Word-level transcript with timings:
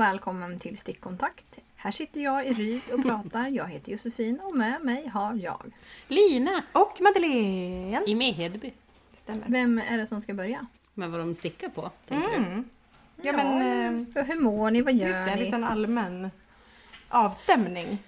Och 0.00 0.04
välkommen 0.06 0.58
till 0.58 0.78
Stickkontakt. 0.78 1.58
Här 1.76 1.90
sitter 1.92 2.20
jag 2.20 2.46
i 2.46 2.52
Ryd 2.52 2.82
och 2.94 3.02
pratar. 3.02 3.48
Jag 3.50 3.66
heter 3.68 3.92
Josefin 3.92 4.40
och 4.40 4.56
med 4.56 4.84
mig 4.84 5.08
har 5.08 5.34
jag. 5.34 5.72
Lina 6.08 6.62
Och 6.72 7.00
Madeleine. 7.00 8.02
i 8.06 8.14
Medhedby. 8.14 8.72
Det 9.12 9.16
stämmer. 9.20 9.44
Vem 9.48 9.78
är 9.78 9.98
det 9.98 10.06
som 10.06 10.20
ska 10.20 10.34
börja? 10.34 10.66
Med 10.94 11.10
vad 11.10 11.20
de 11.20 11.34
stickar 11.34 11.68
på, 11.68 11.90
tänker 12.08 12.28
du? 12.28 12.36
Mm. 12.36 12.64
Ja 13.22 13.32
men 13.32 14.06
eh, 14.16 14.24
hur 14.24 14.40
mår 14.40 14.70
ni? 14.70 14.82
Vad 14.82 14.94
gör 14.94 15.08
just 15.08 15.24
det, 15.24 15.30
en 15.30 15.38
ni? 15.38 15.44
liten 15.44 15.64
allmän 15.64 16.30
avstämning. 17.08 17.98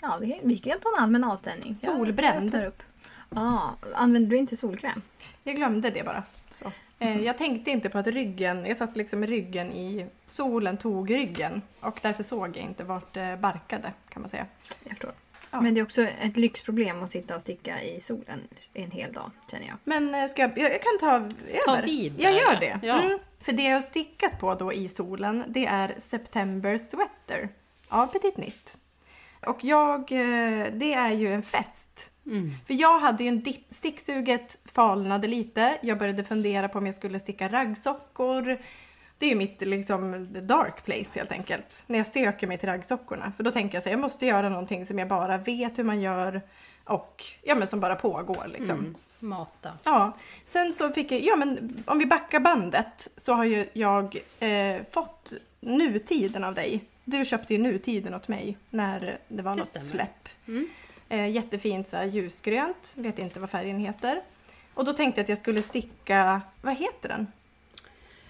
Ja, 0.00 0.18
det, 0.20 0.40
vi 0.42 0.58
kan 0.58 0.80
ta 0.80 0.88
en 0.98 1.02
allmän 1.04 1.24
avställning. 1.24 1.68
Jag- 1.82 1.92
Solbränd. 1.96 2.44
jag 2.44 2.52
tar 2.60 2.66
upp. 2.66 2.82
Ja, 3.30 3.74
använder 3.94 4.30
du 4.30 4.36
inte 4.36 4.56
solkräm? 4.56 5.02
Jag 5.44 5.56
glömde 5.56 5.90
det 5.90 6.02
bara. 6.04 6.22
Så. 6.50 6.72
Eh, 7.02 7.22
jag 7.22 7.38
tänkte 7.38 7.70
inte 7.70 7.88
på 7.88 7.98
att 7.98 8.06
ryggen, 8.06 8.66
jag 8.66 8.76
satt 8.76 8.96
liksom 8.96 9.20
med 9.20 9.28
ryggen 9.28 9.72
i, 9.72 10.06
solen 10.26 10.76
tog 10.76 11.10
ryggen 11.10 11.62
och 11.80 11.98
därför 12.02 12.22
såg 12.22 12.56
jag 12.56 12.64
inte 12.64 12.84
vart 12.84 13.14
det 13.14 13.38
barkade 13.40 13.92
kan 14.08 14.22
man 14.22 14.28
säga. 14.28 14.46
Jag 14.82 14.90
förstår. 14.90 15.12
Ja. 15.50 15.60
Men 15.60 15.74
det 15.74 15.80
är 15.80 15.82
också 15.82 16.02
ett 16.02 16.36
lyxproblem 16.36 17.02
att 17.02 17.10
sitta 17.10 17.36
och 17.36 17.40
sticka 17.40 17.82
i 17.82 18.00
solen 18.00 18.40
en 18.74 18.90
hel 18.90 19.12
dag, 19.12 19.30
känner 19.50 19.66
jag. 19.66 19.76
Men 19.84 20.14
eh, 20.14 20.28
ska 20.28 20.42
jag, 20.42 20.58
jag, 20.58 20.82
kan 20.82 20.98
ta 21.00 21.14
över. 21.14 21.32
Ta 21.66 21.80
vid 21.84 22.20
Jag 22.20 22.32
gör 22.32 22.60
det. 22.60 22.80
Ja. 22.82 23.02
Mm. 23.02 23.18
För 23.40 23.52
det 23.52 23.62
jag 23.62 23.76
har 23.76 23.82
stickat 23.82 24.40
på 24.40 24.54
då 24.54 24.72
i 24.72 24.88
solen 24.88 25.44
det 25.48 25.66
är 25.66 25.94
September 25.98 26.78
Sweater 26.78 27.48
av 27.88 28.06
Petit 28.06 28.34
Knit. 28.34 28.78
Och 29.46 29.64
jag, 29.64 30.12
eh, 30.12 30.66
det 30.72 30.94
är 30.94 31.10
ju 31.10 31.32
en 31.32 31.42
fest. 31.42 32.10
Mm. 32.30 32.52
För 32.66 32.74
jag 32.74 33.00
hade 33.00 33.22
ju 33.24 33.28
en 33.28 33.42
dipp, 33.42 33.66
sticksuget 33.70 34.58
falnade 34.72 35.28
lite. 35.28 35.78
Jag 35.82 35.98
började 35.98 36.24
fundera 36.24 36.68
på 36.68 36.78
om 36.78 36.86
jag 36.86 36.94
skulle 36.94 37.18
sticka 37.20 37.48
raggsockor. 37.48 38.58
Det 39.18 39.26
är 39.26 39.30
ju 39.30 39.36
mitt 39.36 39.60
liksom 39.60 40.28
the 40.34 40.40
dark 40.40 40.84
place 40.84 41.18
helt 41.18 41.32
enkelt. 41.32 41.84
När 41.86 41.98
jag 41.98 42.06
söker 42.06 42.46
mig 42.46 42.58
till 42.58 42.68
raggsockorna. 42.68 43.32
För 43.36 43.44
då 43.44 43.50
tänker 43.50 43.76
jag 43.76 43.82
så 43.82 43.88
här, 43.88 43.92
jag 43.94 44.00
måste 44.00 44.26
göra 44.26 44.48
någonting 44.48 44.86
som 44.86 44.98
jag 44.98 45.08
bara 45.08 45.38
vet 45.38 45.78
hur 45.78 45.84
man 45.84 46.00
gör. 46.00 46.42
Och 46.84 47.24
ja 47.42 47.54
men 47.54 47.68
som 47.68 47.80
bara 47.80 47.94
pågår 47.94 48.46
liksom. 48.52 48.78
Mm. 48.78 48.94
Mata. 49.18 49.72
Ja, 49.84 50.16
sen 50.44 50.72
så 50.72 50.90
fick 50.90 51.12
jag, 51.12 51.20
ja 51.20 51.36
men 51.36 51.82
om 51.86 51.98
vi 51.98 52.06
backar 52.06 52.40
bandet 52.40 53.10
så 53.16 53.32
har 53.34 53.44
ju 53.44 53.66
jag 53.72 54.16
eh, 54.40 54.76
fått 54.90 55.32
nutiden 55.60 56.44
av 56.44 56.54
dig. 56.54 56.84
Du 57.04 57.24
köpte 57.24 57.54
ju 57.54 57.60
nutiden 57.60 58.14
åt 58.14 58.28
mig 58.28 58.56
när 58.70 59.18
det 59.28 59.42
var 59.42 59.50
Det 59.54 59.56
något 59.60 59.68
stämmer. 59.68 59.86
släpp. 59.86 60.28
Mm. 60.48 60.68
Eh, 61.12 61.28
jättefint 61.28 61.88
så 61.88 61.96
här, 61.96 62.04
ljusgrönt, 62.04 62.92
vet 62.96 63.18
inte 63.18 63.40
vad 63.40 63.50
färgen 63.50 63.78
heter. 63.78 64.20
Och 64.74 64.84
då 64.84 64.92
tänkte 64.92 65.18
jag 65.20 65.24
att 65.24 65.28
jag 65.28 65.38
skulle 65.38 65.62
sticka, 65.62 66.40
vad 66.62 66.76
heter 66.76 67.08
den? 67.08 67.26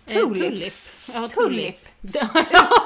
Tulip. 0.06 0.42
Eh, 0.44 0.50
tulip. 0.50 0.74
Ja, 1.14 1.28
Tulip. 1.28 1.76
ja, 2.12 2.28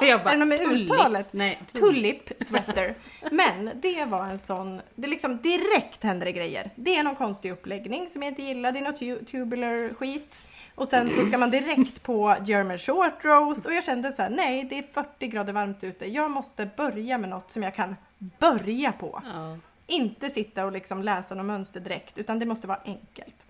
jag 0.01 0.25
bara, 0.25 0.35
Är 0.35 0.39
det 0.39 0.45
med 0.45 0.59
tulip. 0.59 0.91
uttalet? 0.91 1.33
Nej, 1.33 1.59
tulip. 1.73 1.87
Tulip 2.27 2.43
sweater. 2.47 2.95
Men 3.33 3.71
det 3.75 4.05
var 4.05 4.25
en 4.27 4.39
sån, 4.39 4.81
det 4.95 5.07
liksom 5.09 5.37
direkt 5.43 6.03
händer 6.03 6.25
det 6.27 6.33
grejer. 6.33 6.71
Det 6.75 6.97
är 6.97 7.03
någon 7.03 7.17
konstig 7.17 7.53
uppläggning 7.53 8.09
som 8.09 8.23
jag 8.23 8.31
inte 8.31 8.43
gillar, 8.43 8.73
det 8.73 8.79
är 8.79 8.83
något 8.83 9.01
tu- 9.01 9.25
tubular 9.25 9.95
skit. 9.95 10.45
Och 10.75 10.89
sen 10.89 11.11
så 11.11 11.27
ska 11.27 11.39
man 11.39 11.51
direkt 11.51 12.03
på 12.03 12.37
German 12.45 12.79
short 12.79 13.25
roast 13.25 13.67
och 13.67 13.73
jag 13.75 13.85
kände 13.85 14.13
så 14.13 14.23
här: 14.23 14.31
nej 14.31 14.65
det 14.65 14.79
är 14.79 14.85
40 14.93 15.27
grader 15.27 15.53
varmt 15.53 15.85
ute. 15.85 16.07
Jag 16.07 16.31
måste 16.31 16.69
börja 16.77 17.19
med 17.19 17.31
något 17.31 17.53
som 17.53 17.63
jag 17.63 17.75
kan 17.75 17.97
börja 18.19 18.93
på. 18.93 19.23
Ja. 19.25 19.59
Inte 19.87 20.31
sitta 20.31 20.65
och 20.65 20.73
liksom 20.73 21.03
läsa 21.03 21.35
något 21.35 21.47
mönster 21.47 21.81
direkt 21.81 22.19
utan 22.19 22.39
det 22.39 22.47
måste 22.47 22.67
vara 22.67 22.81
enkelt. 22.85 23.47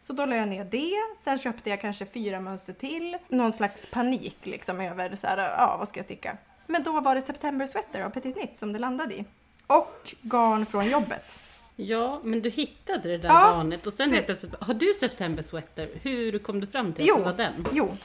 Så 0.00 0.12
då 0.12 0.26
la 0.26 0.36
jag 0.36 0.48
ner 0.48 0.64
det, 0.64 0.92
sen 1.16 1.38
köpte 1.38 1.70
jag 1.70 1.80
kanske 1.80 2.06
fyra 2.06 2.40
mönster 2.40 2.72
till. 2.72 3.16
Någon 3.28 3.52
slags 3.52 3.90
panik 3.90 4.36
liksom 4.42 4.80
över 4.80 5.16
så 5.16 5.26
här, 5.26 5.38
ja 5.38 5.76
vad 5.78 5.88
ska 5.88 5.98
jag 5.98 6.04
sticka? 6.04 6.36
Men 6.66 6.82
då 6.82 7.00
var 7.00 7.14
det 7.14 7.22
September 7.22 7.66
Sweater 7.66 8.00
av 8.00 8.10
Petit 8.10 8.34
Knit 8.36 8.58
som 8.58 8.72
det 8.72 8.78
landade 8.78 9.14
i. 9.14 9.24
Och 9.66 10.14
garn 10.22 10.66
från 10.66 10.90
jobbet. 10.90 11.40
ja, 11.76 12.20
men 12.24 12.42
du 12.42 12.50
hittade 12.50 13.08
det 13.08 13.18
där 13.18 13.28
Ja, 13.28 13.34
garnet 13.34 13.86
och 13.86 13.92
sen 13.92 14.08
för- 14.08 14.14
helt 14.14 14.26
plötsligt, 14.26 14.54
har 14.60 14.74
du 14.74 14.94
September 15.00 15.42
Sweater? 15.42 15.90
Hur 16.02 16.38
kom 16.38 16.60
du 16.60 16.66
fram 16.66 16.92
till 16.92 17.04
Jo. 17.08 17.14
att 17.14 17.20
det 17.24 17.30
var 17.30 17.36
den? 17.38 17.66
Jo, 17.72 17.96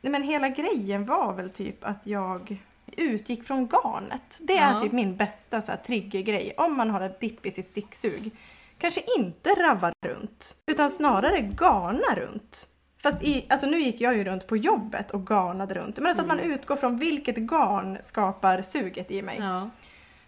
Nej, 0.00 0.10
men 0.10 0.22
hela 0.22 0.48
grejen 0.48 1.06
var 1.06 1.32
väl 1.32 1.50
typ 1.50 1.84
att 1.84 2.06
jag 2.06 2.56
utgick 2.96 3.44
från 3.44 3.66
garnet. 3.68 4.38
Det 4.42 4.56
är 4.58 4.72
Ja. 4.72 4.80
typ 4.80 4.92
min 4.92 5.16
bästa 5.16 5.62
så 5.62 5.72
här, 5.72 5.78
triggergrej. 5.78 6.54
Om 6.56 6.76
man 6.76 6.90
har 6.90 7.00
ett 7.00 7.20
dipp 7.20 7.46
i 7.46 7.50
sitt 7.50 7.66
sticksug. 7.66 8.30
Kanske 8.78 9.02
inte 9.18 9.50
ravva 9.50 9.92
runt, 10.06 10.56
utan 10.66 10.90
snarare 10.90 11.40
garna 11.40 12.14
runt. 12.16 12.68
Fast 13.02 13.22
i, 13.22 13.46
alltså 13.48 13.66
nu 13.66 13.80
gick 13.80 14.00
jag 14.00 14.16
ju 14.16 14.24
runt 14.24 14.46
på 14.46 14.56
jobbet 14.56 15.10
och 15.10 15.26
garnade 15.30 15.74
runt. 15.74 15.96
Men 15.96 16.06
alltså 16.06 16.22
att 16.22 16.28
man 16.28 16.38
utgår 16.38 16.76
från 16.76 16.96
vilket 16.98 17.36
garn 17.36 17.98
skapar 18.00 18.62
suget 18.62 19.10
i 19.10 19.22
mig. 19.22 19.36
Ja. 19.40 19.70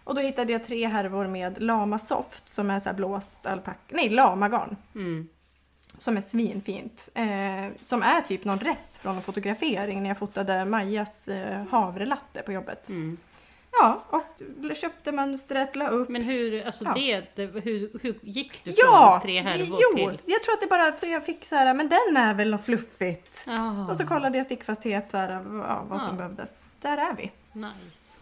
Och 0.03 0.15
då 0.15 0.21
hittade 0.21 0.51
jag 0.51 0.63
tre 0.63 0.87
härvor 0.87 1.27
med 1.27 1.61
Lama 1.61 1.99
Soft 1.99 2.49
som 2.49 2.69
är 2.69 2.79
så 2.79 2.93
blåst 2.93 3.45
alpack... 3.45 3.79
Nej, 3.89 4.09
lamagarn. 4.09 4.75
Mm. 4.95 5.27
Som 5.99 6.17
är 6.17 6.21
svinfint. 6.21 7.09
Eh, 7.15 7.65
som 7.81 8.03
är 8.03 8.21
typ 8.21 8.43
någon 8.45 8.59
rest 8.59 8.97
från 8.97 9.15
en 9.15 9.21
fotografering 9.21 10.01
när 10.03 10.09
jag 10.09 10.17
fotade 10.17 10.65
Majas 10.65 11.27
eh, 11.27 11.63
havrelatte 11.71 12.41
på 12.41 12.51
jobbet. 12.51 12.89
Mm. 12.89 13.17
Ja, 13.71 14.03
och 14.09 14.75
köpte 14.75 15.11
mönstret, 15.11 15.75
la 15.75 15.87
upp. 15.87 16.09
Men 16.09 16.21
hur, 16.21 16.65
alltså 16.65 16.85
Ja. 16.85 16.93
det, 16.95 17.35
det, 17.35 17.59
hur, 17.61 17.99
hur 18.01 18.19
gick 18.21 18.63
du 18.63 18.73
ja! 18.77 19.09
från 19.11 19.21
tre 19.27 19.41
härvor 19.41 19.79
jo! 19.81 19.95
till? 19.97 20.19
Jag 20.25 20.43
tror 20.43 20.53
att 20.53 20.61
det 20.61 20.67
bara 20.67 20.91
för 20.91 21.07
jag 21.07 21.25
fick 21.25 21.45
så 21.45 21.55
här, 21.55 21.73
men 21.73 21.89
den 21.89 22.17
är 22.17 22.33
väl 22.33 22.51
något 22.51 22.65
fluffigt. 22.65 23.43
Ja. 23.47 23.87
Och 23.91 23.97
så 23.97 24.05
kollade 24.07 24.37
jag 24.37 24.45
stickfasthet, 24.45 25.11
så 25.11 25.17
här, 25.17 25.31
ja, 25.67 25.85
vad 25.89 26.01
som 26.01 26.09
Ja. 26.11 26.17
behövdes. 26.17 26.65
Där 26.81 26.97
är 26.97 27.13
vi. 27.13 27.31
Nice. 27.53 28.19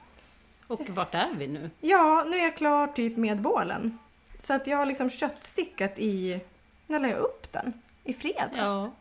Och 0.68 0.90
vart 0.90 1.16
är 1.16 1.30
vi 1.38 1.48
nu? 1.48 1.70
Ja, 1.82 2.26
nu 2.28 2.38
är 2.38 2.44
jag 2.44 2.58
klar 2.58 2.88
typ 2.88 3.18
med 3.18 3.42
bålen. 3.42 3.98
Så 4.38 4.54
att 4.54 4.68
jag 4.68 4.78
har 4.78 4.86
liksom 4.86 5.10
köttstickat 5.10 6.00
i... 6.00 6.40
När 6.88 7.00
la 7.00 7.08
jag 7.08 7.20
upp 7.20 7.52
den? 7.54 7.74
I 8.04 8.14
fredags? 8.14 8.52
Ja. 8.58 8.92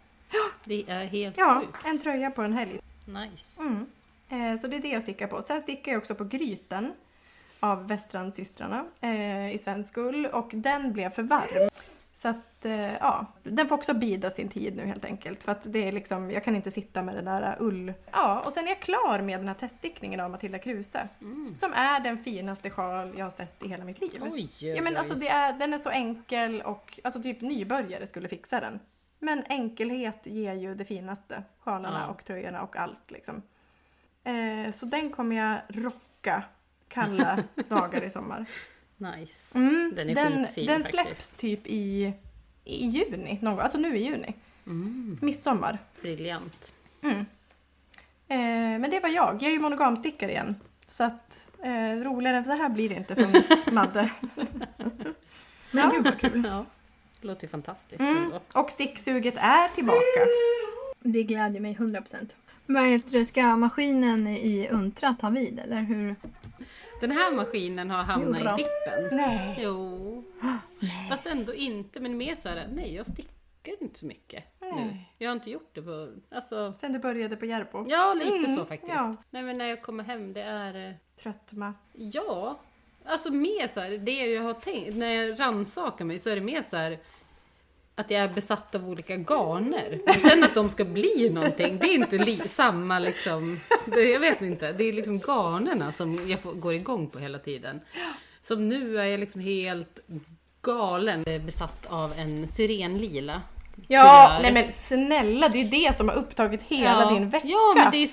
Det 0.65 0.85
är 0.89 1.05
helt 1.05 1.37
Ja, 1.39 1.61
sjukt. 1.61 1.85
en 1.85 1.99
tröja 1.99 2.31
på 2.31 2.43
en 2.43 2.53
helg. 2.53 2.81
Nice. 3.05 3.61
Mm. 3.63 3.87
Eh, 4.29 4.61
så 4.61 4.67
det 4.67 4.77
är 4.77 4.81
det 4.81 4.89
jag 4.89 5.03
stickar 5.03 5.27
på. 5.27 5.43
Sen 5.43 5.61
stickar 5.61 5.93
jag 5.93 5.99
också 5.99 6.15
på 6.15 6.25
Gryten 6.25 6.93
av 7.61 7.89
Västrandsystrarna 7.89 8.85
eh, 9.01 9.55
i 9.55 9.59
svensk 9.59 9.97
ull 9.97 10.27
och 10.27 10.51
den 10.53 10.93
blev 10.93 11.11
för 11.11 11.23
varm. 11.23 11.69
Så 12.17 12.29
att, 12.29 12.65
eh, 12.65 12.95
ja, 12.95 13.27
den 13.43 13.69
får 13.69 13.77
också 13.77 13.95
bida 13.95 14.31
sin 14.31 14.49
tid 14.49 14.77
nu 14.77 14.87
helt 14.87 15.05
enkelt. 15.05 15.43
För 15.43 15.53
att 15.53 15.73
det 15.73 15.89
är 15.89 15.93
liksom, 15.93 16.31
jag 16.31 16.45
kan 16.45 16.57
inte 16.57 16.71
sitta 16.71 17.03
med 17.03 17.15
den 17.15 17.25
där 17.25 17.57
ull. 17.61 17.93
Ja, 18.13 18.41
och 18.47 18.53
sen 18.53 18.65
är 18.65 18.69
jag 18.69 18.81
klar 18.81 19.21
med 19.21 19.41
den 19.41 19.49
här 19.49 19.55
teststickningen 19.55 20.21
av 20.21 20.31
Matilda 20.31 20.59
Kruse. 20.59 21.09
Som 21.55 21.73
är 21.73 22.01
den 22.01 22.19
finaste 22.19 22.71
sjal 22.71 23.15
jag 23.17 23.25
har 23.25 23.31
sett 23.31 23.65
i 23.65 23.69
hela 23.69 23.85
mitt 23.85 24.01
liv. 24.01 24.23
Oj, 24.33 24.51
Ja 24.59 24.83
men 24.83 24.97
alltså 24.97 25.15
det 25.15 25.29
är, 25.29 25.53
den 25.53 25.75
är 25.75 25.79
så 25.79 25.91
enkel 25.91 26.63
och 26.63 27.01
alltså 27.05 27.23
typ 27.23 27.41
nybörjare 27.41 28.07
skulle 28.07 28.29
fixa 28.29 28.61
den. 28.61 28.81
Men 29.19 29.45
enkelhet 29.49 30.21
ger 30.27 30.55
ju 30.55 30.75
det 30.75 30.85
finaste. 30.85 31.43
Sjalarna 31.59 32.01
Ja. 32.07 32.13
och 32.13 32.25
tröjorna 32.25 32.63
och 32.63 32.77
allt 32.77 33.11
liksom. 33.11 33.43
Eh, 34.25 34.73
så 34.73 34.87
den 34.87 35.11
kommer 35.11 35.37
jag 35.37 35.59
rocka 35.69 36.43
kalla 36.89 37.45
dagar 37.69 38.03
i 38.05 38.11
sommar. 38.11 38.47
Nice. 38.97 39.59
Mm, 39.59 39.93
Den 39.97 40.11
är 40.11 40.15
den, 40.15 40.45
skitfin 40.47 40.67
den 40.67 40.83
faktiskt. 40.83 41.03
släpps 41.05 41.29
typ 41.31 41.67
i, 41.67 42.13
i 42.65 42.87
juni, 42.87 43.39
någon 43.43 43.55
gång. 43.55 43.63
alltså 43.63 43.79
nu 43.79 43.97
i 43.97 44.05
juni. 44.05 44.35
Mm. 44.67 45.19
Midsommar. 45.23 45.79
Briljant. 46.03 46.75
Mm. 47.03 47.19
Eh, 48.29 48.81
men 48.81 48.91
det 48.91 49.01
var 49.01 49.09
jag. 49.09 49.35
Jag 49.35 49.43
är 49.49 49.53
ju 49.53 49.59
monogamstickare 49.61 50.31
igen. 50.31 50.55
Så 50.89 51.05
att 51.05 51.49
eh, 51.63 52.03
roligare 52.05 52.37
än 52.37 52.45
så 52.45 52.53
här 52.53 52.69
blir 52.69 52.89
det 52.89 52.95
inte 52.95 53.15
för 53.15 53.71
Madde. 53.73 54.11
Men 55.71 55.91
gud 55.91 56.05
vad 56.05 56.19
kul. 56.21 56.45
Ja. 56.49 56.65
Det 57.21 57.27
låter 57.27 57.43
ju 57.43 57.49
fantastiskt 57.49 58.01
Mm. 58.01 58.33
Och 58.55 58.71
sticksuget 58.71 59.35
är 59.37 59.69
tillbaka. 59.69 59.99
Det 61.01 61.23
glädjer 61.23 61.61
mig 61.61 61.75
100%. 61.75 62.29
Vad 62.67 62.87
heter 62.87 63.13
det, 63.13 63.25
ska 63.25 63.57
maskinen 63.57 64.27
i 64.27 64.69
Untra 64.71 65.17
ta 65.21 65.31
vid 65.31 65.59
eller 65.59 65.81
hur? 65.83 66.17
Den 67.01 67.11
här 67.11 67.33
maskinen 67.33 67.91
har 67.91 68.03
hamnat 68.03 68.45
då. 68.45 68.51
i 68.51 68.57
dippen. 68.65 69.17
Nej. 69.17 69.59
Jo. 69.63 70.25
Fast 71.11 71.27
ändå 71.27 71.55
inte. 71.55 72.01
Men 72.01 72.17
mer 72.17 72.37
så 72.37 72.49
här, 72.49 72.69
nej 72.73 72.95
jag 72.95 73.07
stickar 73.07 73.83
inte 73.83 73.99
så 73.99 74.07
mycket 74.07 74.45
nu. 74.61 74.71
Nej. 74.75 75.13
Jag 75.19 75.31
har 75.31 75.33
inte 75.37 75.51
gjort 75.51 75.71
det 75.75 75.83
på, 75.83 76.09
alltså. 76.31 76.73
Sen 76.73 76.93
du 76.93 76.99
började 76.99 77.37
på 77.37 77.47
Järbo. 77.47 77.87
Ja, 77.89 78.15
lite 78.15 78.37
Mm, 78.39 78.57
så 78.57 78.65
faktiskt. 78.65 78.93
ja. 78.95 79.17
Nej 79.31 79.43
men 79.43 79.59
när 79.59 79.65
jag 79.67 79.83
kommer 79.83 80.05
hem, 80.05 80.33
det 80.33 80.43
är... 80.43 80.89
eh, 80.89 80.95
Tröttma. 81.23 81.75
Ja, 81.93 82.59
alltså 83.05 83.31
mer 83.33 83.67
så 83.67 83.81
här, 83.81 83.91
det 83.91 84.27
jag 84.27 84.43
har 84.43 84.55
tänkt, 84.55 84.97
när 84.97 85.07
jag 85.13 85.41
rannsakar 85.41 86.05
mig 86.05 86.19
så 86.19 86.31
är 86.31 86.35
det 86.35 86.41
mer 86.43 86.63
så 86.63 86.77
här 86.77 86.99
att 87.99 88.11
jag 88.11 88.23
är 88.23 88.29
besatt 88.29 88.75
av 88.75 88.89
olika 88.89 89.17
garner. 89.17 90.01
Men 90.07 90.15
sen 90.15 90.45
att 90.45 90.55
de 90.55 90.71
ska 90.71 90.85
bli 90.85 91.31
någonting, 91.31 91.79
det 91.79 91.87
är 91.87 91.95
inte 91.95 92.19
li- 92.19 92.49
samma 92.49 92.99
liksom, 92.99 93.61
det, 93.87 94.01
jag 94.03 94.21
vet 94.21 94.43
inte, 94.43 94.73
det 94.73 94.85
är 94.85 94.93
liksom 94.93 95.19
garnerna 95.19 95.93
som 95.93 96.29
jag 96.31 96.41
får, 96.41 96.53
går 96.53 96.75
igång 96.75 97.07
på 97.07 97.19
hela 97.19 97.39
tiden. 97.39 97.81
Som 98.43 98.69
nu 98.69 98.99
är 98.99 99.05
jag 99.05 99.21
liksom 99.21 99.41
helt 99.41 99.99
galen 100.63 101.25
besatt 101.47 101.87
av 101.89 102.13
en 102.17 102.49
syrenlila. 102.49 103.43
Ja, 103.87 104.39
nej 104.43 104.53
men 104.53 104.73
snälla, 104.73 105.49
det 105.49 105.59
är 105.59 105.63
ju 105.63 105.71
det 105.71 105.97
som 105.97 106.09
har 106.09 106.17
upptagit 106.17 106.63
hela 106.63 107.01
ja. 107.01 107.11
din 107.11 107.31
vecka. 107.31 107.47
Ja, 107.47 107.75
men 107.77 107.91
det 107.91 107.97
är 107.97 108.09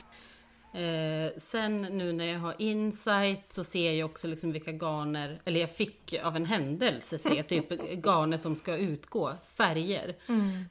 Eh, 0.74 1.31
sen 1.38 1.81
nu 1.81 2.14
när 2.14 2.25
jag 2.25 2.40
har 2.40 2.56
insight 2.58 3.54
så 3.54 3.64
ser 3.64 3.92
jag 3.92 4.10
också 4.10 4.28
liksom 4.28 4.52
vilka 4.52 4.72
garner, 4.72 5.42
eller 5.46 5.60
jag 5.60 5.72
fick 5.72 6.16
av 6.24 6.36
en 6.36 6.46
händelse 6.46 7.18
se 7.18 7.44
typ 7.44 7.70
garner 8.06 8.38
som 8.38 8.56
ska 8.56 8.78
utgå, 8.78 9.34
färger. 9.58 10.16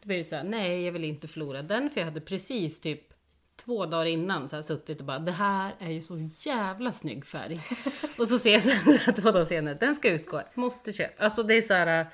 Då 0.02 0.06
blir 0.06 0.19
det 0.19 0.25
så 0.25 0.37
här, 0.37 0.44
nej 0.44 0.84
jag 0.84 0.93
vill 0.93 1.04
inte 1.04 1.28
förlora 1.28 1.62
den 1.62 1.90
för 1.90 2.00
jag 2.00 2.06
hade 2.06 2.20
precis 2.20 2.81
typ 2.81 3.12
två 3.56 3.87
dagar 3.87 4.06
innan 4.06 4.49
så 4.49 4.56
här 4.56 4.62
suttit 4.62 5.00
och 5.00 5.06
bara 5.06 5.19
det 5.19 5.32
här 5.32 5.75
är 5.78 5.90
ju 5.90 6.00
så 6.00 6.31
jävla 6.38 6.93
snygg 6.93 7.26
färg. 7.26 7.60
och 8.19 8.28
så 8.28 8.38
ser 8.38 8.52
jag 8.52 8.62
sen 8.62 9.14
två 9.14 9.31
dagar 9.31 9.44
senare, 9.44 9.75
den 9.75 9.94
ska 9.94 10.10
utgå, 10.10 10.43
måste 10.54 10.93
köpa. 10.93 11.25
Alltså 11.25 11.43
det 11.43 11.54
är 11.54 11.62
så 11.62 11.75
här 11.75 12.06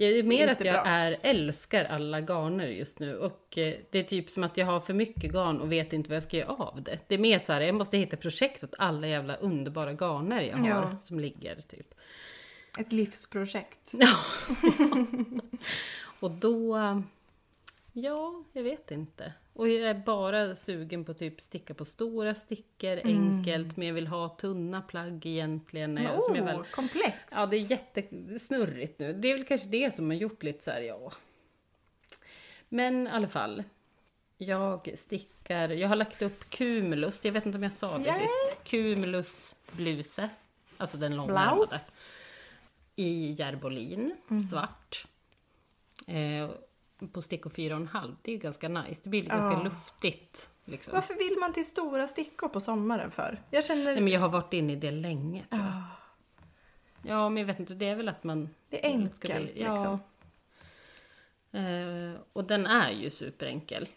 jag 0.00 0.10
är 0.18 0.22
mer 0.22 0.40
Inte 0.40 0.52
att 0.52 0.64
jag 0.64 0.82
bra. 0.84 0.92
är, 0.92 1.16
älskar 1.22 1.84
alla 1.84 2.20
garner 2.20 2.66
just 2.66 2.98
nu 2.98 3.16
och 3.16 3.58
eh, 3.58 3.74
det 3.90 3.98
är 3.98 4.02
typ 4.02 4.30
som 4.30 4.44
att 4.44 4.56
jag 4.56 4.66
har 4.66 4.80
för 4.80 4.94
mycket 4.94 5.32
garn 5.32 5.60
och 5.60 5.72
vet 5.72 5.92
inte 5.92 6.08
vad 6.08 6.16
jag 6.16 6.22
ska 6.22 6.36
göra 6.36 6.48
av 6.52 6.82
det. 6.82 6.98
Det 7.08 7.14
är 7.14 7.18
mer 7.18 7.38
så 7.38 7.52
här, 7.52 7.60
jag 7.60 7.74
måste 7.74 7.98
hitta 7.98 8.16
projekt 8.16 8.64
åt 8.64 8.74
alla 8.78 9.06
jävla 9.06 9.36
underbara 9.36 9.92
garner 9.92 10.40
jag 10.42 10.56
har 10.56 10.68
Ja. 10.68 10.96
som 11.04 11.20
ligger 11.20 11.56
typ. 11.68 11.94
Ett 12.78 12.92
livsprojekt. 12.92 13.92
Och 16.20 16.30
då, 16.30 16.76
ja, 17.92 18.44
jag 18.52 18.62
vet 18.62 18.90
inte. 18.90 19.32
Och 19.52 19.68
jag 19.68 19.90
är 19.90 19.94
bara 19.94 20.54
sugen 20.54 21.04
på 21.04 21.14
typ 21.14 21.40
sticka 21.40 21.74
på 21.74 21.84
stora 21.84 22.34
stickor, 22.34 23.00
enkelt, 23.04 23.76
men 23.76 23.86
jag 23.88 23.94
vill 23.94 24.06
ha 24.06 24.28
tunna 24.28 24.82
plagg 24.82 25.26
egentligen. 25.26 25.98
eh, 25.98 26.18
som 26.20 26.36
jag 26.36 26.44
väl, 26.44 26.60
Oh, 26.60 26.64
komplext. 26.70 27.32
Ja, 27.34 27.46
det 27.46 27.56
är 27.56 27.70
jättesnurrigt 27.70 28.98
nu. 28.98 29.12
Det 29.12 29.28
är 29.30 29.34
väl 29.34 29.44
kanske 29.44 29.68
det 29.68 29.94
som 29.94 30.10
har 30.10 30.16
gjort 30.16 30.42
lite 30.42 30.64
så 30.64 30.70
här, 30.70 30.80
ja. 30.80 31.12
Men 32.68 33.06
i 33.06 33.10
alla 33.10 33.28
fall. 33.28 33.62
Jag 34.38 34.94
stickar, 34.98 35.68
jag 35.68 35.88
har 35.88 35.96
lagt 35.96 36.22
upp 36.22 36.50
Cumulus, 36.50 37.24
jag 37.24 37.32
vet 37.32 37.46
inte 37.46 37.58
om 37.58 37.62
jag 37.62 37.72
sa 37.72 37.98
det 37.98 38.04
Yay! 38.04 38.18
sist. 38.20 38.64
Cumulus 38.64 39.54
bluse, 39.72 40.28
alltså 40.76 40.96
den 40.96 41.16
långärmade. 41.16 41.80
I 42.96 43.32
järbolin, 43.32 44.16
svart. 44.50 45.06
Eh, 46.06 46.50
på 47.08 47.22
stickor 47.22 47.50
4,5. 47.50 48.16
Det 48.22 48.30
är 48.30 48.34
ju 48.34 48.40
ganska 48.40 48.68
nice. 48.68 49.00
Det 49.04 49.10
blir 49.10 49.20
ganska 49.24 49.58
Ja. 49.58 49.62
luftigt. 49.62 50.50
Liksom. 50.64 50.94
Varför 50.94 51.14
vill 51.14 51.38
man 51.40 51.52
till 51.52 51.66
stora 51.66 52.06
stickor 52.08 52.48
på 52.48 52.60
sommaren 52.60 53.10
för? 53.10 53.42
Jag 53.50 53.64
känner... 53.64 53.84
Nej, 53.84 54.00
men 54.00 54.12
jag 54.12 54.20
har 54.20 54.28
varit 54.28 54.52
inne 54.52 54.72
i 54.72 54.76
det 54.76 54.90
länge 54.90 55.44
tror 55.50 55.62
jag. 55.62 55.70
Ah, 55.70 55.82
Ja, 57.02 57.28
men 57.28 57.36
jag 57.40 57.46
vet 57.46 57.60
inte, 57.60 57.74
det 57.74 57.86
är 57.88 57.94
väl 57.96 58.08
att 58.08 58.24
man... 58.24 58.48
det 58.68 58.86
är 58.86 59.08
ska 59.14 59.28
bli- 59.28 59.36
enkelt 59.36 59.52
ja. 59.60 59.72
liksom. 59.72 60.00
Eh, 61.52 62.20
och 62.32 62.44
den 62.44 62.66
är 62.66 62.90
ju 62.90 63.10
superenkel. 63.10 63.88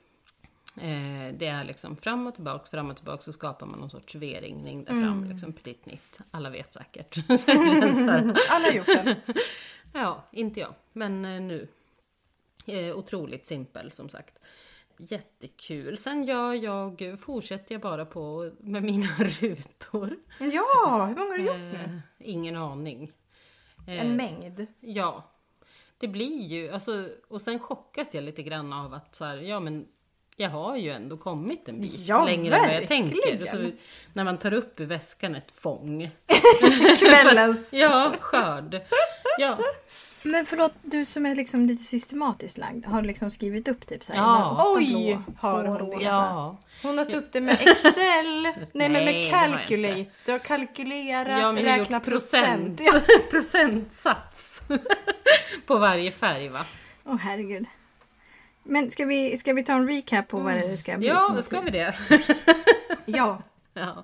Eh, 0.78 1.34
det 1.38 1.46
är 1.48 1.64
liksom 1.64 1.96
fram 1.98 2.28
och 2.28 2.34
tillbaks, 2.36 2.70
fram 2.70 2.90
och 2.90 2.96
tillbaks 2.96 3.26
så 3.26 3.34
skapar 3.34 3.66
man 3.66 3.80
någon 3.80 3.90
sorts 3.90 4.16
V-ringning 4.16 4.84
där 4.84 4.92
Mm. 4.92 5.04
fram, 5.04 5.24
liksom 5.30 5.54
petit 5.54 5.86
nitt. 5.86 6.20
Alla 6.32 6.50
vet 6.50 6.74
säkert. 6.74 7.18
Alla 8.50 8.66
har 8.68 8.72
gjort 8.74 8.86
det. 8.86 9.16
ja, 9.94 10.24
inte 10.32 10.60
jag, 10.60 10.74
men 10.94 11.26
eh, 11.26 11.42
nu. 11.42 11.68
Eh, 12.66 12.98
otroligt 12.98 13.46
simpel 13.46 13.92
som 13.92 14.10
sagt. 14.10 14.40
Jättekul. 14.98 15.98
Sen 15.98 16.24
gör 16.24 16.54
jag, 16.54 17.16
fortsätter 17.20 17.76
jag 17.76 17.82
bara 17.82 18.06
på 18.06 18.52
med 18.60 18.84
mina 18.84 19.08
rutor. 19.40 20.16
Ja, 20.40 21.06
hur 21.10 21.16
många 21.16 21.32
har 21.32 21.38
du 21.38 21.44
gjort 21.44 21.56
nu? 21.56 21.80
Eh, 22.20 22.30
ingen 22.30 22.56
aning. 22.56 23.12
Eh, 23.88 24.02
En 24.02 24.16
mängd. 24.16 24.66
Ja. 24.80 25.30
Det 25.98 26.08
blir 26.08 26.42
ju, 26.48 26.70
alltså, 26.72 27.10
och 27.28 27.42
sen 27.42 27.60
chockas 27.60 28.14
jag 28.16 28.24
lite 28.24 28.44
grann 28.44 28.74
av 28.74 28.94
att 28.94 29.16
så 29.16 29.26
här, 29.26 29.38
ja 29.38 29.60
men 29.60 29.88
jag 30.36 30.50
har 30.50 30.78
ju 30.78 30.90
ändå 30.92 31.18
kommit 31.18 31.70
en 31.70 31.82
bit 31.82 32.08
Ja, 32.08 32.26
längre 32.26 32.56
än 32.56 32.68
vad 32.68 32.76
jag 32.76 32.88
tänker. 32.88 33.46
Så, 33.46 33.72
när 34.14 34.24
man 34.24 34.38
tar 34.40 34.54
upp 34.54 34.80
ur 34.80 34.86
väskan 34.86 35.36
ett 35.36 35.52
fång. 35.52 36.10
Kvällens. 37.00 37.74
Ja, 37.74 38.14
skörd. 38.20 38.82
Ja, 39.38 39.60
Men 40.24 40.46
förlåt, 40.46 40.74
du 40.82 41.06
som 41.06 41.26
är 41.26 41.36
liksom 41.36 41.66
lite 41.66 41.84
systematiskt 41.84 42.58
lagd, 42.58 42.86
har 42.86 43.02
du 43.02 43.08
liksom 43.08 43.32
skrivit 43.32 43.68
upp 43.68 43.88
typ 43.88 44.04
såhär? 44.04 44.20
Ja. 44.20 44.74
med 44.76 44.84
Oj, 44.84 45.18
har 45.40 45.66
hon 45.66 45.90
det. 45.90 46.06
ja. 46.06 46.58
Hon 46.82 46.98
har 46.98 47.06
suttit 47.06 47.44
med 47.44 47.54
Excel, 47.62 48.42
nej 48.44 48.90
men 48.90 48.92
Nej, 48.94 49.06
med 49.06 49.14
jag 49.14 49.22
inte. 49.22 49.30
Calculator, 49.32 50.40
kalkylerat, 50.40 51.40
Ja, 51.42 51.52
men 51.52 51.64
jag 51.64 51.72
har 51.72 51.80
räkna 51.80 51.98
gjort 51.98 52.06
procent. 52.06 52.78
procent. 52.78 53.30
Procentsats. 53.32 54.62
på 55.66 55.78
varje 55.78 56.12
färg 56.12 56.50
va? 56.50 56.66
Åh 57.06 57.18
herregud. 57.18 57.66
Men 58.64 58.92
ska 58.92 59.06
vi, 59.06 59.38
ska 59.38 59.54
vi 59.54 59.64
ta 59.64 59.74
en 59.74 59.88
recap 59.88 60.28
på 60.28 60.38
vad 60.40 60.54
det 60.54 60.78
ska 60.78 60.98
bli? 60.98 61.08
Ja, 61.08 61.42
ska 61.42 61.62
vi 61.62 61.72
det? 61.72 61.96
ja. 63.06 63.42
Ja. 63.84 64.04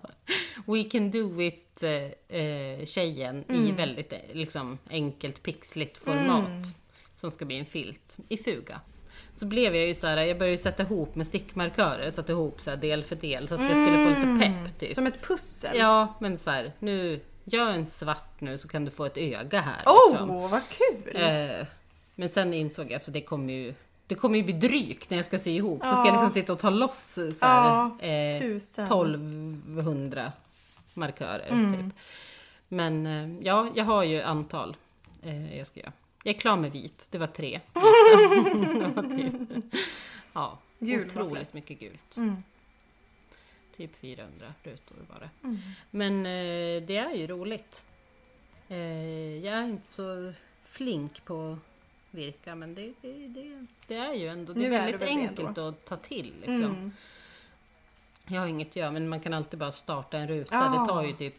We 0.66 0.84
can 0.84 1.12
do 1.12 1.42
it 1.42 1.84
eh, 1.84 2.40
eh, 2.40 2.88
Mm. 2.98 3.66
i 3.66 3.72
väldigt 3.72 4.14
eh, 4.14 4.20
liksom, 4.34 4.78
enkelt 4.90 5.44
pixligt 5.44 5.98
format. 5.98 6.68
Som 7.16 7.32
ska 7.32 7.46
bli 7.46 7.60
en 7.60 7.66
filt 7.66 8.18
i 8.30 8.38
fuga. 8.38 8.82
Så 9.36 9.46
blev 9.46 9.76
jag 9.76 9.88
ju 9.88 9.94
så 9.96 10.08
här, 10.08 10.18
jag 10.18 10.38
började 10.38 10.56
ju 10.56 10.62
sätta 10.62 10.84
ihop 10.84 11.16
med 11.16 11.28
stickmarkörer, 11.28 12.12
satte 12.12 12.32
ihop 12.32 12.62
så 12.62 12.70
här 12.70 12.78
del 12.78 13.04
för 13.04 13.16
del 13.16 13.48
så 13.48 13.56
att 13.56 13.62
jag 13.62 13.70
skulle 13.72 13.98
få 14.04 14.10
lite 14.10 14.40
pepp 14.46 14.80
typ. 14.80 14.82
Mm. 14.82 14.94
Som 14.96 15.08
ett 15.08 15.28
pussel. 15.28 15.78
Ja, 15.78 16.16
men 16.20 16.38
så 16.38 16.52
här, 16.52 16.72
nu, 16.80 17.20
gör 17.44 17.70
en 17.70 17.86
svart 17.86 18.42
nu 18.42 18.58
så 18.58 18.68
kan 18.68 18.86
du 18.86 18.92
få 18.92 19.06
ett 19.06 19.18
öga 19.18 19.62
här. 19.62 19.78
Åh, 19.86 20.12
liksom. 20.12 20.50
vad 20.50 20.62
kul! 20.70 21.16
Eh, 21.16 21.66
men 22.16 22.30
sen 22.30 22.54
insåg 22.54 22.92
jag, 22.92 23.02
så 23.02 23.12
det 23.12 23.22
kommer 23.22 23.54
ju 23.54 23.74
det 24.10 24.16
kommer 24.16 24.38
ju 24.38 24.44
bli 24.44 24.54
drygt 24.54 25.10
när 25.10 25.18
jag 25.18 25.26
ska 25.26 25.40
sy 25.40 25.52
ihop. 25.52 25.82
Då 25.82 25.88
ska 25.88 25.98
Ja. 25.98 26.06
jag 26.06 26.14
liksom 26.14 26.30
sitta 26.30 26.54
och 26.54 26.60
ta 26.60 26.70
loss 26.70 27.14
så 27.14 27.46
här, 27.46 27.70
Ja, 28.00 28.06
eh, 28.08 28.40
tusen. 28.40 28.86
1200 28.86 30.32
markörer. 30.94 31.48
Mm. 31.50 31.74
Typ. 31.90 31.96
Men 32.68 33.06
eh, 33.06 33.40
ja, 33.48 33.72
jag 33.76 33.86
har 33.86 34.04
ju 34.04 34.22
antal 34.22 34.76
eh, 35.24 35.58
jag 35.58 35.68
ska 35.68 35.80
göra. 35.80 35.92
Jag 36.24 36.36
är 36.36 36.40
klar 36.40 36.58
med 36.58 36.72
vit, 36.72 37.08
det 37.12 37.18
var 37.18 37.28
tre. 37.28 37.60
Det 37.74 38.92
var 38.96 39.18
typ, 39.18 39.34
ja, 40.34 40.58
var 40.80 41.06
otroligt 41.06 41.38
flest. 41.38 41.54
mycket 41.54 41.80
gult. 41.80 42.18
Mm. 42.18 42.44
Typ 43.78 43.96
400 44.02 44.54
rutor 44.64 44.96
var 45.14 45.20
det. 45.20 45.58
Men 45.92 46.20
eh, 46.26 46.84
det 46.88 46.98
är 46.98 47.14
ju 47.16 47.28
roligt. 47.28 47.84
Eh, 48.70 48.78
jag 49.46 49.54
är 49.54 49.64
inte 49.64 49.92
så 49.92 50.34
flink 50.66 51.26
på 51.26 51.58
virka 52.12 52.56
men 52.56 52.76
det, 52.76 52.94
det, 53.02 53.28
det, 53.28 53.66
det 53.88 53.96
är 53.96 54.14
ju 54.14 54.28
ändå 54.28 54.54
det 54.54 54.60
Nu 54.60 54.66
är 54.66 54.72
är 54.72 54.80
väldigt 54.80 55.02
väl 55.02 55.16
det 55.16 55.22
enkelt 55.22 55.58
att 55.58 55.86
ta 55.86 55.96
till. 55.96 56.34
Liksom. 56.40 56.64
Mm. 56.64 56.92
Jag 58.28 58.40
har 58.40 58.48
inget 58.48 58.70
att 58.70 58.76
göra 58.76 58.92
men 58.92 59.10
man 59.10 59.20
kan 59.20 59.34
alltid 59.34 59.60
bara 59.60 59.72
starta 59.72 60.18
en 60.18 60.28
ruta. 60.28 60.56
Ja. 60.56 60.80
Det 60.80 60.92
tar 60.94 61.04
ju 61.04 61.14
typ 61.14 61.36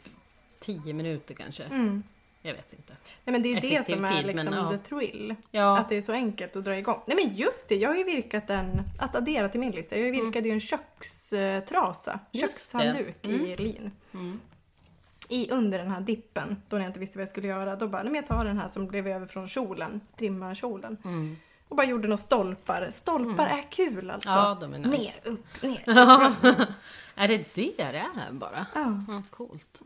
10 0.59 0.93
minuter 0.93 1.35
kanske. 1.35 1.65
Mm. 1.65 2.03
Jag 2.43 2.55
vet 2.55 2.73
inte. 2.73 2.93
Nej, 3.25 3.33
men 3.33 3.43
det 3.43 3.49
är 3.49 3.61
det 3.61 3.75
Effektiv 3.77 3.95
som 3.95 4.05
är 4.05 4.17
tid, 4.17 4.27
liksom 4.27 4.55
men 4.55 4.65
ja. 4.65 4.71
the 4.71 4.79
thrill. 4.79 5.35
Ja, 5.51 5.79
Att 5.79 5.89
det 5.89 5.97
är 5.97 6.03
så 6.03 6.13
enkelt 6.13 6.57
att 6.57 6.65
dra 6.65 6.77
igång. 6.77 7.01
Nej 7.07 7.17
men 7.25 7.35
just 7.35 7.69
det, 7.69 7.77
jag 7.77 7.89
har 7.89 7.97
ju 7.97 8.05
virkat 8.05 8.51
en, 8.51 8.83
att 8.99 9.15
addera 9.17 9.49
till 9.49 9.61
min 9.61 9.73
lista, 9.73 9.99
jag 9.99 10.11
virkade 10.13 10.49
ju 10.49 10.53
en 10.55 10.61
kökstrasa, 10.61 12.11
Mm. 12.11 12.21
Just 12.33 12.73
kökshandduk 12.73 13.17
det. 13.23 13.31
i 13.31 13.57
lin. 13.57 13.91
Mm. 14.15 14.41
I 15.31 15.51
under 15.51 15.79
den 15.79 15.91
här 15.91 16.01
dippen, 16.01 16.57
då 16.69 16.77
när 16.77 16.85
jag 16.85 16.89
inte 16.89 17.01
visste 17.01 17.19
vad 17.19 17.23
jag 17.23 17.29
skulle 17.29 17.49
göra, 17.49 17.77
då 17.77 17.89
bara, 17.89 18.03
nej 18.03 18.13
men 18.13 18.15
jag 18.21 18.27
tar 18.27 18.45
den 18.45 18.59
här 18.59 18.69
som 18.69 18.87
blev 18.87 19.09
över 19.09 19.27
från 19.27 19.49
kjolen, 19.49 20.01
strimma-kjolen. 20.09 20.97
Mm. 21.05 21.37
Och 21.69 21.77
bara 21.77 21.87
gjorde 21.87 22.09
några 22.09 22.17
stolpar. 22.19 22.89
Stolpar 22.91 23.47
är 23.47 23.71
kul 23.71 24.11
alltså. 24.11 24.29
ja 24.29 24.59
de 24.61 24.75
är 24.75 24.79
nice. 24.79 24.91
Ner, 24.91 25.13
upp, 25.33 25.63
ner. 25.63 25.83
är 27.15 27.29
det 27.29 27.55
det 27.55 27.73
det 27.77 27.83
är 28.29 28.33
bara? 28.33 28.67
Ja. 28.75 29.03
Ja, 29.09 29.23
coolt. 29.31 29.83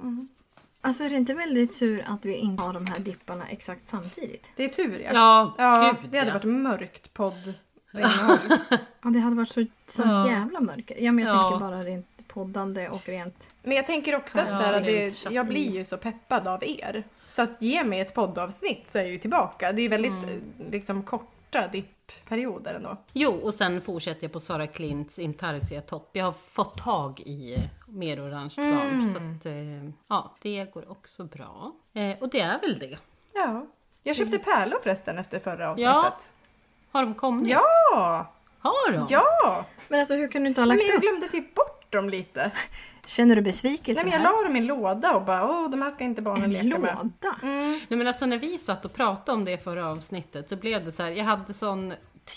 Alltså 0.80 1.04
är 1.04 1.10
det 1.10 1.16
inte 1.16 1.34
väldigt 1.34 1.72
sur 1.72 2.04
att 2.06 2.24
vi 2.24 2.34
inte 2.36 2.62
har 2.62 2.72
de 2.72 2.86
här 2.86 2.98
dipparna 2.98 3.48
exakt 3.48 3.86
samtidigt? 3.86 4.46
Det 4.56 4.64
är 4.64 4.68
tur 4.68 5.00
ja. 5.00 5.10
Ja, 5.12 5.54
Ja, 5.58 5.96
gud 6.02 6.10
det 6.10 6.18
hade 6.18 6.30
ja. 6.30 6.34
varit 6.34 6.44
mörkt 6.44 7.14
poddinnehåll. 7.14 7.58
Ja, 9.02 9.10
det 9.10 9.18
hade 9.18 9.36
varit 9.36 9.48
så 9.48 9.66
sånt 9.86 10.08
Ja. 10.08 10.28
jävla 10.30 10.60
mörker. 10.60 10.96
Ja, 11.00 11.12
men 11.12 11.24
jag 11.24 11.36
Ja. 11.36 11.40
tänker 11.40 11.58
bara 11.58 11.82
rent 11.84 12.13
poddande 12.34 12.88
och 12.88 13.06
rent... 13.08 13.50
Men 13.62 13.76
jag 13.76 13.86
tänker 13.86 14.16
också 14.16 14.38
att 14.38 14.48
Ja, 14.48 14.54
så 14.58 14.62
här, 14.62 14.80
det, 14.80 15.24
jag 15.30 15.46
blir 15.46 15.68
ju 15.68 15.84
så 15.84 15.96
peppad 15.96 16.48
av 16.48 16.64
er. 16.64 17.04
Så 17.26 17.42
att 17.42 17.62
ge 17.62 17.84
mig 17.84 18.00
ett 18.00 18.14
poddavsnitt 18.14 18.88
så 18.88 18.98
är 18.98 19.02
jag 19.02 19.10
ju 19.12 19.18
tillbaka. 19.18 19.72
Det 19.72 19.82
är 19.82 19.88
väldigt 19.88 20.12
Mm. 20.24 20.28
eh, 20.58 20.70
liksom 20.70 21.02
korta 21.02 21.68
dippperioder 21.72 22.74
ändå. 22.74 22.96
Jo, 23.12 23.30
och 23.32 23.54
sen 23.54 23.80
fortsätter 23.82 24.22
jag 24.24 24.32
på 24.32 24.40
Sara 24.40 24.66
Klints 24.66 25.18
Intarsia 25.18 25.80
topp. 25.80 26.10
Jag 26.12 26.24
har 26.24 26.32
fått 26.32 26.78
tag 26.78 27.20
i 27.20 27.54
eh, 27.54 27.60
mer 27.88 28.24
orange 28.28 28.54
garn. 28.56 29.00
Mm. 29.00 29.12
Så 29.14 29.18
att, 29.18 29.46
eh, 29.46 29.90
ja, 30.08 30.34
det 30.42 30.72
går 30.74 30.90
också 30.90 31.24
bra. 31.24 31.72
Eh, 31.94 32.18
och 32.20 32.28
det 32.28 32.40
är 32.40 32.60
väl 32.60 32.78
det. 32.78 32.98
Ja. 33.34 33.66
Jag 34.02 34.16
köpte 34.16 34.36
Mm. 34.36 34.44
pärlor 34.44 34.78
förresten 34.82 35.18
efter 35.18 35.38
förra 35.38 35.70
avsnittet. 35.70 36.32
Har 36.90 37.02
de 37.02 37.14
kommit? 37.14 37.48
Ja! 37.48 38.30
Har 38.58 38.92
de? 38.92 39.06
Ja! 39.10 39.64
Men 39.88 40.00
alltså 40.00 40.14
hur 40.14 40.28
kan 40.28 40.42
du 40.42 40.48
inte 40.48 40.60
ha 40.60 40.66
lagt 40.66 40.78
men 40.80 40.86
jag 40.86 40.96
upp? 40.96 41.02
glömde 41.02 41.28
typ 41.28 41.54
bort 41.54 41.73
dem 41.94 42.08
lite. 42.08 42.50
Känner 43.06 43.36
du 43.36 43.42
besvikelse 43.42 44.02
Nej, 44.02 44.10
men 44.12 44.22
jag 44.22 44.28
här? 44.30 44.36
la 44.42 44.48
dem 44.48 44.56
i 44.56 44.58
en 44.58 44.66
låda 44.66 45.14
och 45.16 45.24
bara 45.24 45.44
åh, 45.50 45.70
de 45.70 45.82
här 45.82 45.90
ska 45.90 46.04
inte 46.04 46.22
barnen 46.22 46.44
En 46.44 46.50
leka 46.68 46.78
med. 46.78 46.96
låda? 47.02 47.36
Mm. 47.42 47.70
Nej, 47.88 47.98
men 47.98 48.06
alltså 48.06 48.26
när 48.26 48.38
vi 48.38 48.58
satt 48.58 48.84
och 48.84 48.92
pratade 48.94 49.38
om 49.38 49.44
det 49.44 49.64
förra 49.64 49.90
avsnittet 49.90 50.48
så 50.48 50.56
blev 50.56 50.84
det 50.84 50.92
så 50.92 51.02
här, 51.02 51.10
jag 51.10 51.24
hade 51.24 51.54
sån 51.54 51.92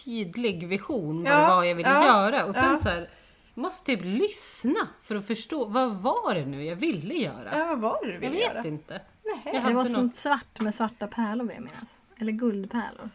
tydlig 0.06 0.68
vision 0.68 1.24
vad 1.24 1.34
Ja, 1.34 1.40
det 1.40 1.48
var 1.48 1.64
jag 1.64 1.76
ville 1.76 1.90
ja, 1.90 2.06
göra. 2.06 2.46
Och 2.46 2.54
sen 2.54 2.72
ja. 2.72 2.78
så 2.78 2.90
här, 2.90 3.10
måste 3.54 3.86
typ 3.86 4.00
lyssna 4.04 4.88
för 5.04 5.16
att 5.16 5.28
förstå. 5.28 5.66
Vad 5.66 5.96
var 5.96 6.36
det 6.36 6.46
nu 6.46 6.64
jag 6.66 6.76
ville 6.76 7.14
göra? 7.14 7.58
Ja, 7.58 7.66
vad 7.66 7.80
var 7.80 8.00
det 8.02 8.08
du 8.08 8.14
jag 8.14 8.20
ville 8.20 8.34
vet 8.34 8.54
göra? 8.56 8.64
inte. 8.68 9.02
Nej. 9.26 9.54
Jag 9.56 9.64
Det 9.66 9.74
var 9.74 9.84
något- 9.84 9.92
sånt 9.92 10.16
svart 10.16 10.60
med 10.60 10.76
svarta 10.76 11.08
pärlor 11.08 11.46
vill 11.46 11.56
jag 11.56 11.64
minnas. 11.64 11.98
Eller 12.20 12.32
guldpärlor. 12.32 13.10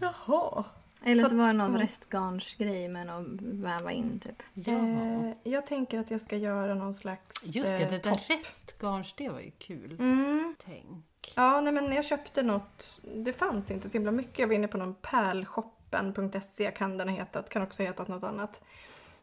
Jaha. 0.00 0.64
Eller 1.04 1.24
så 1.24 1.36
var 1.36 1.46
det 1.46 1.52
någon 1.52 1.68
mm. 1.68 1.80
restgarnsgrej 1.80 2.88
med 2.88 3.06
någon 3.06 3.38
väva 3.62 3.92
in 3.92 4.18
typ. 4.18 4.42
Ja. 4.54 4.72
Eh, 4.72 5.32
jag 5.42 5.66
tänker 5.66 6.00
att 6.00 6.10
jag 6.10 6.20
ska 6.20 6.36
göra 6.36 6.74
någon 6.74 6.94
slags 6.94 7.56
Just 7.56 7.70
det, 7.70 7.82
eh, 7.82 7.90
det 7.90 7.98
där 7.98 8.10
topp. 8.10 8.20
restgarns, 8.28 9.14
det 9.16 9.28
var 9.28 9.40
ju 9.40 9.50
kul. 9.50 9.96
Mm. 10.00 10.54
Tänk. 10.64 11.32
Ja, 11.36 11.60
nej, 11.60 11.72
men 11.72 11.92
jag 11.92 12.04
köpte 12.04 12.42
något. 12.42 13.00
Det 13.14 13.32
fanns 13.32 13.70
inte 13.70 13.88
så 13.88 13.98
himla 13.98 14.10
mycket. 14.10 14.38
Jag 14.38 14.46
var 14.46 14.54
inne 14.54 14.68
på 14.68 14.78
någon 14.78 14.94
pärlshoppen.se 14.94 16.70
kan 16.70 16.96
den 16.98 17.08
ha 17.08 17.16
hetat. 17.16 17.48
Kan 17.50 17.62
också 17.62 17.82
ha 17.82 17.86
hetat 17.86 18.08
något 18.08 18.24
annat. 18.24 18.62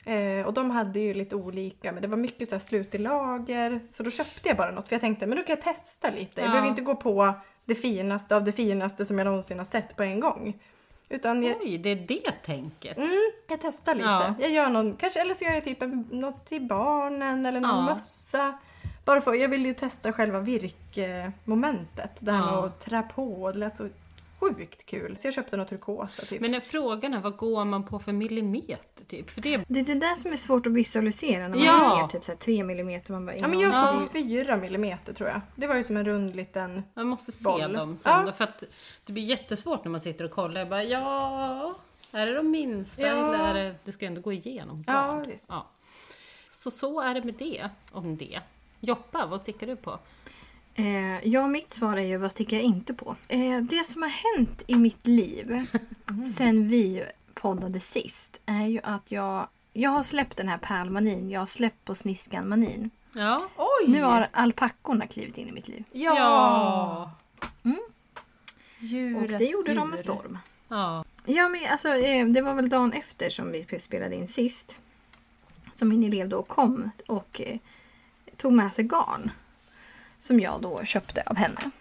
Eh, 0.05 0.45
och 0.45 0.53
de 0.53 0.71
hade 0.71 0.99
ju 0.99 1.13
lite 1.13 1.35
olika, 1.35 1.91
men 1.91 2.01
det 2.01 2.07
var 2.07 2.17
mycket 2.17 2.49
så 2.49 2.55
här 2.55 2.59
slut 2.59 2.95
i 2.95 2.97
lager. 2.97 3.79
Så 3.89 4.03
då 4.03 4.11
köpte 4.11 4.47
jag 4.49 4.57
bara 4.57 4.71
något 4.71 4.87
för 4.87 4.95
jag 4.95 5.01
tänkte, 5.01 5.27
men 5.27 5.37
då 5.37 5.43
kan 5.43 5.55
jag 5.55 5.75
testa 5.75 6.09
lite. 6.09 6.41
Jag 6.41 6.47
Ja. 6.47 6.51
behöver 6.51 6.69
inte 6.69 6.81
gå 6.81 6.95
på 6.95 7.33
det 7.65 7.75
finaste 7.75 8.35
av 8.35 8.43
det 8.43 8.51
finaste 8.51 9.05
som 9.05 9.17
jag 9.17 9.25
någonsin 9.25 9.57
har 9.57 9.65
sett 9.65 9.95
på 9.95 10.03
en 10.03 10.19
gång. 10.19 10.59
Utan 11.09 11.43
jag, 11.43 11.57
Oj, 11.61 11.77
det 11.77 11.89
är 11.89 11.95
det 11.95 12.31
tänket. 12.45 12.97
Mm, 12.97 13.11
jag 13.49 13.59
testar 13.61 13.95
lite. 13.95 14.07
Ja. 14.07 14.33
Jag 14.39 14.49
gör 14.51 14.69
någon, 14.69 14.95
kanske, 14.95 15.21
eller 15.21 15.33
så 15.33 15.43
gör 15.45 15.51
jag 15.51 15.63
typ 15.63 15.81
en, 15.81 16.07
något 16.11 16.45
till 16.45 16.61
barnen 16.67 17.45
eller 17.45 17.59
någon 17.59 17.85
Ja. 17.87 17.93
mössa. 17.95 18.57
Bara 19.05 19.21
för, 19.21 19.33
jag 19.33 19.49
vill 19.49 19.65
ju 19.65 19.73
testa 19.73 20.13
själva 20.13 20.39
virkmomentet. 20.39 22.11
Det 22.19 22.31
här 22.31 22.39
med 22.39 22.53
Ja. 22.53 22.65
att 22.65 22.79
trä 22.79 23.01
på. 23.15 23.51
Det 23.51 23.57
lät 23.59 23.75
så 23.75 23.89
sjukt 24.39 24.85
kul. 24.85 25.17
Så 25.17 25.27
jag 25.27 25.33
köpte 25.33 25.57
något 25.57 25.67
turkosa 25.67 26.25
typ. 26.25 26.41
Men 26.41 26.53
är 26.55 26.59
frågan 26.59 27.13
är 27.13 27.21
vad 27.21 27.37
går 27.37 27.65
man 27.65 27.83
på 27.85 27.99
för 27.99 28.11
millimeter 28.11 29.05
typ? 29.07 29.29
För 29.29 29.41
det, 29.41 29.57
Det 29.67 29.79
är 29.79 29.85
det 29.85 29.93
där 29.95 30.15
som 30.15 30.31
är 30.31 30.35
svårt 30.35 30.65
att 30.67 30.73
visualisera 30.73 31.47
när 31.47 31.55
man 31.55 31.63
Ja. 31.65 32.07
ser 32.11 32.17
typ 32.17 32.25
så 32.25 32.31
här 32.31 32.39
3 32.39 32.63
millimeter. 32.63 33.13
Man 33.13 33.25
bara, 33.25 33.35
ja, 33.39 33.47
men 33.47 33.59
jag 33.59 33.73
Ja. 33.73 33.99
tog 33.99 34.11
fyra 34.11 34.57
millimeter 34.57 35.13
tror 35.13 35.29
jag. 35.29 35.41
Det 35.55 35.67
var 35.67 35.75
ju 35.75 35.83
som 35.83 35.97
en 35.97 36.05
rund 36.05 36.35
liten... 36.35 36.83
man 36.93 37.07
måste 37.07 37.31
se 37.31 37.43
Boll. 37.43 37.73
dem 37.73 37.97
sen 37.97 38.11
Ja. 38.11 38.23
då, 38.25 38.31
för 38.31 38.43
att 38.43 38.63
det 39.05 39.13
blir 39.13 39.23
jättesvårt 39.23 39.83
när 39.83 39.91
man 39.91 40.01
sitter 40.01 40.25
och 40.25 40.31
kollar. 40.31 40.59
Jag 40.61 40.69
bara, 40.69 40.83
ja, 40.83 41.75
är 42.11 42.25
det 42.25 42.33
de 42.33 42.51
minsta 42.51 43.01
Ja. 43.01 43.07
eller 43.07 43.43
är 43.43 43.53
det, 43.63 43.75
det 43.83 43.91
ska 43.91 44.05
ju 44.05 44.07
ändå 44.07 44.21
gå 44.21 44.33
igenom 44.33 44.83
Ja, 44.87 45.23
visst. 45.27 45.45
Ja. 45.49 45.67
Så 46.51 46.71
så 46.71 47.01
är 47.01 47.13
det 47.13 47.23
med 47.23 47.33
det, 47.33 47.69
om 47.91 48.17
det. 48.17 48.39
Joppa, 48.79 49.25
vad 49.25 49.41
stickar 49.41 49.67
du 49.67 49.75
på? 49.75 49.99
Eh, 50.79 51.27
ja, 51.27 51.47
mitt 51.47 51.69
svar 51.69 51.97
är 51.97 52.01
ju 52.05 52.17
vad 52.17 52.31
sticker 52.31 52.55
jag 52.55 52.65
inte 52.65 52.93
på? 52.93 53.15
Eh, 53.27 53.57
det 53.61 53.83
som 53.83 54.01
har 54.01 54.37
hänt 54.37 54.63
i 54.67 54.75
mitt 54.75 55.07
liv 55.07 55.65
sen 56.37 56.67
vi 56.67 57.03
poddade 57.33 57.79
sist 57.79 58.39
är 58.45 58.65
ju 58.65 58.79
att 58.83 59.11
jag, 59.11 59.47
jag 59.73 59.89
har 59.89 60.03
släppt 60.03 60.37
den 60.37 60.47
här 60.47 60.57
pärlmanin. 60.57 61.29
Jag 61.29 61.39
har 61.39 61.45
släppt 61.45 61.85
på 61.85 61.95
sniskan-manin. 61.95 62.89
Ja. 63.13 63.47
Oj! 63.57 63.87
Nu 63.91 64.01
har 64.03 64.27
alpackorna 64.31 65.07
klivit 65.07 65.37
in 65.37 65.47
i 65.47 65.51
mitt 65.51 65.67
liv. 65.67 65.83
Ja! 65.91 66.15
Ja. 66.17 67.11
Djurets 68.79 69.33
Och 69.33 69.39
det 69.39 69.45
gjorde 69.45 69.73
de 69.73 69.89
med 69.89 69.97
djur. 69.97 70.03
storm. 70.03 70.37
ja. 70.67 71.05
Ja, 71.25 71.49
men 71.49 71.61
alltså, 71.71 71.87
eh, 71.95 72.27
det 72.27 72.41
var 72.41 72.53
väl 72.53 72.69
dagen 72.69 72.93
efter 72.93 73.29
som 73.29 73.51
vi 73.51 73.79
spelade 73.79 74.15
in 74.15 74.27
sist. 74.27 74.79
Som 75.73 75.89
min 75.89 76.03
elev 76.03 76.29
då 76.29 76.43
kom 76.43 76.91
och 77.07 77.41
eh, 77.41 77.57
tog 78.37 78.53
med 78.53 78.73
sig 78.73 78.85
garn. 78.85 79.31
Som 80.19 80.39
jag 80.39 80.61
då 80.61 80.83
köpte 80.83 81.21
av 81.21 81.35
henne. 81.35 81.71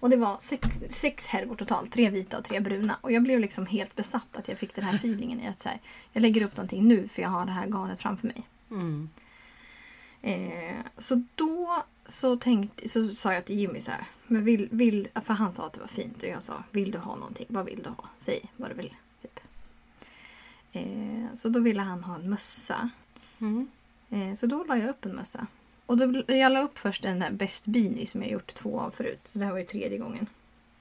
Och 0.00 0.10
det 0.10 0.16
var 0.16 0.36
sex, 0.40 0.68
sex 0.88 1.26
härvor 1.26 1.56
totalt, 1.56 1.92
tre 1.92 2.10
vita 2.10 2.38
och 2.38 2.44
tre 2.44 2.60
bruna. 2.60 2.96
Och 3.00 3.12
jag 3.12 3.22
blev 3.22 3.40
liksom 3.40 3.66
helt 3.66 3.96
besatt 3.96 4.36
att 4.36 4.48
jag 4.48 4.58
fick 4.58 4.74
den 4.74 4.84
här 4.84 4.94
feelingen 4.96 5.40
i 5.40 5.48
att 5.48 5.60
så 5.60 5.68
här, 5.68 5.78
jag 6.12 6.20
lägger 6.20 6.42
upp 6.42 6.56
någonting 6.56 6.88
nu 6.88 7.08
för 7.08 7.22
jag 7.22 7.28
har 7.28 7.46
det 7.46 7.52
här 7.52 7.66
garnet 7.66 8.00
framför 8.00 8.26
mig. 8.26 8.42
Mm. 8.70 9.08
Eh, 10.22 10.76
så 10.98 11.22
då 11.34 11.84
så, 12.06 12.36
tänkte, 12.36 12.88
så 12.88 13.08
sa 13.08 13.34
jag 13.34 13.44
till 13.44 13.58
Jimmy 13.58 13.80
så 13.80 13.90
här, 13.90 14.04
men 14.26 14.44
vill, 14.44 14.68
vill, 14.70 15.08
för 15.24 15.34
han 15.34 15.54
sa 15.54 15.66
att 15.66 15.72
det 15.72 15.80
var 15.80 15.86
fint 15.86 16.22
och 16.22 16.28
jag 16.28 16.42
sa, 16.42 16.62
vill 16.70 16.90
du 16.90 16.98
ha 16.98 17.16
någonting? 17.16 17.46
Vad 17.48 17.64
vill 17.64 17.82
du 17.82 17.88
ha? 17.88 18.08
Säg 18.16 18.40
vad 18.56 18.70
du 18.70 18.74
vill. 18.74 18.94
Typ. 19.22 19.40
Eh, 20.72 21.34
så 21.34 21.48
då 21.48 21.60
ville 21.60 21.82
han 21.82 22.04
ha 22.04 22.14
en 22.14 22.30
mössa. 22.30 22.90
Mm. 23.38 23.68
Eh, 24.10 24.34
så 24.34 24.46
då 24.46 24.64
la 24.64 24.76
jag 24.76 24.88
upp 24.88 25.04
en 25.04 25.16
mössa. 25.16 25.46
Och 25.88 25.96
då, 25.96 26.22
jag 26.34 26.52
la 26.52 26.62
upp 26.62 26.78
först 26.78 27.02
den 27.02 27.18
där 27.18 27.30
Best 27.30 27.66
Beanie 27.66 28.06
som 28.06 28.22
jag 28.22 28.30
gjort 28.30 28.54
två 28.54 28.80
av 28.80 28.90
förut. 28.90 29.20
Så 29.24 29.38
det 29.38 29.44
här 29.44 29.52
var 29.52 29.58
ju 29.58 29.64
tredje 29.64 29.98
gången. 29.98 30.26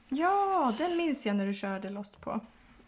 Ja, 0.10 0.74
den 0.78 0.98
minns 0.98 1.26
jag 1.26 1.36
när 1.36 1.46
du 1.46 1.54
körde 1.54 1.90
loss 1.90 2.16
på. 2.16 2.40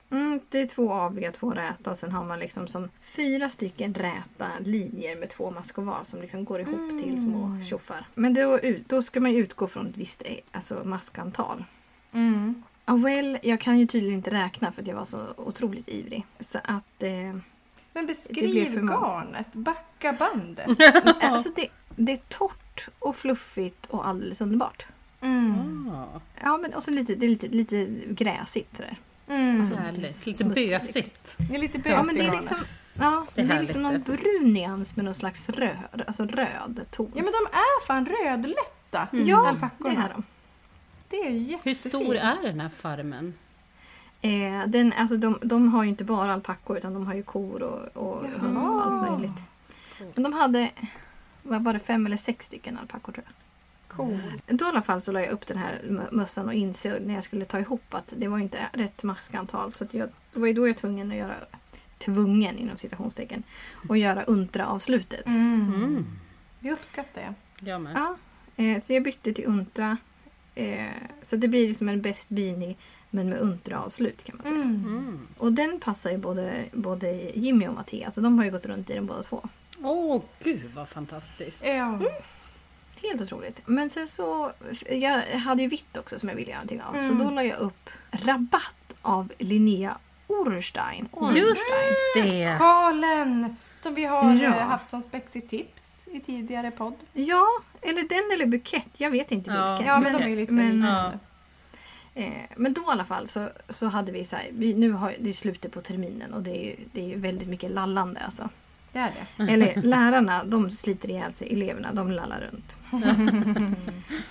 Mm, 0.10 0.40
det 0.50 0.62
är 0.62 0.66
två 0.66 0.94
aviga, 0.94 1.32
två 1.32 1.52
räta 1.52 1.92
och 1.92 1.98
sen 1.98 2.12
har 2.12 2.26
man 2.26 2.40
liksom 2.40 2.68
som 2.68 2.90
fyra 3.02 3.50
stycken 3.50 3.94
räta 3.94 4.48
linjer 4.60 5.16
med 5.16 5.30
två 5.30 5.52
maskovar 5.52 6.00
som 6.04 6.22
liksom 6.22 6.46
går 6.46 6.60
ihop 6.60 7.02
till 7.04 7.22
små 7.22 7.62
tjoffar. 7.70 8.08
Men 8.16 8.34
då, 8.34 8.60
då 8.88 9.02
ska 9.02 9.20
man 9.20 9.32
ju 9.34 9.40
utgå 9.40 9.68
från 9.68 9.88
ett 9.88 9.98
visst 9.98 10.22
eh, 10.26 10.36
alltså 10.52 10.82
maskantal. 10.84 11.64
Mm. 12.12 12.64
Ja, 12.86 12.96
well, 12.96 13.38
jag 13.44 13.60
kan 13.60 13.80
ju 13.80 13.86
tydligen 13.86 14.18
inte 14.18 14.32
räkna 14.32 14.72
för 14.72 14.82
att 14.82 14.88
jag 14.88 14.96
var 14.96 15.06
så 15.06 15.20
otroligt 15.38 15.88
ivrig. 15.88 16.26
Så 16.40 16.60
att... 16.64 17.04
Eh, 17.04 17.38
Men 17.94 18.06
beskriv 18.08 18.86
garnet, 18.86 19.54
backa 19.54 20.14
bandet. 20.14 20.68
alltså 21.22 21.50
det, 21.56 21.68
det 22.06 22.12
är 22.12 22.20
torrt 22.28 22.90
och 23.00 23.16
fluffigt 23.16 23.86
och 23.86 24.08
alldeles 24.08 24.42
underbart. 24.42 24.86
Mm. 25.22 25.90
Ah, 25.90 26.20
Ja, 26.44 26.58
men 26.58 26.74
också 26.74 26.92
lite, 26.92 27.16
det 27.16 27.26
är 27.26 27.30
lite, 27.30 27.48
lite 27.48 27.88
gräsigt 28.14 28.76
sådär. 28.78 28.98
Mm. 29.28 29.60
Alltså, 29.60 29.76
lite 29.76 29.92
Lite 29.92 30.08
smutsigt. 30.14 30.56
bösigt. 30.56 31.34
Det 31.38 31.56
är 31.56 31.60
lite 31.60 31.80
bös 31.80 31.92
Ja, 31.92 32.04
men 32.04 32.16
det 32.16 32.22
är 32.22 32.32
liksom, 32.32 32.58
ja, 32.94 33.26
Det 33.36 33.42
är 33.42 33.46
det 33.46 33.54
är 33.54 33.62
liksom 33.62 33.82
någon 33.84 33.94
det. 33.94 34.00
brun 34.00 34.54
nyans 34.54 34.96
med 34.96 35.06
någon 35.06 35.14
slags 35.14 35.50
röd, 35.50 36.04
alltså 36.08 36.26
röd 36.26 36.86
ton. 36.92 37.12
Ja 37.16 37.24
men 37.24 37.34
de 37.34 37.58
är 37.58 37.86
fan 37.86 38.06
rödlätta, 38.06 39.08
Ja, 39.12 39.42
det 39.42 39.48
alpackorna. 39.50 40.06
är 40.06 40.10
de. 40.10 40.24
Det 41.10 41.18
är 41.18 41.30
ju 41.30 41.40
Hur 41.40 41.46
jättefint. 41.52 41.78
stor 41.94 42.16
är 42.16 42.44
den 42.48 42.60
här 42.60 42.70
farmen? 42.70 43.34
Eh, 44.22 44.64
den, 44.68 44.94
alltså 44.98 45.18
de, 45.18 45.40
de 45.42 45.68
har 45.74 45.84
ju 45.84 45.90
inte 45.90 46.04
bara 46.04 46.34
alpackor 46.34 46.78
utan 46.78 46.94
de 46.94 47.06
har 47.08 47.14
ju 47.14 47.24
kor 47.24 47.64
och, 47.64 48.04
och 48.04 48.26
höns 48.28 48.74
och 48.74 48.86
allt 48.88 49.12
möjligt. 49.12 49.38
Men 50.16 50.24
de 50.24 50.34
hade, 50.34 50.70
vad 51.50 51.64
var 51.64 51.74
det, 51.74 51.80
fem 51.80 52.06
eller 52.06 52.18
sex 52.18 52.46
stycken 52.46 52.78
alpackor 52.78 53.12
tror 53.14 53.26
jag. 53.28 53.34
Cool. 53.98 54.22
Då 54.48 54.66
i 54.66 54.68
alla 54.68 54.82
fall 54.82 55.02
så 55.02 55.12
la 55.12 55.20
jag 55.20 55.30
upp 55.30 55.48
den 55.48 55.58
här 55.58 55.82
mö- 55.84 56.12
mössan 56.12 56.48
och 56.48 56.54
insåg 56.54 56.94
när 57.02 57.14
jag 57.14 57.24
skulle 57.24 57.46
ta 57.46 57.60
ihop 57.60 57.94
att 57.94 58.14
det 58.18 58.28
var 58.28 58.40
inte 58.40 58.58
rätt 58.74 59.04
maskantal. 59.04 59.72
Så 59.72 59.84
att 59.84 59.94
jag, 59.94 60.10
det 60.34 60.40
var 60.40 60.48
ju 60.48 60.54
då 60.54 60.68
jag 60.68 60.74
var 60.74 60.80
tvungen 60.80 61.12
att 61.12 61.18
göra, 61.18 61.36
tvungen 61.98 62.58
inom 62.58 62.78
citationstecken, 62.78 63.44
att 63.90 64.00
göra 64.00 64.24
untra-avslutet. 64.24 65.26
Mm. 65.28 65.74
Mm. 65.76 66.06
Det 66.60 66.72
uppskattar 66.72 67.22
jag. 67.22 67.34
Jag 67.70 67.82
med. 67.82 67.96
Ja, 67.96 68.16
eh, 68.64 68.82
så 68.82 68.94
jag 68.94 69.04
bytte 69.04 69.34
till 69.34 69.46
untra. 69.46 69.98
Eh, 70.56 70.86
så 71.24 71.36
det 71.36 71.48
blir 71.48 71.68
liksom 71.68 71.90
en 71.90 72.02
best 72.02 72.30
beanie 72.30 72.76
men 73.10 73.30
med 73.30 73.40
untra-avslut 73.40 74.24
kan 74.24 74.38
man 74.38 74.44
säga. 74.44 74.62
Mm. 74.62 74.86
Mm. 74.86 75.28
Och 75.38 75.54
den 75.54 75.80
passar 75.80 76.12
ju 76.12 76.18
både, 76.18 76.66
både 76.74 77.32
Jimmy 77.36 77.68
och 77.68 77.74
Mattias 77.74 78.18
och 78.18 78.24
de 78.24 78.38
har 78.38 78.46
ju 78.46 78.52
gått 78.52 78.66
runt 78.66 78.90
i 78.90 78.94
den 78.94 79.06
båda 79.06 79.24
två. 79.24 79.50
Åh 79.84 80.22
gud 80.44 80.72
vad 80.76 80.90
fantastiskt. 80.90 81.64
Ja. 81.66 82.00
Helt 83.04 83.22
otroligt. 83.22 83.62
Men 83.66 83.90
sen 83.90 84.08
så, 84.08 84.52
jag 84.90 85.22
hade 85.22 85.62
ju 85.62 85.68
vitt 85.68 85.98
också 85.98 86.20
som 86.20 86.30
jag 86.30 86.36
ville 86.36 86.50
göra 86.52 86.60
någonting 86.60 86.82
av. 86.82 86.94
Så 87.04 87.12
Mm. 87.14 87.18
då 87.28 87.32
la 87.32 87.44
jag 87.44 87.58
upp 87.60 87.90
Rabatt 88.12 88.96
av 89.02 89.32
Linnea 89.38 89.98
Orstein. 90.28 91.10
Just 91.36 91.62
det! 92.16 92.58
Sjalen 92.60 93.56
som 93.76 93.96
vi 93.96 94.06
har 94.06 94.34
Ja. 94.34 94.56
eh, 94.56 94.68
haft 94.68 94.90
som 94.90 95.02
spexigt 95.02 95.50
tips 95.50 96.08
i 96.12 96.20
tidigare 96.20 96.72
podd. 96.72 96.94
Ja, 97.14 97.46
eller 97.82 98.02
den 98.02 98.32
eller 98.34 98.46
bukett. 98.46 98.88
Jag 98.98 99.12
vet 99.12 99.32
inte 99.32 99.52
Ja. 99.52 99.72
vilken. 99.72 99.88
Ja 99.88 100.00
men 100.00 100.14
de 100.14 100.24
är 100.24 100.28
ju 100.30 100.36
lite 100.36 100.50
så 100.50 100.54
men, 100.56 100.72
liknande. 100.72 101.20
eh, 102.16 102.32
men 102.58 102.74
då 102.74 102.82
i 102.82 102.86
alla 102.88 103.06
fall 103.06 103.28
så, 103.28 103.50
så 103.70 103.86
hade 103.86 104.12
vi 104.12 104.26
så 104.26 104.36
här, 104.36 104.46
vi, 104.52 104.74
nu 104.74 104.92
har 104.92 105.14
det 105.20 105.30
är 105.30 105.34
slutet 105.34 105.72
på 105.72 105.82
terminen 105.82 106.34
och 106.34 106.44
det 106.44 106.52
är 106.58 106.64
ju, 106.66 106.76
det 106.92 107.02
är 107.02 107.06
ju 107.08 107.20
väldigt 107.20 107.48
mycket 107.48 107.72
lallande 107.72 108.20
alltså. 108.20 108.50
Det 108.94 109.00
är 109.00 109.12
det. 109.38 109.44
Eller 109.52 109.82
lärarna, 109.82 110.44
de 110.44 110.72
sliter 110.72 111.10
ihjäl 111.10 111.34
sig. 111.34 111.54
Eleverna, 111.54 111.94
de 111.94 112.12
lallar 112.12 112.50
runt. 112.52 112.78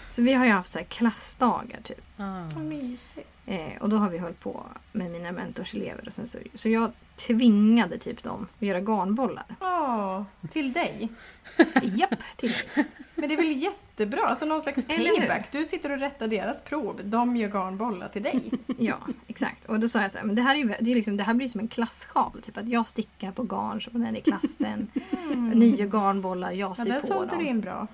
Så 0.09 0.23
vi 0.23 0.33
har 0.33 0.47
ju 0.47 0.53
haft 0.53 0.71
så 0.71 0.79
här 0.79 0.87
klassdagar 0.87 1.81
typ. 1.83 2.05
Ah. 2.17 2.43
Vad 2.55 2.65
mysigt. 2.65 3.29
Eh, 3.47 3.81
och 3.81 3.88
då 3.88 3.97
har 3.97 4.11
vi 4.11 4.19
hållit 4.19 4.41
på 4.41 4.67
med 4.93 5.11
mina 5.11 5.33
mentorselever. 5.33 6.07
Och 6.07 6.12
sen 6.12 6.27
så, 6.27 6.38
så 6.55 6.69
jag 6.69 6.93
tvingade 7.26 7.98
typ 7.98 8.22
dem 8.22 8.46
att 8.56 8.62
göra 8.66 8.80
garnbollar. 8.80 9.44
Ja, 9.60 10.25
till 10.52 10.72
dig. 10.72 11.08
Japp, 11.82 12.22
till 12.37 12.50
mig. 12.75 12.87
Men 13.14 13.28
det 13.28 13.34
är 13.34 13.37
väl 13.37 13.62
jättebra? 13.62 14.26
Alltså 14.26 14.44
någon 14.46 14.60
slags 14.62 14.87
payback. 14.87 15.52
Du 15.52 15.64
sitter 15.64 15.90
och 15.92 15.98
rättar 15.98 16.26
deras 16.26 16.62
prov. 16.62 17.00
De 17.04 17.37
gör 17.37 17.48
garnbollar 17.48 18.08
till 18.08 18.22
dig. 18.22 18.50
Ja, 18.78 18.96
exakt. 19.26 19.64
Och 19.64 19.80
då 19.80 19.88
sa 19.88 20.02
jag 20.02 20.12
så 20.12 20.18
här, 20.18 20.25
men 20.25 20.34
det 20.37 20.42
här, 20.42 20.56
är 20.56 20.76
det, 20.80 20.90
är 20.90 20.94
liksom, 20.94 21.16
det 21.16 21.25
här 21.25 21.34
blir 21.34 21.48
som 21.48 21.60
en 21.60 21.68
klassjal. 21.68 22.40
Typ 22.42 22.56
att 22.58 22.68
jag 22.68 22.88
stickar 22.88 23.32
på 23.32 23.42
garn 23.42 23.80
som 23.80 24.00
den 24.04 24.16
i 24.16 24.20
klassen. 24.20 24.90
Ni 25.54 25.75
gör 25.76 25.87
garnbollar, 25.87 26.52
jag 26.52 26.78
Mm. 26.78 26.92
Ja, 26.94 27.00
syr 27.00 27.08
där 27.10 27.14
på 27.18 27.25
dem. 27.25 27.38
du 27.38 27.44
in 27.48 27.60
bra. 27.60 27.87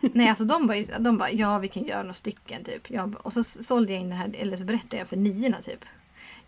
Nej, 0.00 0.28
alltså 0.28 0.44
de 0.44 0.66
bara, 0.66 0.76
ju- 0.76 0.94
de 0.98 1.16
bara, 1.18 1.30
ja 1.30 1.58
vi 1.58 1.68
kan 1.68 1.84
göra 1.84 2.02
några 2.02 2.14
stycken 2.14 2.64
typ. 2.64 2.90
Jag, 2.90 3.14
och 3.22 3.32
så 3.32 3.42
sålde 3.42 3.92
jag 3.92 4.00
in 4.00 4.08
det 4.08 4.14
här, 4.16 4.34
eller 4.38 4.56
så 4.56 4.64
berättade 4.64 4.96
jag 4.96 5.08
för 5.08 5.16
niorna 5.16 5.56
typ. 5.62 5.84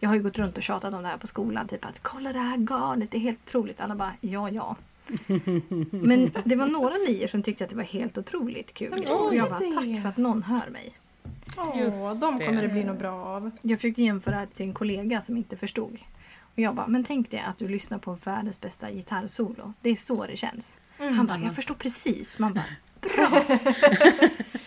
Jag 0.03 0.09
har 0.09 0.17
ju 0.17 0.23
gått 0.23 0.39
runt 0.39 0.57
och 0.57 0.63
tjatat 0.63 0.95
om 0.95 1.03
det 1.03 1.09
här 1.09 1.17
på 1.17 1.27
skolan. 1.27 1.69
Typ 1.69 1.85
att 1.85 2.03
kolla 2.03 2.33
det 2.33 2.39
här 2.39 2.57
garnet, 2.59 3.11
det 3.11 3.17
är 3.17 3.21
helt 3.21 3.41
otroligt. 3.45 3.81
Alla 3.81 3.95
bara 3.95 4.13
ja, 4.21 4.51
ja. 4.51 4.77
Men 5.91 6.31
det 6.45 6.57
var 6.57 6.67
några 6.67 6.95
nior 6.95 7.27
som 7.27 7.43
tyckte 7.43 7.65
att 7.65 7.71
det 7.71 7.77
var 7.77 7.83
helt 7.83 8.19
otroligt 8.19 8.75
kul. 8.75 8.91
Men 8.91 9.07
och 9.07 9.35
jag 9.35 9.51
bara 9.51 9.59
tack 9.59 10.03
för 10.03 10.09
att 10.09 10.17
någon 10.17 10.43
hör 10.43 10.71
mig. 10.71 10.99
Åh, 11.57 12.15
de 12.21 12.39
kommer 12.39 12.63
det 12.63 12.69
bli 12.69 12.85
något 12.85 12.99
bra 12.99 13.27
av. 13.27 13.51
Jag 13.63 13.79
försökte 13.79 14.03
jämföra 14.03 14.41
det 14.41 14.47
till 14.47 14.67
en 14.67 14.75
kollega 14.75 15.23
som 15.23 15.37
inte 15.37 15.57
förstod. 15.57 15.99
Och 16.41 16.59
jag 16.59 16.75
bara, 16.75 16.87
men 16.87 17.05
tänk 17.05 17.31
dig 17.31 17.41
att 17.47 17.59
du 17.59 17.69
lyssnar 17.69 17.99
på 17.99 18.19
världens 18.25 18.61
bästa 18.61 18.91
gitarrsolo. 18.91 19.73
Det 19.81 19.91
är 19.91 19.97
så 19.97 20.27
det 20.27 20.37
känns. 20.37 20.77
Han 20.99 21.27
bara, 21.27 21.39
jag 21.39 21.55
förstår 21.55 21.75
precis. 21.75 22.39
Man 22.39 22.55
bara, 22.55 22.65
bra! 23.01 23.43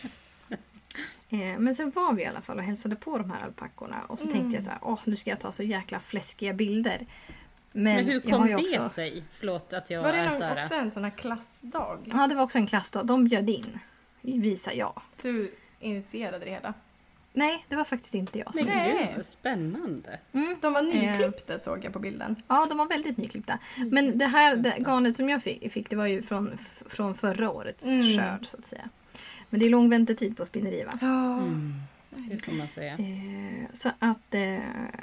Eh, 1.30 1.60
Men 1.60 1.76
sen 1.76 1.90
var 1.92 2.14
vi 2.14 2.24
i 2.24 2.26
alla 2.26 2.42
fall 2.42 2.58
och 2.58 2.64
hälsade 2.64 2.96
på 2.96 3.18
de 3.18 3.32
här 3.32 3.44
alpackorna 3.44 4.02
och 4.08 4.20
så 4.20 4.28
tänkte 4.28 4.56
jag 4.56 4.64
så 4.64 4.70
här, 4.70 4.80
åh 4.82 5.00
nu 5.06 5.16
ska 5.16 5.30
jag 5.30 5.40
ta 5.40 5.52
så 5.52 5.64
jäkla 5.64 6.00
fläskiga 6.00 6.54
bilder. 6.54 7.06
Men, 7.72 7.84
Men 7.96 8.06
hur 8.06 8.14
jag 8.14 8.24
kom 8.24 8.34
har 8.34 8.46
det 8.46 8.50
ju 8.50 8.80
också, 8.80 8.90
sig? 8.96 9.24
Förlåt 9.32 9.74
att 9.74 9.90
jag 9.90 10.04
Var 10.04 10.12
det 10.14 10.18
är 10.18 10.30
någon, 10.30 10.38
så 10.38 10.44
här. 10.44 10.64
också 10.64 10.76
en 10.76 10.92
sån 10.92 11.04
här 11.04 11.12
klassdag? 11.12 12.00
Ja 12.14 12.28
det 12.28 12.36
var 12.36 12.44
också 12.44 12.58
en 12.58 12.68
klassdag, 12.68 13.06
de 13.06 13.26
bjöd 13.26 13.50
in. 13.50 13.80
Visa 14.22 14.74
ja. 14.74 15.02
Du 15.22 15.52
initierade 15.80 16.46
det 16.46 16.52
hela. 16.52 16.74
Nej 17.34 17.66
det 17.70 17.76
var 17.76 17.84
faktiskt 17.84 18.16
inte 18.16 18.40
jag 18.40 18.56
som 18.56 18.66
Men 18.66 18.78
Nej. 18.78 19.14
vad 19.16 19.26
spännande. 19.26 20.20
mm. 20.32 20.56
De 20.62 20.74
var 20.74 20.82
nyklippta 20.82 21.60
såg 21.60 21.84
jag 21.86 21.94
på 21.94 22.00
bilden. 22.00 22.36
Ja, 22.48 22.66
de 22.70 22.78
var 22.78 22.86
väldigt 22.86 23.18
nyklippta. 23.18 23.60
Men 23.92 24.18
det 24.18 24.26
här 24.26 24.56
det 24.56 24.70
garnet 24.80 25.16
som 25.16 25.30
jag 25.30 25.44
fick, 25.44 25.72
fick 25.72 25.90
det 25.90 25.96
var 25.96 26.06
ju 26.06 26.22
från, 26.22 26.58
från 26.90 27.16
förra 27.16 27.52
årets 27.52 27.86
Mm. 27.88 28.04
skörd 28.18 28.46
så 28.46 28.58
att 28.58 28.66
säga. 28.66 28.90
Men 29.56 29.60
det 29.60 29.66
är 29.66 29.70
lång 29.70 29.90
väntetid 29.90 30.38
på 30.38 30.46
spinneri 30.46 30.84
va? 30.84 30.92
Ja. 31.02 31.38
Mm. 31.38 31.74
Det 32.10 32.46
får 32.46 32.52
man 32.52 32.68
säga. 32.68 32.94
Eh, 32.94 33.68
så 33.74 33.90
att... 34.00 34.34
Eh, 34.34 34.58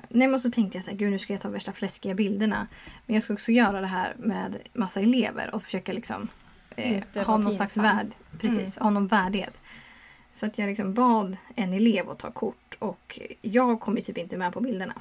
nej 0.09 0.29
men 0.29 0.41
så 0.41 0.51
tänkte 0.51 0.79
jag 0.79 0.85
så 0.85 0.91
här, 0.91 0.99
gud 0.99 1.11
nu 1.11 1.19
ska 1.19 1.33
jag 1.33 1.41
ta 1.41 1.49
värsta 1.49 1.73
fläskiga 1.73 2.15
bilderna. 2.15 2.67
Men 3.07 3.15
jag 3.15 3.23
ska 3.23 3.33
också 3.33 3.53
göra 3.53 3.81
det 3.81 3.87
här 3.87 4.15
med 4.19 4.59
massa 4.73 5.01
elever 5.01 5.55
och 5.55 5.63
försöka 5.63 5.93
liksom 5.93 6.29
eh, 6.77 7.03
ha 7.27 7.37
någon 7.37 7.55
slags 7.55 7.77
värd, 7.77 8.07
precis, 8.41 8.79
ha 8.79 8.91
någon 8.91 9.07
värdighet. 9.07 9.61
Så 10.33 10.47
att 10.47 10.59
jag 10.59 10.69
liksom 10.69 10.95
bad 10.95 11.37
en 11.55 11.73
elev 11.73 12.11
att 12.11 12.19
ta 12.19 12.31
kort 12.31 12.77
och 12.79 13.21
jag 13.43 13.81
kom 13.81 13.97
ju 13.97 14.03
typ 14.03 14.19
inte 14.19 14.37
med 14.37 14.53
på 14.53 14.61
bilderna. 14.61 14.95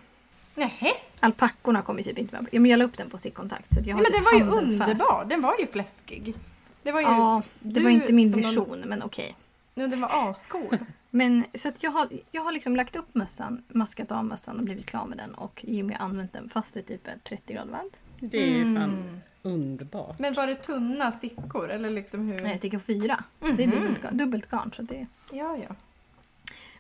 Nähä? 0.55 0.91
Alpackorna 1.19 1.81
kom 1.81 1.97
ju 1.97 2.03
typ 2.03 2.17
inte 2.17 2.35
med. 2.35 2.47
Ja, 2.51 2.59
men 2.59 2.71
jag 2.71 2.77
la 2.77 2.85
upp 2.85 2.97
den 2.97 3.09
på 3.09 3.17
stickkontakt. 3.17 3.73
Så 3.73 3.79
att 3.79 3.85
jag 3.85 3.95
Nej, 3.95 4.05
men 4.11 4.11
den 4.11 4.23
var 4.23 4.33
ju 4.33 4.61
underbar. 4.63 5.25
Den 5.29 5.41
var 5.41 5.55
ju 5.59 5.67
fläskig. 5.67 6.35
Det 6.83 6.91
var 6.91 6.99
ju... 6.99 7.05
Ja, 7.05 7.41
det 7.59 7.79
du 7.79 7.83
var 7.83 7.89
inte 7.89 8.13
min 8.13 8.29
som 8.29 8.41
någon- 8.41 8.49
vision 8.49 8.83
men 8.85 9.03
okej. 9.03 9.35
Ja, 9.73 9.87
den 9.87 10.01
var 10.01 10.29
ascool. 10.29 10.77
Men 11.09 11.43
så 11.55 11.67
att 11.67 11.83
jag 11.83 11.91
har, 11.91 12.07
jag 12.31 12.41
har 12.43 12.51
liksom 12.51 12.75
lagt 12.75 12.95
upp 12.95 13.15
mössan, 13.15 13.63
maskat 13.67 14.11
av 14.11 14.25
mössan 14.25 14.57
och 14.57 14.63
blivit 14.63 14.85
klar 14.85 15.05
med 15.05 15.17
den 15.17 15.33
och 15.35 15.65
Jimmy 15.67 15.93
har 15.93 16.05
använt 16.05 16.33
den 16.33 16.49
fast 16.49 16.73
det 16.73 16.81
typ 16.81 17.07
är 17.07 17.15
30 17.23 17.53
grader 17.53 17.71
varmt. 17.71 17.99
Det 18.19 18.37
är 18.43 18.47
ju 18.55 18.61
Mm. 18.61 18.75
fan 18.75 19.21
underbart. 19.41 20.19
Men 20.19 20.33
var 20.33 20.47
det 20.47 20.55
tunna 20.55 21.11
stickor 21.11 21.69
eller 21.69 21.89
liksom 21.89 22.27
hur? 22.27 22.39
Nej, 22.39 22.49
jag 22.51 22.57
stickar 22.57 22.79
fyra. 22.79 23.23
Det 23.39 23.47
är 23.63 23.67
dubbelt, 23.67 24.01
garn- 24.03 24.17
dubbelt 24.17 24.49
garn. 24.51 24.71
Så 24.75 24.81
det... 24.81 25.07
Ja, 25.31 25.57
ja. 25.57 25.75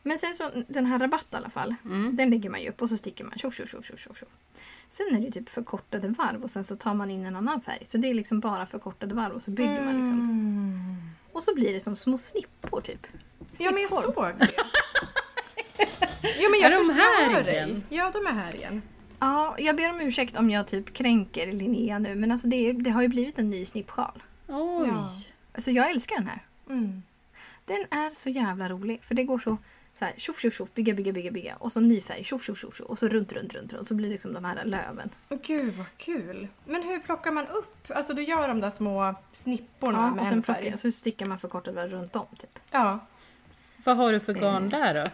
Men 0.03 0.17
sen 0.17 0.35
så 0.35 0.49
den 0.67 0.85
här 0.85 0.99
rabatt 0.99 1.25
i 1.31 1.35
alla 1.35 1.49
fall. 1.49 1.75
Mm. 1.85 2.15
Den 2.15 2.29
lägger 2.29 2.49
man 2.49 2.61
ju 2.61 2.69
upp 2.69 2.81
och 2.81 2.89
så 2.89 2.97
sticker 2.97 3.23
man 3.23 3.33
tjoff 3.37 3.55
tjoff 3.55 3.69
tjoff 3.71 3.85
tjoff 3.85 4.01
tjoff. 4.19 4.29
Sen 4.89 5.15
är 5.15 5.19
det 5.19 5.31
typ 5.31 5.49
förkortade 5.49 6.07
varv 6.07 6.43
och 6.43 6.51
sen 6.51 6.63
så 6.63 6.75
tar 6.75 6.93
man 6.93 7.11
in 7.11 7.25
en 7.25 7.35
annan 7.35 7.61
färg. 7.61 7.85
Så 7.85 7.97
det 7.97 8.07
är 8.09 8.13
liksom 8.13 8.39
bara 8.39 8.65
förkortade 8.65 9.15
varv 9.15 9.33
och 9.33 9.41
så 9.41 9.51
bygger 9.51 9.85
man 9.85 9.97
liksom. 9.99 10.90
Och 11.31 11.43
så 11.43 11.55
blir 11.55 11.73
det 11.73 11.79
som 11.79 11.95
små 11.95 12.17
snippor 12.17 12.81
typ. 12.81 13.07
Ja, 13.57 13.71
men 13.71 13.81
jag 13.81 13.89
Snippor. 13.89 14.23
såg 14.29 14.39
det. 14.39 14.49
Jo, 16.39 16.49
men 16.51 16.59
jag 16.59 16.71
Är 16.73 16.87
de 16.87 16.93
här 16.99 17.43
dig. 17.43 17.53
igen? 17.53 17.83
Ja, 17.89 18.11
de 18.13 18.27
är 18.27 18.31
här 18.31 18.55
igen. 18.55 18.81
Ja, 19.19 19.55
jag 19.59 19.75
ber 19.77 19.89
om 19.89 20.01
ursäkt 20.01 20.37
om 20.37 20.49
jag 20.49 20.67
typ 20.67 20.93
kränker 20.93 21.51
Linnea 21.51 21.99
nu 21.99 22.15
men 22.15 22.31
alltså 22.31 22.47
det, 22.47 22.55
är, 22.69 22.73
det 22.73 22.89
har 22.89 23.01
ju 23.01 23.07
blivit 23.07 23.39
en 23.39 23.49
ny 23.49 23.65
snippsjal. 23.65 24.23
Oj! 24.47 24.87
Ja. 24.87 25.09
Alltså 25.53 25.71
jag 25.71 25.89
älskar 25.89 26.15
den 26.15 26.27
här. 26.27 26.45
Mm. 26.69 27.03
Den 27.65 27.85
är 27.91 28.15
så 28.15 28.29
jävla 28.29 28.69
rolig 28.69 29.03
för 29.03 29.15
det 29.15 29.23
går 29.23 29.39
så 29.39 29.57
så 29.93 30.05
här 30.05 30.13
tjoff 30.17 30.39
tjoff 30.39 30.53
tjoff, 30.53 30.73
bygga 30.73 30.93
bygga 30.93 31.11
bygga 31.11 31.31
bygga 31.31 31.55
och 31.55 31.71
så 31.71 31.79
ny 31.79 32.01
färg 32.01 32.23
tjoff 32.23 32.43
tjoff 32.45 32.59
tjoff 32.59 32.77
tjoff, 32.77 32.89
och 32.89 32.99
så 32.99 33.07
runt 33.07 33.33
runt 33.33 33.53
runt 33.53 33.73
runt 33.73 33.87
så 33.87 33.95
blir 33.95 34.07
det 34.07 34.13
liksom 34.13 34.33
de 34.33 34.45
här 34.45 34.65
löven. 34.65 35.09
Gud 35.43 35.73
vad 35.73 35.85
kul. 35.97 36.47
Men 36.65 36.83
hur 36.83 36.99
plockar 36.99 37.31
man 37.31 37.47
upp? 37.47 37.91
Alltså 37.91 38.13
du 38.13 38.23
gör 38.23 38.47
de 38.47 38.59
där 38.61 38.69
små 38.69 39.15
snipporna 39.31 39.97
Ja, 39.97 40.09
med 40.11 40.21
och 40.21 40.27
sen 40.27 40.37
en 40.37 40.43
plockar, 40.43 40.61
färg. 40.61 40.77
så 40.77 40.91
stickar 40.91 41.25
man 41.25 41.39
förkortad 41.39 41.73
varv 41.75 41.91
runt 41.91 42.15
om 42.15 42.25
typ. 42.39 42.59
Ja. 42.71 42.99
Vad 43.83 43.97
har 43.97 44.11
du 44.11 44.19
för 44.19 44.33
garn 44.33 44.69
där 44.69 44.93
då? 44.93 45.11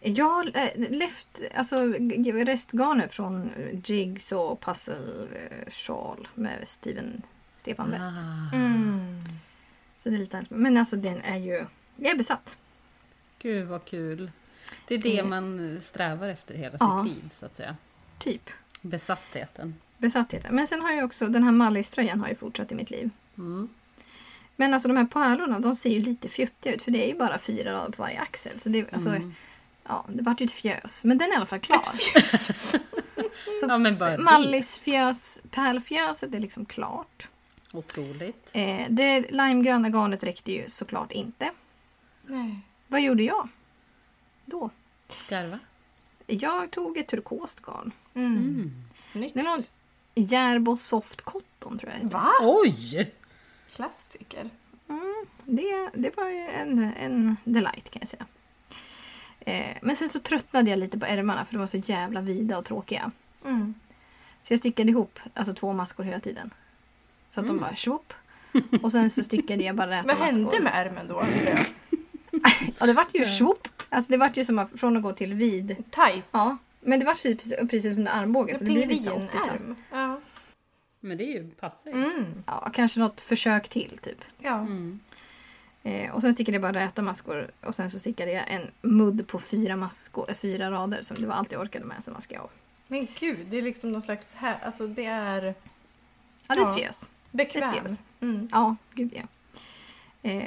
Jag 0.00 0.24
har 0.28 0.50
äh, 0.54 0.90
left, 0.90 1.42
alltså 1.54 1.76
restgarner 2.46 3.08
från 3.08 3.50
eh, 3.56 3.78
Jigs 3.84 4.32
och 4.32 4.60
Puzzle 4.60 4.94
eh, 5.32 5.70
Shawl 5.70 6.28
med 6.34 6.58
Steven, 6.66 7.22
Stefan 7.58 7.90
West. 7.90 8.12
Ah, 8.12 8.56
Mm. 8.56 9.18
Så 9.96 10.08
det 10.10 10.16
är 10.16 10.18
lite. 10.18 10.44
Men 10.48 10.76
alltså 10.76 10.96
den 10.96 11.20
är 11.22 11.36
ju, 11.38 11.64
jag 11.96 12.12
är 12.12 12.16
besatt. 12.16 12.56
Gud 13.42 13.66
vad 13.68 13.84
kul. 13.84 14.30
Det 14.88 14.94
är 14.94 14.98
det 14.98 15.18
Eh. 15.18 15.24
man 15.26 15.78
strävar 15.82 16.28
efter 16.28 16.54
hela 16.54 16.76
Ja. 16.80 17.04
sitt 17.04 17.14
liv 17.14 17.28
så 17.32 17.46
att 17.46 17.56
säga. 17.56 17.76
Typ. 18.18 18.50
Besattheten. 18.80 19.74
Besattheten. 19.98 20.54
Men 20.54 20.66
sen 20.66 20.80
har 20.80 20.92
jag 20.92 21.04
också, 21.04 21.26
den 21.26 21.42
här 21.42 21.52
Mallis-tröjan 21.52 22.20
har 22.20 22.28
ju 22.28 22.34
fortsatt 22.34 22.72
i 22.72 22.74
mitt 22.74 22.90
liv. 22.90 23.10
Mm. 23.38 23.68
Men 24.56 24.74
alltså 24.74 24.88
de 24.88 24.96
här 24.96 25.04
pärlorna 25.06 25.58
de 25.60 25.76
ser 25.76 25.90
ju 25.90 26.00
lite 26.00 26.28
fjuttiga 26.28 26.74
ut 26.74 26.82
för 26.82 26.90
det 26.90 27.04
är 27.04 27.08
ju 27.08 27.18
bara 27.18 27.38
fyra 27.38 27.72
rader 27.72 27.92
på 27.92 28.02
varje 28.02 28.20
axel. 28.20 28.60
Så 28.60 28.68
det, 28.68 28.92
alltså, 28.92 29.08
Mm. 29.08 29.34
ja, 29.88 30.04
det 30.08 30.22
vart 30.22 30.40
ju 30.40 30.44
ett 30.44 30.52
fjös. 30.52 31.04
Men 31.04 31.18
den 31.18 31.28
är 31.28 31.32
i 31.32 31.36
alla 31.36 31.46
fall 31.46 31.60
klar. 31.60 31.82
Så 33.60 33.66
Ja 33.68 33.78
men 33.78 33.98
bara 33.98 34.10
det. 34.10 34.18
Mallis 34.22 34.78
fjös, 34.78 35.40
pärlfjöset 35.50 36.34
är 36.34 36.40
liksom 36.40 36.64
klart. 36.64 37.28
Otroligt. 37.72 38.50
Eh, 38.52 38.86
det 38.88 39.20
limegröna 39.30 39.88
garnet 39.88 40.22
räckte 40.24 40.52
ju 40.52 40.68
såklart 40.68 41.12
inte. 41.12 41.50
Nej. 42.26 42.58
Vad 42.92 43.00
gjorde 43.00 43.22
jag? 43.22 43.48
Då? 44.44 44.70
Skarva. 45.08 45.58
Jag 46.26 46.70
tog 46.70 46.98
ett 46.98 47.08
turkost 47.08 47.60
garn. 47.62 47.92
Mm. 48.14 48.36
Mm. 48.38 48.72
Snyggt. 49.02 49.34
Det 49.34 49.40
är 49.40 49.44
någon 49.44 49.62
Järbo 50.14 50.76
Soft 50.76 51.20
Cotton 51.20 51.78
tror 51.78 51.92
jag 51.92 52.00
det. 52.02 52.08
Va? 52.08 52.28
Oj! 52.40 53.12
Klassiker. 53.74 54.50
Mm, 54.88 55.26
det, 55.44 55.90
det 55.94 56.16
var 56.16 56.28
ju 56.28 56.38
en, 56.48 56.92
en 57.00 57.36
delight 57.44 57.90
kan 57.90 58.00
jag 58.00 58.08
säga. 58.08 58.26
Eh, 59.40 59.76
men 59.82 59.96
sen 59.96 60.08
så 60.08 60.20
tröttnade 60.20 60.70
jag 60.70 60.78
lite 60.78 60.98
på 60.98 61.06
ärmarna 61.06 61.44
för 61.44 61.52
de 61.52 61.58
var 61.58 61.66
så 61.66 61.76
jävla 61.76 62.20
vida 62.20 62.58
och 62.58 62.64
tråkiga. 62.64 63.10
Mm. 63.44 63.74
Så 64.42 64.52
jag 64.52 64.58
stickade 64.60 64.90
ihop 64.90 65.18
alltså, 65.34 65.54
två 65.54 65.72
maskor 65.72 66.04
hela 66.04 66.20
tiden. 66.20 66.50
Så 67.30 67.40
att 67.40 67.46
de 67.46 67.50
Mm. 67.50 67.62
bara 67.62 67.74
tjopp. 67.76 68.12
Och 68.82 68.92
sen 68.92 69.10
så 69.10 69.22
stickade 69.24 69.64
jag 69.64 69.76
bara 69.76 69.90
räta 69.90 70.02
Vad 70.08 70.18
maskor. 70.18 70.32
hände 70.34 70.60
med 70.60 70.72
ärmen 70.74 71.08
då? 71.08 71.24
Ja 72.82 72.86
det 72.86 72.92
vart 72.92 73.14
ju 73.14 73.26
tjopp. 73.26 73.68
Alltså 73.88 74.12
det 74.12 74.18
vart 74.18 74.36
ju 74.36 74.44
som 74.44 74.58
att 74.58 74.80
från 74.80 74.96
att 74.96 75.02
gå 75.02 75.12
till 75.12 75.34
vid. 75.34 75.68
Tight. 75.90 76.24
Ja. 76.30 76.56
Men 76.80 77.00
det 77.00 77.06
var 77.06 77.14
typ 77.14 77.38
precis, 77.38 77.56
precis 77.70 77.98
under 77.98 78.12
armbågen 78.12 78.58
så 78.58 78.64
det 78.64 78.70
blir 78.70 78.86
lite 78.86 79.04
så 79.04 79.10
80-tal. 79.10 79.28
Pingvinärm. 79.30 79.76
Ja. 79.90 80.20
Men 81.00 81.18
det 81.18 81.24
är 81.24 81.32
ju 81.32 81.50
passar. 81.50 81.90
Mm. 81.90 82.24
Ja, 82.46 82.70
kanske 82.74 83.00
något 83.00 83.20
försök 83.20 83.68
till 83.68 83.98
typ. 84.02 84.24
Ja. 84.38 84.58
Mm. 84.58 85.00
Eh, 85.82 86.14
och 86.14 86.22
sen 86.22 86.32
stickade 86.32 86.56
jag 86.56 86.62
bara 86.62 86.84
räta 86.84 87.02
maskor 87.02 87.50
och 87.60 87.74
sen 87.74 87.90
så 87.90 87.98
stickade 87.98 88.32
jag 88.32 88.50
en 88.50 88.70
mudd 88.80 89.28
på 89.28 89.38
fyra, 89.38 89.76
maskor, 89.76 90.30
eh, 90.30 90.34
fyra 90.34 90.70
rader 90.70 91.02
som 91.02 91.16
det 91.20 91.26
var 91.26 91.34
allt 91.34 91.52
jag 91.52 91.60
orkade 91.60 91.84
med. 91.84 92.04
Sen 92.04 92.14
maskade 92.14 92.34
jag 92.34 92.44
av. 92.44 92.50
Men 92.86 93.08
gud, 93.20 93.46
det 93.50 93.58
är 93.58 93.62
liksom 93.62 93.92
någon 93.92 94.02
slags 94.02 94.34
här, 94.34 94.58
alltså 94.64 94.86
det 94.86 95.04
är 95.04 95.54
Ja, 96.46 96.54
det 96.54 96.60
är 96.60 96.72
ett 96.72 96.78
fjös. 96.78 97.10
bekvämt. 97.30 97.76
Ett 97.76 97.82
fjös. 97.82 98.02
Mm. 98.20 98.48
Ja, 98.52 98.76
gud 98.94 99.10
ja. 99.14 99.22
Eh, 100.22 100.42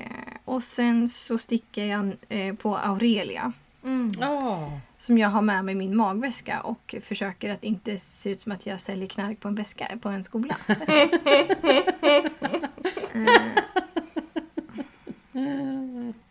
och 0.46 0.64
sen 0.64 1.08
så 1.08 1.38
stickar 1.38 1.86
jag 1.86 2.12
eh, 2.30 2.56
på 2.56 2.78
Aurelia. 2.78 3.54
Mm. 3.84 4.12
Ja. 4.20 4.72
Som 4.98 5.18
jag 5.18 5.30
har 5.30 5.42
med 5.42 5.66
mig 5.66 5.76
i 5.76 5.78
min 5.78 5.96
magväska 5.96 6.60
och 6.60 6.96
försöker 7.02 7.54
att 7.54 7.64
inte 7.64 8.00
se 8.00 8.30
ut 8.30 8.42
som 8.42 8.52
att 8.52 8.66
jag 8.66 8.82
säljer 8.82 9.08
knark 9.08 9.40
på 9.40 9.48
en 9.48 9.56
väska 9.56 9.88
på 10.02 10.10
en 10.10 10.24
skola. 10.24 10.58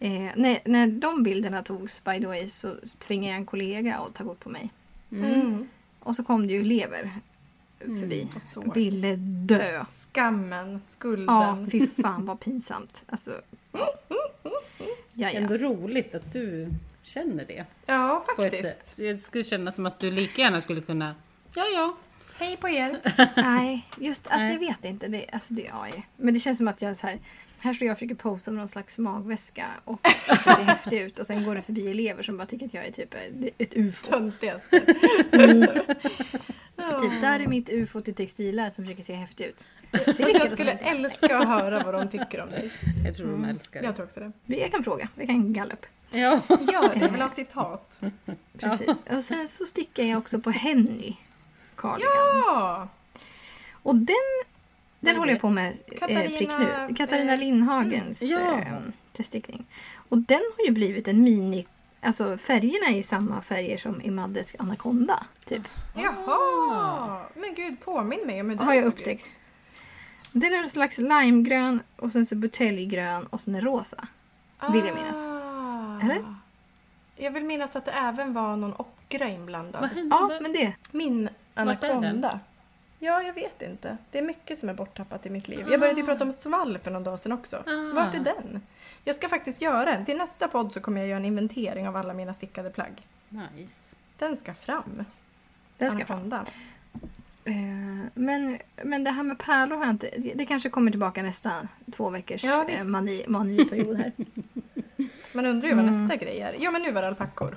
Eh, 0.01 0.11
eh, 0.13 0.31
när, 0.37 0.59
när 0.69 0.87
de 0.87 1.23
bilderna 1.23 1.63
togs 1.63 2.05
by 2.05 2.21
the 2.21 2.27
way 2.27 2.49
så 2.49 2.75
tvingade 2.99 3.29
jag 3.29 3.37
en 3.37 3.47
kollega 3.47 3.97
att 3.97 4.15
ta 4.15 4.25
kort 4.25 4.41
på 4.41 4.49
mig. 4.49 4.71
Mm. 5.13 5.25
Mm. 5.25 5.69
Och 6.01 6.17
så 6.17 6.25
kom 6.25 6.47
det 6.47 6.53
ju 6.53 6.61
elever 6.61 7.13
förbi. 7.85 8.29
Så. 8.43 8.61
Ville 8.61 9.17
dö. 9.17 9.85
Skammen, 9.89 10.83
skulden. 10.83 11.35
Ja, 11.35 11.59
fy 11.73 11.87
fan 11.87 12.27
vad 12.27 12.41
pinsamt. 12.41 13.03
Alltså. 13.07 13.31
Ja, 13.73 13.95
ja. 15.13 15.31
Ändå 15.31 15.57
roligt 15.57 16.15
att 16.15 16.33
du 16.33 16.69
känner 17.03 17.45
det. 17.45 17.65
Ja, 17.87 18.25
faktiskt. 18.37 18.97
Det 18.97 19.19
skulle 19.19 19.45
kännas 19.45 19.75
som 19.75 19.87
att 19.87 19.99
du 19.99 20.11
lika 20.11 20.43
gärna 20.43 20.61
skulle 20.61 20.81
kunna... 20.81 21.15
Ja, 21.55 21.65
ja. 21.75 21.97
Hej 22.39 22.57
på 22.57 22.69
er! 22.69 23.01
Nej, 23.37 23.89
just 23.99 24.27
alltså 24.27 24.47
Nej. 24.47 24.53
jag 24.53 24.61
vet 24.61 24.85
inte. 24.85 25.09
Det, 25.09 25.27
alltså 25.33 25.55
det, 25.55 25.63
ja, 25.63 25.89
ja. 25.89 26.03
Men 26.17 26.35
det 26.35 26.41
känns 26.41 26.59
som 26.59 26.69
att 26.69 26.83
jag 26.83 26.97
så 26.97 27.07
här, 27.07 27.19
här 27.61 27.75
står 27.75 27.87
jag 27.87 27.93
och 27.93 27.99
försöker 27.99 28.15
posa 28.15 28.51
med 28.51 28.59
någon 28.59 28.69
slags 28.69 28.99
magväska 28.99 29.67
och 29.85 30.01
det 30.03 30.37
ser 30.37 30.63
häftigt 30.63 30.93
ut 30.93 31.19
och 31.19 31.27
sen 31.27 31.45
går 31.45 31.55
det 31.55 31.63
förbi 31.63 31.91
elever 31.91 32.23
som 32.23 32.37
bara 32.37 32.47
tycker 32.47 32.67
att 32.67 32.75
jag 32.75 32.87
är 32.87 32.93
typ 32.93 33.15
ett 33.59 33.77
ufo. 33.77 34.07
Töntigaste. 34.11 34.81
Typ, 37.01 37.21
där 37.21 37.41
är 37.41 37.47
mitt 37.47 37.69
ufo 37.69 38.01
till 38.01 38.15
textilar 38.15 38.71
som 38.71 38.85
försöker 38.85 39.03
se 39.03 39.15
häftig 39.15 39.45
ut. 39.45 39.67
Jag 40.19 40.51
skulle 40.51 40.73
älska 40.73 41.39
att 41.39 41.49
höra 41.49 41.85
vad 41.85 41.95
de 41.95 42.09
tycker 42.09 42.41
om 42.41 42.51
dig. 42.51 42.71
Jag 43.05 43.17
tror 43.17 43.31
de 43.31 43.45
älskar 43.45 43.81
det. 43.81 43.87
Jag 43.87 43.97
tror 43.97 44.07
också 44.07 44.21
det. 44.47 44.57
Jag 44.57 44.73
kan 44.73 44.85
fråga, 44.85 45.09
vi 45.15 45.27
kan 45.27 45.53
gallup. 45.53 45.87
Ja. 46.11 46.41
Det, 46.49 46.73
jag 46.73 47.09
vill 47.09 47.23
ha 47.23 47.29
citat. 47.29 48.01
Precis. 48.59 48.97
Och 49.11 49.25
sen 49.25 49.49
så 49.49 49.67
stickar 49.67 50.03
jag 50.03 50.19
också 50.19 50.41
på 50.41 50.51
Henny 50.51 51.17
cardigan. 51.77 52.11
Ja! 52.47 52.89
Och 53.73 53.95
den, 53.95 54.17
den 55.01 55.17
håller 55.17 55.33
jag 55.33 55.41
på 55.41 55.51
med 55.51 55.73
eh, 55.73 55.99
Katarina, 55.99 56.39
prick 56.39 56.51
nu. 56.59 56.95
Katarina 56.95 57.33
eh, 57.33 57.39
Lindhagens 57.39 58.23
mm, 58.23 58.33
ja. 58.33 58.59
eh, 58.59 58.73
teststickning. 59.13 59.67
Och 60.09 60.19
den 60.19 60.41
har 60.57 60.65
ju 60.65 60.71
blivit 60.71 61.09
en 61.09 61.23
mini... 61.23 61.67
Alltså 62.05 62.39
färgerna 62.39 62.87
är 62.87 62.97
ju 62.97 63.03
samma 63.03 63.43
färger 63.43 63.79
som 63.79 64.03
i 64.03 64.11
Maddes 64.11 64.55
Anaconda. 64.59 65.27
Typ. 65.45 65.69
Jaha! 65.95 67.21
Men 67.35 67.55
gud, 67.55 67.81
påminn 67.81 68.27
mig 68.27 68.41
om 68.41 68.51
hur 68.51 68.57
den 68.57 68.67
Har 68.67 68.75
jag 68.75 68.85
upptäckt. 68.85 69.27
Den 70.33 70.53
är 70.53 70.63
en 70.63 70.71
slags 70.71 70.99
limegrön 70.99 71.81
och 71.97 72.13
sen 72.13 72.27
så 72.27 72.35
buteljgrön 72.35 73.27
och 73.27 73.41
sen 73.41 73.61
rosa. 73.61 74.09
Vill 74.73 74.87
jag 74.87 74.95
minnas. 74.95 75.17
Ah. 75.17 76.01
Eller? 76.03 76.35
Jag 77.17 77.31
vill 77.31 77.45
minnas 77.45 77.77
att 77.77 77.85
det 77.85 77.91
även 77.91 78.35
var 78.35 78.57
någon 78.57 78.75
ockra 78.77 79.19
Vad 79.19 79.29
inblandad. 79.29 79.91
Ja, 80.11 80.39
men 80.41 80.53
det. 80.53 80.75
Min 80.91 81.29
anakonda. 81.55 82.41
Ja, 82.99 83.23
jag 83.23 83.35
vet 83.35 83.63
inte. 83.63 83.97
Det 84.11 84.19
är 84.19 84.23
mycket 84.23 84.59
som 84.59 84.69
är 84.69 84.75
borttappat 84.75 85.27
i 85.27 85.31
mitt 85.31 85.49
liv. 85.49 85.67
Jag 85.71 85.81
började 85.81 86.01
ju 86.01 86.07
prata 86.07 86.25
om 86.25 86.33
svall 86.33 86.79
för 86.79 86.91
någon 86.91 87.05
dag 87.05 87.19
sedan 87.19 87.33
också. 87.33 87.57
Ah. 87.57 87.95
Vart 87.95 88.15
är 88.15 88.21
den? 88.21 88.63
Jag 89.05 89.17
ska 89.17 89.29
faktiskt 89.29 89.63
göra 89.63 89.95
en. 89.95 90.05
Till 90.05 90.17
nästa 90.17 90.49
podd 90.49 90.73
så 90.73 90.81
kommer 90.81 91.01
jag 91.01 91.09
göra 91.09 91.19
en 91.19 91.25
inventering 91.25 91.89
av 91.89 91.97
alla 91.97 92.15
mina 92.15 92.33
stickade 92.33 92.71
plagg. 92.71 93.07
Nice. 93.29 93.97
Den 94.19 94.37
ska 94.37 94.55
fram. 94.55 95.05
Den 95.79 95.91
ska 95.91 96.05
fram. 96.07 96.19
Anakonda. 96.19 96.45
Eh, 97.45 97.55
Men, 98.15 98.59
men 98.85 99.05
det 99.05 99.11
här 99.11 99.23
med 99.23 99.39
pärlor 99.39 99.77
har 99.77 99.85
jag 99.85 99.95
inte... 99.95 100.11
Det 100.35 100.47
kanske 100.47 100.71
kommer 100.71 100.91
tillbaka 100.91 101.23
nästa 101.23 101.53
två 101.93 102.11
veckors 102.11 102.45
Ja, 102.45 102.65
eh, 102.69 102.85
mani, 102.85 103.25
maniperiod 103.29 103.97
här. 103.97 104.13
Man 105.35 105.47
undrar 105.47 105.69
ju 105.69 105.75
vad 105.75 105.85
Mm. 105.89 106.03
nästa 106.03 106.17
grej 106.17 106.41
är. 106.41 106.57
Ja, 106.59 106.71
men 106.71 106.83
nu 106.83 106.91
var 106.93 107.03
det 107.03 107.09
alpackor. 107.09 107.57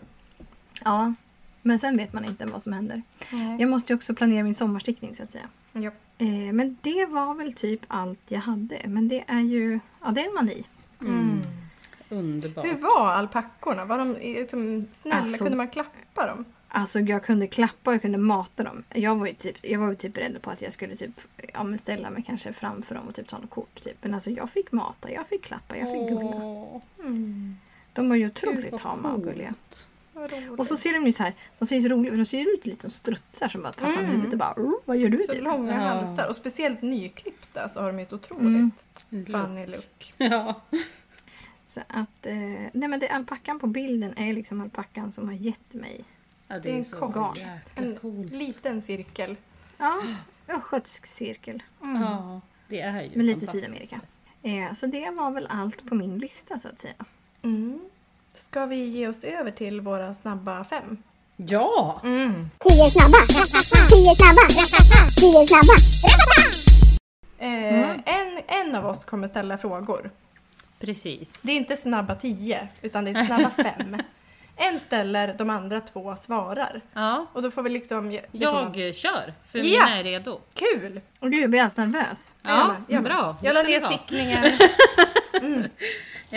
Ja, 0.84 1.14
men 1.62 1.80
sen 1.80 1.98
vet 1.98 2.14
man 2.14 2.26
inte 2.26 2.46
vad 2.46 2.62
som 2.62 2.74
händer. 2.74 3.02
Jag... 3.32 3.62
Jag 3.62 3.70
måste 3.70 3.94
ju 3.94 3.98
också 3.98 4.16
planera 4.16 4.44
min 4.44 4.56
sommarstickning 4.56 5.16
så 5.16 5.24
att 5.24 5.32
säga. 5.32 5.48
Ja. 5.74 5.92
Eh, 6.18 6.28
men 6.54 6.78
det 6.82 7.06
var 7.06 7.34
väl 7.36 7.54
typ 7.54 7.82
allt 7.88 8.20
jag 8.28 8.40
hade. 8.40 8.78
Men 8.86 9.08
det 9.08 9.24
är 9.28 9.40
ju... 9.40 9.80
Ja, 10.04 10.12
det 10.12 10.22
är 10.22 10.28
en 10.28 10.34
mani. 10.34 10.64
Mm. 12.10 12.24
Underbart. 12.26 12.66
Hur 12.66 12.76
var 12.76 13.08
alpackorna? 13.12 13.86
Var 13.86 13.98
de 13.98 14.14
liksom 14.22 14.86
snälla? 14.92 15.16
Alltså- 15.22 15.44
Kunde 15.44 15.58
man 15.58 15.68
klappa 15.68 16.28
dem? 16.28 16.46
Alltså 16.70 17.00
jag 17.00 17.24
kunde 17.24 17.48
klappa 17.48 17.90
och 17.90 17.94
jag 17.94 18.02
kunde 18.02 18.18
mata 18.18 18.64
dem. 18.64 18.84
Jag 18.94 19.16
var 19.16 19.28
ju 19.28 19.34
typ, 19.34 19.56
jag 19.62 19.80
var 19.80 19.90
ju 19.90 19.96
typ 19.96 20.18
rädd 20.18 20.42
på 20.42 20.50
att 20.52 20.62
jag 20.62 20.74
skulle 20.74 20.96
typ, 20.96 21.22
ja, 21.54 21.64
men 21.64 21.78
ställa 21.78 22.10
mig 22.10 22.24
kanske 22.28 22.54
framför 22.54 22.96
dem 22.96 23.08
och 23.08 23.16
typ 23.16 23.28
ta 23.28 23.38
något 23.38 23.50
kort. 23.50 23.84
Typ. 23.84 23.98
Men 24.02 24.14
alltså 24.14 24.30
jag 24.32 24.50
fick 24.50 24.72
mata, 24.72 25.12
jag 25.12 25.28
fick 25.28 25.44
klappa, 25.44 25.78
jag 25.78 25.88
fick 25.92 26.10
gulla. 26.10 26.36
Åh, 26.36 26.82
De 27.94 28.10
var 28.10 28.16
ju 28.16 28.28
otroligt 28.28 28.78
tama 28.78 29.14
och 29.14 29.24
gulliga. 29.24 29.54
Och 30.58 30.68
så 30.68 30.76
ser 30.76 30.94
de 30.94 31.06
ju 31.06 31.12
så 31.12 31.24
här, 31.24 31.34
de 31.60 31.66
ser 31.66 31.82
så 31.82 31.88
roliga 31.88 32.16
de 32.16 32.26
ser 32.26 32.54
ut 32.54 32.66
lite 32.66 32.82
som 32.82 32.90
strutsar 32.90 33.50
som 33.50 33.62
bara 33.62 33.74
fram 33.74 33.92
Mm. 33.94 34.06
huvudet 34.06 34.34
och 34.34 34.40
bara 34.40 34.54
"Oh, 34.58 34.74
vad 34.86 34.98
gör 34.98 35.10
du? 35.10 35.24
så 35.24 35.32
Typ? 35.32 35.44
långa 35.44 35.72
Ja. 35.74 35.80
halsar. 35.80 36.28
Och 36.30 36.36
speciellt 36.36 36.82
nyklippta 36.82 37.70
så 37.70 37.80
har 37.82 37.88
de 37.88 38.00
ju 38.00 38.04
ett 38.06 38.14
otroligt 38.14 38.88
Mm. 39.12 39.26
funny 39.26 39.66
look. 39.66 40.14
Ja. 40.18 40.62
Så 41.68 41.82
att, 41.88 42.26
eh, 42.26 42.36
nej 42.74 42.90
men 42.90 43.00
det 43.00 43.08
alpackan 43.08 43.60
på 43.60 43.68
bilden 43.68 44.18
är 44.18 44.34
liksom 44.34 44.62
alpackan 44.62 45.12
som 45.12 45.28
har 45.28 45.36
gett 45.36 45.74
mig. 45.74 46.04
ja, 46.48 46.60
det 46.60 46.72
är 46.72 46.76
en 46.78 46.86
så 46.86 47.08
garn. 47.08 47.38
En 47.76 47.96
coolt. 47.96 48.32
liten 48.32 48.82
cirkel. 48.82 49.36
Ja, 49.78 50.02
östgötsk 50.48 51.06
cirkel 51.06 51.64
Ja, 51.82 52.42
det 52.68 52.82
är 52.82 53.02
ju 53.02 53.18
med 53.18 53.26
lite. 53.26 53.48
Sydamerika. 53.48 54.02
Eh, 54.44 54.74
så 54.74 54.86
det 54.86 55.10
var 55.10 55.32
väl 55.32 55.48
allt 55.50 55.90
på 55.90 55.96
min 55.96 56.18
lista 56.18 56.60
så 56.60 56.68
att 56.68 56.80
säga. 56.80 57.06
Mm. 57.42 57.80
Ska 58.36 58.66
vi 58.66 58.86
ge 58.86 59.08
oss 59.08 59.24
över 59.24 59.52
till 59.52 59.82
våra 59.82 60.14
snabba 60.14 60.64
fem? 60.64 60.98
Ja! 61.36 62.02
Mm. 62.04 62.50
Tio 62.60 62.90
snabba, 62.90 63.18
tio 63.90 64.16
snabba, 64.16 64.48
tio 65.16 65.48
snabba. 65.48 65.74
Eh, 67.38 67.90
en, 68.06 68.42
en 68.48 68.76
av 68.76 68.86
oss 68.86 69.06
kommer 69.06 69.28
ställa 69.28 69.58
frågor. 69.58 70.12
Precis. 70.80 71.42
Det 71.42 71.52
är 71.52 71.56
inte 71.56 71.76
snabba 71.76 72.16
tio, 72.16 72.68
utan 72.82 73.06
det 73.06 73.12
är 73.12 73.24
snabba 73.24 73.50
fem. 73.64 73.98
En 74.60 74.80
ställer, 74.80 75.36
de 75.38 75.50
andra 75.50 75.82
två 75.82 76.16
svarar. 76.16 76.82
Ja, 76.94 77.26
Och 77.34 77.42
då 77.42 77.52
får 77.52 77.64
vi 77.64 77.70
liksom... 77.70 78.10
det 78.10 78.22
får 78.32 78.78
jag 78.80 78.96
kör, 78.96 79.34
för 79.52 79.60
Ja. 79.60 79.64
mina 79.64 79.98
är 80.00 80.04
redo. 80.04 80.40
Kul! 80.54 81.02
Och 81.20 81.30
du 81.30 81.48
blir 81.48 81.60
alldeles 81.62 81.78
nervös. 81.78 82.36
Ja, 82.44 82.76
Ja, 82.88 83.02
bra. 83.02 83.38
Jag 83.42 83.54
la 83.54 83.64
Det 83.64 83.68
ska 83.70 83.74
ner 83.74 83.80
vi 83.80 83.86
ha. 83.86 83.98
stickningen. 83.98 84.44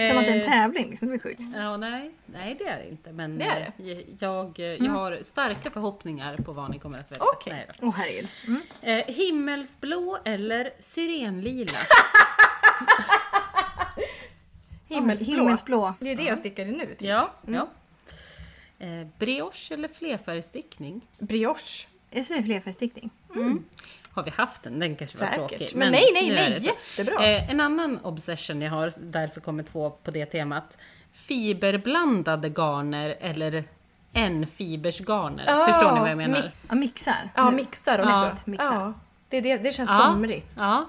Som 0.08 0.18
att 0.18 0.24
det 0.24 0.30
är 0.30 0.34
en 0.36 0.40
Eh, 0.40 0.46
tävling, 0.50 0.90
liksom. 0.90 1.08
det 1.08 1.14
är 1.14 1.18
sjukt. 1.18 1.40
Ja, 1.56 1.76
nej, 1.76 2.10
nej 2.26 2.56
det 2.58 2.64
är 2.68 2.76
det 2.78 2.88
inte. 2.90 3.12
Men 3.12 3.38
Det 3.38 3.44
är 3.44 3.72
eh, 3.78 3.98
jag, 4.18 4.58
jag 4.58 4.90
har 4.92 5.18
starka 5.24 5.70
förhoppningar 5.70 6.36
på 6.36 6.52
vad 6.52 6.70
ni 6.70 6.78
kommer 6.78 6.98
att 6.98 7.10
välja. 7.10 7.24
Okej. 7.34 7.52
Nej 7.52 7.66
då. 7.80 7.86
Åh 7.86 7.94
herregud. 7.96 8.28
Mm. 8.46 8.62
Eh, 8.82 9.04
himmelsblå 9.14 10.18
eller 10.24 10.70
syrenlila? 10.78 11.78
Himmelsblå. 14.94 15.34
Himmelsblå. 15.36 15.94
Det 16.00 16.10
är 16.12 16.16
det 16.16 16.22
jag 16.22 16.38
stickar 16.38 16.66
i 16.66 16.72
nu. 16.72 16.86
Typ. 16.86 17.02
Ja, 17.02 17.30
ja. 17.46 17.68
Eh, 18.78 19.06
brioche 19.18 19.74
eller 19.74 19.88
flerfärgstickning? 19.88 21.00
Brioche. 21.18 21.86
Jag 22.10 22.26
säger 22.26 22.42
flerfärgstickning. 22.42 23.10
Har 24.12 24.22
vi 24.22 24.30
haft 24.30 24.62
den? 24.62 24.78
Den 24.78 24.96
kanske 24.96 25.18
var 25.18 25.26
Säkert. 25.26 25.48
tråkig. 25.48 25.70
Men 25.74 25.92
nej, 25.92 26.04
nej, 26.14 26.30
nej, 26.30 26.60
så. 26.60 26.66
jättebra. 26.96 27.26
Eh, 27.26 27.50
en 27.50 27.60
annan 27.60 27.98
obsession 28.04 28.62
jag 28.62 28.70
har, 28.70 28.92
därför 29.00 29.40
kommer 29.40 29.62
två 29.62 29.90
på 29.90 30.10
det 30.10 30.26
temat. 30.26 30.78
Fiberblandade 31.12 32.48
garner 32.48 33.16
eller 33.20 33.64
enfibersgarner. 34.12 35.44
Ah, 35.48 35.66
Förstår 35.66 35.92
ni 35.94 36.00
vad 36.00 36.10
jag 36.10 36.16
menar? 36.18 36.38
mi- 36.38 36.50
Ja, 36.68 36.74
mixar. 36.74 37.28
Ja, 37.34 37.50
mixar 37.50 37.98
också. 37.98 38.10
Ja, 38.12 38.34
mixar. 38.44 38.74
Ja, 38.74 38.92
det, 39.28 39.36
är 39.36 39.42
det, 39.42 39.56
det 39.56 39.72
känns 39.72 39.90
Ja, 39.90 39.98
somrigt. 39.98 40.46
Ja. 40.56 40.88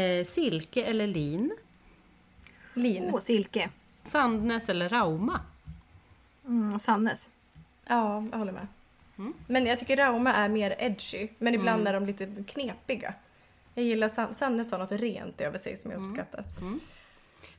Eh, 0.00 0.24
silke 0.26 0.84
eller 0.84 1.06
lin? 1.06 1.56
Lin. 2.74 3.10
Åh, 3.14 3.18
silke. 3.20 3.68
Sandnäs 4.04 4.68
eller 4.68 4.88
rauma? 4.88 5.40
Mm, 6.46 6.78
Sannes. 6.78 7.28
Ja, 7.86 8.24
jag 8.32 8.38
håller 8.38 8.52
med. 8.52 8.66
Mm. 9.18 9.34
Men 9.46 9.66
jag 9.66 9.78
tycker 9.78 9.96
Rauma 9.96 10.34
är 10.34 10.48
mer 10.48 10.74
edgy, 10.78 11.28
men 11.38 11.54
ibland 11.54 11.88
är 11.88 11.92
de 11.92 12.06
lite 12.06 12.28
knepiga. 12.48 13.14
Jag 13.74 13.84
gillar 13.84 14.08
San- 14.08 14.34
Sannes 14.34 14.70
har 14.72 14.78
något 14.78 14.92
rent 14.92 15.40
över 15.40 15.58
sig 15.58 15.76
som 15.76 15.90
jag 15.90 15.98
Mm. 15.98 16.10
uppskattar. 16.10 16.44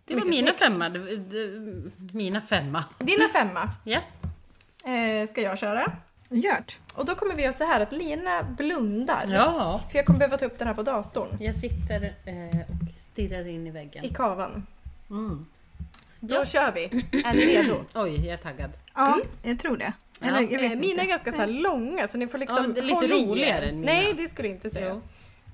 Det 0.06 0.14
var 0.14 0.16
Mycket 0.16 0.30
mina 0.30 0.48
snyggt. 0.54 0.74
femma. 0.74 0.90
Det- 0.90 1.18
det- 1.18 2.14
Mina 2.14 2.42
femma. 2.42 2.84
Dina 3.00 3.28
femma 3.28 3.70
Ja. 3.84 4.00
eh, 4.92 5.30
ska 5.30 5.42
jag 5.42 5.58
köra. 5.58 5.92
Gjort. 6.30 6.80
Och 6.94 7.06
då 7.06 7.16
kommer 7.16 7.36
vi 7.36 7.44
göra 7.44 7.54
så 7.54 7.64
här 7.66 7.80
att 7.80 7.92
Lina 7.92 8.44
blundar. 8.44 9.26
ja. 9.30 9.82
För 9.92 9.98
jag 9.98 10.06
kommer 10.06 10.20
behöva 10.20 10.38
ta 10.38 10.46
upp 10.46 10.60
den 10.60 10.68
här 10.68 10.76
på 10.76 10.84
datorn. 10.84 11.38
Jag 11.40 11.56
sitter 11.56 12.04
eh, 12.26 12.60
och 12.60 13.02
stirrar 13.12 13.48
in 13.48 13.68
i 13.68 13.72
väggen. 13.72 14.06
I 14.06 14.10
kavan. 14.10 14.68
Mm. 15.10 15.46
Då 16.20 16.36
Ja. 16.36 16.46
kör 16.46 16.72
vi. 16.72 16.84
Är 17.26 17.34
ni 17.34 17.46
redo? 17.46 17.86
Oj, 17.94 18.16
jag 18.26 18.34
är 18.34 18.38
taggad. 18.38 18.72
Ja, 18.96 19.18
jag 19.44 19.60
tror 19.60 19.78
det. 19.78 19.94
Eller 20.22 20.42
Ja. 20.42 20.48
jag 20.52 20.60
vet 20.62 20.72
Eh, 20.72 20.78
mina 20.78 20.86
är 20.86 20.92
inte. 20.92 21.06
ganska 21.06 21.32
så 21.32 21.38
här 21.38 21.48
långa 21.48 22.08
så 22.08 22.18
ni 22.18 22.28
får 22.28 22.38
liksom 22.38 22.64
Ja, 22.66 22.68
det 22.74 22.80
är 22.80 22.84
lite 22.84 23.08
roligare 23.08 23.66
än 23.66 23.80
mina. 23.80 23.92
Nej, 23.92 24.14
det 24.18 24.30
skulle 24.30 24.48
jag 24.48 24.56
inte 24.58 24.70
säga. 24.70 24.90
Jo. 24.90 25.02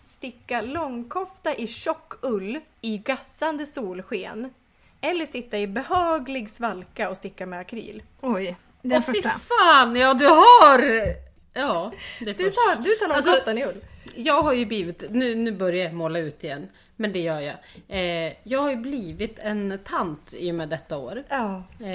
Sticka 0.01 0.61
långkofta 0.61 1.55
i 1.55 1.67
tjock 1.67 2.13
ull 2.21 2.59
i 2.81 2.97
gassande 2.97 3.65
solsken. 3.65 4.53
Eller 5.01 5.25
sitta 5.25 5.59
i 5.59 5.67
behaglig 5.67 6.49
svalka 6.49 7.09
och 7.09 7.17
sticka 7.17 7.45
med 7.45 7.59
akryl. 7.59 8.03
Oj, 8.21 8.57
den 8.81 8.91
Åh, 8.97 9.01
fy 9.05 9.13
första. 9.13 9.29
fan, 9.29 9.95
ja 9.95 10.13
du 10.13 10.25
har! 10.27 10.79
Ja, 11.53 11.91
det 12.19 12.29
är 12.29 12.33
Du 12.33 12.43
först. 12.43 12.55
tar, 12.55 12.83
du 12.83 12.95
tar 12.95 13.09
Alltså- 13.09 13.29
långkoftan 13.29 13.57
i 13.57 13.65
ull. 13.65 13.75
Jag 14.15 14.41
har 14.41 14.53
ju 14.53 14.65
blivit, 14.65 15.03
nu, 15.09 15.35
nu 15.35 15.51
börjar 15.51 15.83
jag 15.85 15.93
måla 15.93 16.19
ut 16.19 16.43
igen, 16.43 16.67
men 16.95 17.13
det 17.13 17.19
gör 17.19 17.39
jag. 17.39 17.55
Eh, 17.87 18.33
jag 18.43 18.59
har 18.61 18.69
ju 18.69 18.75
blivit 18.75 19.39
en 19.39 19.79
tant 19.85 20.33
i 20.37 20.51
och 20.51 20.55
med 20.55 20.69
detta 20.69 20.97
år. 20.97 21.23
Ja. 21.29 21.63
Eh, 21.81 21.89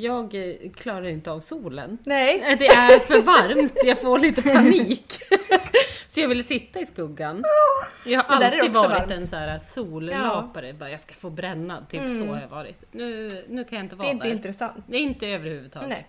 jag 0.00 0.34
klarar 0.76 1.08
inte 1.08 1.30
av 1.30 1.40
solen. 1.40 1.98
Nej. 2.04 2.42
Eh, 2.52 2.58
Det 2.58 2.66
är 2.66 2.98
för 2.98 3.22
varmt, 3.22 3.72
jag 3.84 4.00
får 4.00 4.18
lite 4.18 4.42
panik. 4.42 5.12
Så 6.08 6.20
jag 6.20 6.28
vill 6.28 6.44
sitta 6.44 6.80
i 6.80 6.86
skuggan. 6.86 7.44
Jag 8.06 8.22
har 8.22 8.40
där 8.40 8.50
det 8.50 8.56
alltid 8.56 8.72
varit 8.72 8.90
varmt. 8.90 9.10
en 9.10 9.26
så 9.26 9.36
här 9.36 9.58
sollapare, 9.58 10.72
bara 10.72 10.90
jag 10.90 11.00
ska 11.00 11.14
få 11.14 11.30
bränna, 11.30 11.86
typ 11.90 12.00
så 12.00 12.26
har 12.34 12.40
jag 12.40 12.48
varit. 12.48 12.84
Nu, 12.90 13.44
nu 13.48 13.64
kan 13.64 13.76
jag 13.78 13.84
inte 13.84 13.94
Det 13.96 13.98
vara 13.98 14.08
är 14.08 14.12
inte 14.12 14.26
där. 14.26 14.32
intressant. 14.34 14.84
Det 14.86 14.96
är 14.96 15.00
inte 15.00 15.26
överhuvudtaget. 15.26 15.88
Nej. 15.88 16.06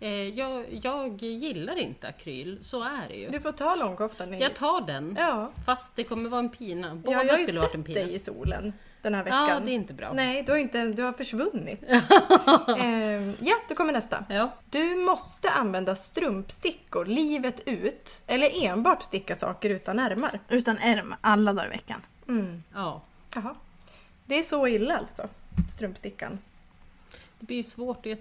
Eh, 0.00 0.10
jag, 0.10 0.64
jag 0.82 1.22
gillar 1.22 1.76
inte 1.78 2.08
akryl, 2.08 2.58
så 2.62 2.82
är 2.82 3.08
det 3.08 3.14
ju. 3.14 3.30
Du 3.30 3.40
får 3.40 3.52
ta 3.52 3.74
långkoftan. 3.74 4.34
i- 4.34 4.40
Jag 4.42 4.54
tar 4.56 4.80
den, 4.80 5.16
Ja. 5.18 5.50
fast 5.66 5.96
det 5.96 6.04
kommer 6.04 6.30
vara 6.30 6.38
en 6.38 6.48
pina. 6.50 6.94
Båda 6.94 7.16
ja, 7.16 7.24
jag 7.24 7.32
har 7.32 7.38
ju 7.38 7.44
skulle 7.46 7.60
varit 7.60 7.74
en 7.74 7.84
sett 7.84 7.94
dig 7.94 8.14
i 8.14 8.18
solen 8.18 8.72
den 9.02 9.14
här 9.14 9.24
veckan. 9.24 9.48
Ja, 9.48 9.60
det 9.60 9.70
är 9.70 9.74
inte 9.74 9.94
bra. 9.94 10.12
Nej, 10.12 10.42
du 10.42 10.52
har, 10.52 10.58
inte, 10.58 10.84
du 10.86 11.02
har 11.02 11.12
försvunnit. 11.12 11.82
Ehm, 12.78 13.36
ja, 13.40 13.56
då 13.68 13.74
kommer 13.74 13.92
nästa. 13.92 14.24
Ja. 14.28 14.50
Du 14.70 14.96
måste 14.96 15.50
använda 15.50 15.94
strumpstickor 15.94 17.04
livet 17.04 17.60
ut 17.66 18.22
eller 18.26 18.64
enbart 18.64 19.02
sticka 19.02 19.36
saker 19.36 19.70
utan 19.70 19.98
ärmar. 19.98 20.40
Utan 20.48 20.78
ärm 20.78 21.14
alla 21.20 21.52
dagar 21.52 21.66
i 21.66 21.70
veckan. 21.70 22.00
Mm. 22.28 22.62
ja. 22.74 23.02
Jaha. 23.34 23.54
Det 24.26 24.38
är 24.38 24.42
så 24.42 24.66
illa 24.66 24.96
alltså, 24.98 25.28
strumpstickan. 25.70 26.38
Det 27.40 27.46
blir 27.46 27.56
ju 27.56 27.62
svårt 27.62 27.98
att 27.98 28.06
göra 28.06 28.18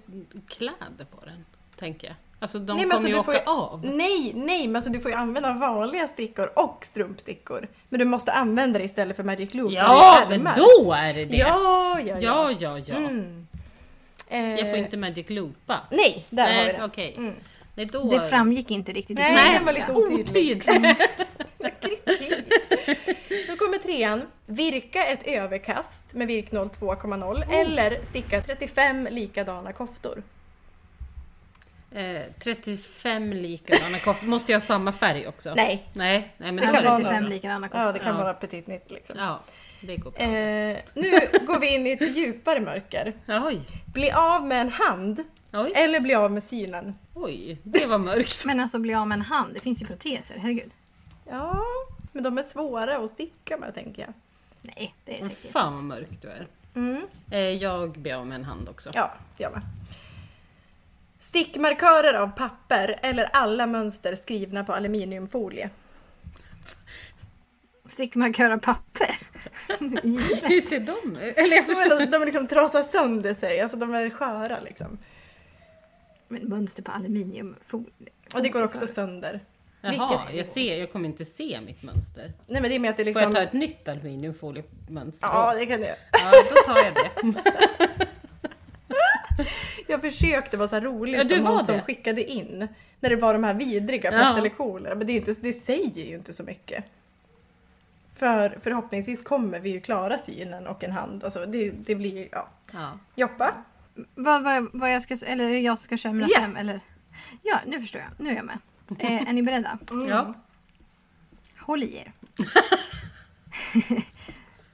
kläder 0.48 1.06
på 1.12 1.26
den, 1.26 1.46
tänker 1.80 2.08
jag. 2.08 2.16
Alltså 2.40 2.60
de 2.60 2.74
Nej, 2.78 2.84
kommer 2.84 2.94
alltså, 2.96 3.08
ju 3.08 3.14
du 3.14 3.20
åka 3.20 3.26
får 3.26 3.34
ju- 3.34 3.42
av. 3.46 3.86
Nej, 3.86 4.32
nej, 4.36 4.68
men 4.68 4.76
alltså, 4.76 4.92
du 4.92 5.00
får 5.00 5.12
ju 5.12 5.18
använda 5.18 5.54
vanliga 5.54 6.08
stickor 6.08 6.52
och 6.56 6.78
strumpstickor. 6.82 7.68
Men 7.90 8.00
du 8.00 8.06
måste 8.06 8.32
använda 8.32 8.80
det 8.80 8.86
istället 8.86 9.16
för 9.16 9.24
Magic 9.24 9.54
Loop. 9.54 9.72
Ja, 9.72 10.26
men 10.30 10.44
då 10.44 10.94
är 10.94 11.14
det 11.14 11.26
det! 11.26 11.38
Ja, 11.38 12.00
ja, 12.06 12.18
ja, 12.20 12.52
ja. 12.52 12.80
ja. 12.80 12.80
ja. 12.88 12.96
Mm. 12.96 13.48
Eh, 14.30 14.56
Jag 14.56 14.70
får 14.70 14.78
inte 14.78 14.98
Magic 14.98 15.26
Loopa. 15.30 15.82
Nej, 15.92 16.26
där 16.30 16.44
har 16.44 16.50
vi 16.52 16.56
Nej, 16.56 16.76
det. 16.80 16.86
okej. 16.86 17.14
Mm. 17.18 17.34
Nej, 17.76 17.86
då... 17.86 18.04
Det 18.12 18.30
framgick 18.30 18.72
inte 18.72 18.92
riktigt. 18.92 19.18
Nej, 19.18 19.36
filmen. 19.36 19.54
den 19.54 19.66
var 19.66 19.74
lite 19.74 19.92
otydlig. 19.94 20.58
Otydligt! 20.58 20.66
Kritik. 21.82 22.34
Då 23.50 23.56
kommer 23.56 23.78
trean. 23.78 24.22
Virka 24.46 25.06
ett 25.06 25.28
överkast 25.28 26.14
med 26.14 26.28
virk 26.28 26.52
02,0 26.52 27.44
eller 27.52 28.04
sticka 28.04 28.42
35 28.42 29.08
likadana 29.12 29.74
koftor. 29.74 30.24
Eh, 31.98 32.22
35 32.44 33.34
likadana 33.34 34.00
koftor. 34.00 34.28
Måste 34.28 34.52
jag 34.52 34.60
ha 34.60 34.66
samma 34.66 34.92
färg 34.92 35.28
också? 35.28 35.54
Nej. 35.56 35.88
Nej, 35.94 36.34
nej 36.38 36.52
men 36.52 36.56
det 36.56 36.62
kan 36.62 36.74
kan 36.74 36.84
vara 36.84 36.94
jag 36.94 36.98
35 36.98 37.24
några. 37.24 37.30
likadana 37.36 37.70
Ja, 37.74 37.80
det 37.80 37.86
koftor. 37.86 38.04
kan 38.04 38.18
Ja. 38.18 38.24
vara 38.24 38.34
petit 38.34 38.68
nytt 38.68 38.92
liksom. 38.92 39.16
Ja, 39.20 39.40
det 39.82 39.98
går 39.98 40.12
bra. 40.12 40.22
Eh, 40.22 40.78
nu 40.94 41.12
går 41.48 41.60
vi 41.60 41.76
in 41.76 41.88
i 41.88 41.92
ett 41.92 42.16
djupare 42.18 42.60
mörker. 42.60 43.14
Oj, 43.28 43.62
Bli 43.86 44.12
av 44.12 44.48
med 44.48 44.62
en 44.62 44.70
hand 44.70 45.24
oj, 45.54 45.72
eller 45.76 46.00
bli 46.00 46.14
av 46.16 46.32
med 46.32 46.44
synen. 46.44 46.96
oj. 47.14 47.58
Det 47.64 47.86
var 47.86 47.98
mörkt. 47.98 48.44
Men 48.46 48.60
alltså 48.60 48.80
bli 48.80 48.94
av 48.94 49.08
med 49.08 49.16
en 49.16 49.22
hand, 49.26 49.54
det 49.54 49.60
finns 49.60 49.82
ju 49.82 49.86
proteser, 49.86 50.36
herregud. 50.40 50.72
Ja, 51.30 51.64
men 52.12 52.24
de 52.24 52.38
är 52.38 52.44
svåra 52.44 52.98
att 52.98 53.10
sticka 53.10 53.58
med 53.58 53.74
tänker 53.76 54.02
jag. 54.02 54.14
Nej, 54.62 54.96
det 55.06 55.20
är 55.20 55.24
säkert. 55.24 55.52
Fan 55.52 55.74
vad 55.76 55.84
mörkt 55.84 56.22
du 56.22 56.28
är. 56.28 56.48
Mm. 56.76 57.02
Eh, 57.32 57.40
jag 57.40 57.92
blir 58.00 58.14
av 58.14 58.28
med 58.28 58.36
en 58.36 58.44
hand 58.46 58.70
också. 58.70 58.90
Ja, 58.94 59.14
jag 59.38 59.52
med. 59.52 59.62
Stickmarkörer 61.28 62.14
av 62.14 62.28
papper 62.28 63.00
eller 63.02 63.30
alla 63.34 63.68
mönster 63.68 64.16
skrivna 64.16 64.64
på 64.64 64.74
aluminiumfolie. 64.74 65.70
Stickmarkör 67.90 68.50
av 68.52 68.58
papper. 68.58 69.18
Hur 70.48 70.62
ser 70.62 70.80
de 70.80 71.18
ut? 71.22 71.38
Eller 71.38 71.56
jag 71.56 71.66
förstår. 71.66 72.00
De, 72.00 72.06
de 72.06 72.26
liksom 72.26 72.48
trasar 72.48 72.84
sönder 72.84 73.34
sig, 73.34 73.60
alltså 73.62 73.78
de 73.78 73.94
är 73.94 74.10
sköra 74.10 74.60
liksom. 74.60 74.98
Men 76.28 76.44
mönster 76.48 76.84
på 76.84 76.92
aluminiumfolie. 76.92 78.10
Och 78.36 78.42
det 78.42 78.50
går 78.50 78.64
också 78.64 78.88
sönder. 78.88 79.40
Jaha, 79.82 80.22
Vilket- 80.30 80.46
jag, 80.46 80.54
ser, 80.54 80.80
jag 80.80 80.92
kommer 80.92 81.10
inte 81.10 81.26
se 81.26 81.60
mitt 81.66 81.84
mönster. 81.84 82.34
Nej 82.48 82.62
men 82.62 82.70
det 82.70 82.76
är 82.76 82.80
med 82.80 82.92
att 82.92 82.98
det 82.98 83.04
Får 83.04 83.08
liksom... 83.10 83.24
jag 83.24 83.34
ta 83.34 83.42
ett 83.42 83.54
nytt 83.54 83.88
aluminiumfoliemönster? 83.88 85.28
Ja, 85.28 85.54
det 85.58 85.66
kan 85.66 85.82
jag. 85.82 85.96
ja, 86.12 86.32
då 86.50 86.74
tar 86.74 86.84
jag 86.84 86.94
det. 86.94 88.07
Jag 89.88 90.02
försökte 90.02 90.58
vara 90.58 90.68
så 90.68 90.76
här 90.76 90.82
rolig 90.82 91.20
Ja, 91.20 91.28
som 91.28 91.46
hon 91.46 91.66
som 91.66 91.82
skickade 91.82 92.24
in. 92.32 92.68
När 93.00 93.10
det 93.10 93.16
var 93.16 93.34
de 93.34 93.44
här 93.44 93.54
vidriga 93.54 94.12
Ja. 94.14 94.34
Men 94.96 95.08
det, 95.08 95.14
är 95.14 95.16
inte, 95.18 95.34
det 95.42 95.54
säger 95.54 96.06
ju 96.06 96.16
inte 96.16 96.34
så 96.34 96.44
mycket. 96.44 96.86
För 98.16 98.58
förhoppningsvis 98.62 99.22
kommer 99.22 99.60
vi 99.60 99.70
ju 99.70 99.82
klara 99.82 100.18
synen 100.18 100.68
och 100.68 100.84
en 100.84 100.92
hand. 100.92 101.24
Alltså 101.24 101.46
det, 101.46 101.72
det 101.72 101.96
blir 101.96 102.28
ja. 102.32 102.48
Ja. 102.74 103.00
Joppa. 103.16 103.54
Vad, 104.16 104.44
vad, 104.44 104.68
vad 104.74 104.94
jag 104.94 105.02
ska, 105.02 105.18
eller 105.26 105.50
jag 105.50 105.78
ska 105.78 105.98
köra 105.98 106.14
mina 106.14 106.28
Ja. 106.32 106.40
fem? 106.40 106.56
Eller? 106.56 106.80
Ja, 107.44 107.60
nu 107.66 107.82
förstår 107.82 108.02
jag. 108.02 108.26
Nu 108.26 108.32
är 108.32 108.36
jag 108.36 108.46
med. 108.46 108.58
Eh, 109.00 109.30
är 109.30 109.34
ni 109.34 109.44
beredda? 109.44 109.78
ja. 110.08 110.34
Håll 111.60 111.84
i 111.84 111.98
er. 111.98 112.12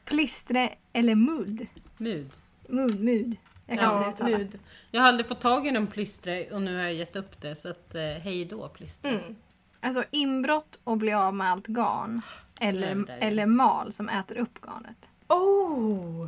Plistre 0.06 0.70
eller 0.94 1.16
mudd? 1.16 1.68
Mud. 1.98 2.32
Mudd, 2.68 3.00
mudd. 3.02 3.36
Jag 3.66 3.80
kan 3.80 3.96
inte 3.98 4.06
Ja, 4.06 4.12
uttala. 4.14 4.38
nud. 4.38 4.60
Jag 4.92 5.02
har 5.02 5.08
aldrig 5.08 5.28
fått 5.28 5.42
tag 5.42 5.68
i 5.68 5.72
någon 5.72 5.88
plystre 5.88 6.46
och 6.52 6.62
nu 6.62 6.76
har 6.76 6.84
jag 6.84 6.94
gett 6.94 7.16
upp 7.16 7.42
det 7.42 7.56
så 7.56 7.70
att 7.70 7.96
eh, 7.96 8.02
hej 8.02 8.46
då 8.46 8.68
plystre. 8.70 9.10
Mm. 9.10 9.36
Alltså 9.82 10.04
inbrott 10.12 10.80
och 10.84 10.98
bli 10.98 11.14
av 11.14 11.34
med 11.36 11.50
allt 11.52 11.68
garn. 11.68 12.22
Eller, 12.60 13.06
eller 13.20 13.46
mal 13.46 13.94
som 13.94 14.10
äter 14.10 14.38
upp 14.38 14.60
garnet. 14.66 15.10
Oh! 15.28 16.28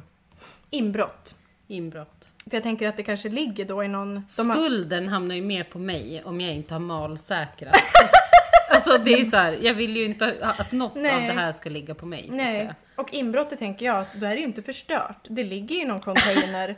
Inbrott. 0.69 1.36
Inbrott. 1.67 2.30
För 2.50 2.56
jag 2.58 2.63
tänker 2.63 2.88
att 2.88 2.98
det 2.98 3.04
kanske 3.04 3.30
ligger 3.30 3.65
då 3.65 3.84
i 3.84 3.88
någon... 3.88 4.26
de 4.38 4.50
har- 4.50 4.56
Skulden 4.58 5.08
hamnar 5.08 5.36
ju 5.36 5.41
mer 5.41 5.63
på 5.63 5.80
mig 5.80 6.24
om 6.26 6.41
jag 6.41 6.54
inte 6.54 6.74
har 6.74 6.80
malsäkrat. 6.80 7.76
alltså 8.71 8.98
det 8.98 9.13
är 9.13 9.26
så 9.26 9.38
här, 9.38 9.52
jag 9.62 9.74
vill 9.74 9.98
ju 9.98 10.06
inte 10.06 10.26
ha- 10.26 10.52
att 10.52 10.71
något 10.71 10.95
Nej. 10.95 11.15
av 11.15 11.21
det 11.36 11.41
här 11.41 11.54
ska 11.54 11.69
ligga 11.69 11.95
på 11.95 12.06
mig. 12.06 12.21
Så 12.28 12.30
att 12.32 12.38
Nej, 12.38 12.56
säga. 12.60 12.76
och 12.95 13.13
inbrottet 13.13 13.60
tänker 13.60 13.86
jag 13.86 13.98
att 13.98 14.13
då 14.13 14.26
är 14.26 14.30
det 14.30 14.39
ju 14.39 14.43
inte 14.45 14.62
förstört. 14.62 15.17
Det 15.30 15.43
ligger 15.43 15.76
i 15.76 15.86
någon 15.86 16.00
container 16.00 16.76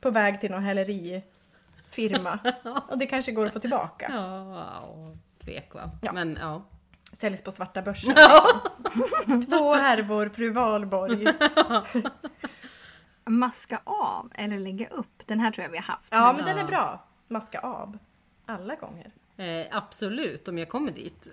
på 0.00 0.10
väg 0.10 0.40
till 0.40 0.50
någon 0.50 0.62
hälerifirma. 0.62 2.38
Och 2.88 2.98
det 2.98 3.06
kanske 3.06 3.32
går 3.32 3.46
att 3.46 3.52
få 3.52 3.58
tillbaka. 3.58 4.10
Ja, 4.14 4.78
och 4.78 5.16
tvek 5.44 5.74
va. 5.74 5.90
Ja. 6.02 6.12
Men 6.12 6.38
ja. 6.40 6.62
Säljs 7.12 7.42
på 7.42 7.52
svarta 7.52 7.82
börsen. 7.82 8.14
Liksom. 8.14 9.42
Två 9.42 9.74
härvor, 9.74 10.28
fru 10.28 10.50
Valborg. 10.50 11.24
Maska 13.24 13.80
av 13.84 14.32
eller 14.34 14.58
lägga 14.58 14.88
upp. 14.88 15.22
Den 15.26 15.40
här 15.40 15.50
tror 15.50 15.64
jag 15.64 15.70
vi 15.70 15.76
har 15.76 15.84
haft. 15.84 16.08
Ja, 16.10 16.32
men 16.36 16.44
den 16.44 16.58
är 16.58 16.64
bra. 16.64 17.04
Maska 17.28 17.60
av. 17.60 17.98
Alla 18.46 18.74
gånger. 18.74 19.10
Eh, 19.40 19.66
absolut, 19.70 20.48
om 20.48 20.58
jag 20.58 20.68
kommer 20.68 20.92
dit. 20.92 21.30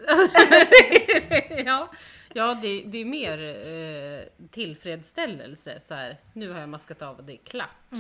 ja, 1.66 1.90
ja 2.34 2.60
det, 2.62 2.84
det 2.84 2.98
är 2.98 3.06
mer 3.06 3.40
eh, 3.40 4.48
tillfredsställelse. 4.50 5.80
Så 5.88 5.94
här, 5.94 6.18
nu 6.34 6.52
har 6.52 6.60
jag 6.60 6.70
maskat 6.70 7.02
av 7.02 7.18
och 7.18 7.24
det 7.24 7.34
är 7.34 7.38
klart. 7.38 7.92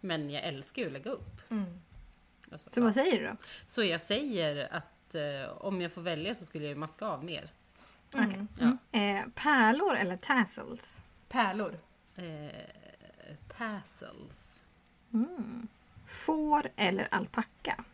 Men 0.00 0.30
jag 0.30 0.44
älskar 0.44 0.82
ju 0.82 0.86
att 0.86 0.92
lägga 0.92 1.10
upp. 1.10 1.40
Alltså, 2.52 2.70
Så 2.72 2.80
ja. 2.80 2.84
vad 2.84 2.94
säger 2.94 3.20
du 3.20 3.26
då? 3.26 3.36
Så 3.66 3.82
jag 3.82 4.00
säger 4.00 4.68
att 4.74 5.14
eh, 5.14 5.56
om 5.58 5.80
jag 5.80 5.92
får 5.92 6.02
välja 6.02 6.34
så 6.34 6.44
skulle 6.46 6.64
jag 6.64 6.70
ju 6.70 6.76
maska 6.76 7.06
av 7.06 7.24
mer. 7.24 7.50
Okej. 8.14 8.46
Ja. 8.60 8.98
Eh, 9.00 9.24
pärlor 9.34 9.94
eller 9.96 10.16
tassels? 10.16 11.02
Pärlor. 11.28 11.78
Eh, 12.16 12.50
tassels. 13.58 14.60
Får 16.06 16.70
eller 16.76 17.08
alpacka? 17.10 17.84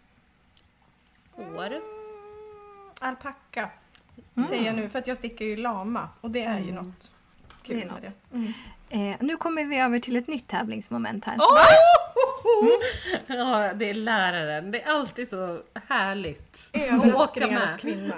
Får. 1.46 1.80
Alpacka. 3.00 3.70
Säger 4.48 4.66
jag 4.66 4.74
nu, 4.76 4.88
för 4.88 4.98
att 4.98 5.06
jag 5.06 5.16
sticker 5.16 5.44
ju 5.44 5.56
lama. 5.56 6.08
Och 6.20 6.30
det 6.30 6.42
är 6.42 6.58
ju 6.58 6.72
något 6.72 7.12
kul 7.62 7.76
Det 7.76 7.82
är 7.82 7.86
med 7.86 8.02
något. 8.02 8.52
det. 8.90 9.08
Eh, 9.10 9.16
nu 9.20 9.36
kommer 9.36 9.64
vi 9.64 9.78
över 9.78 10.00
till 10.00 10.16
ett 10.16 10.26
nytt 10.28 10.46
tävlingsmoment 10.48 11.24
här. 11.24 11.36
Ja, 13.26 13.72
det 13.74 13.90
är 13.90 13.94
läraren. 13.94 14.70
Det 14.70 14.82
är 14.82 14.90
alltid 14.90 15.28
så 15.28 15.60
härligt. 15.88 16.58
Åka 16.72 16.80
Överraskningarnas 16.94 17.70
med. 17.70 17.80
kvinna. 17.80 18.14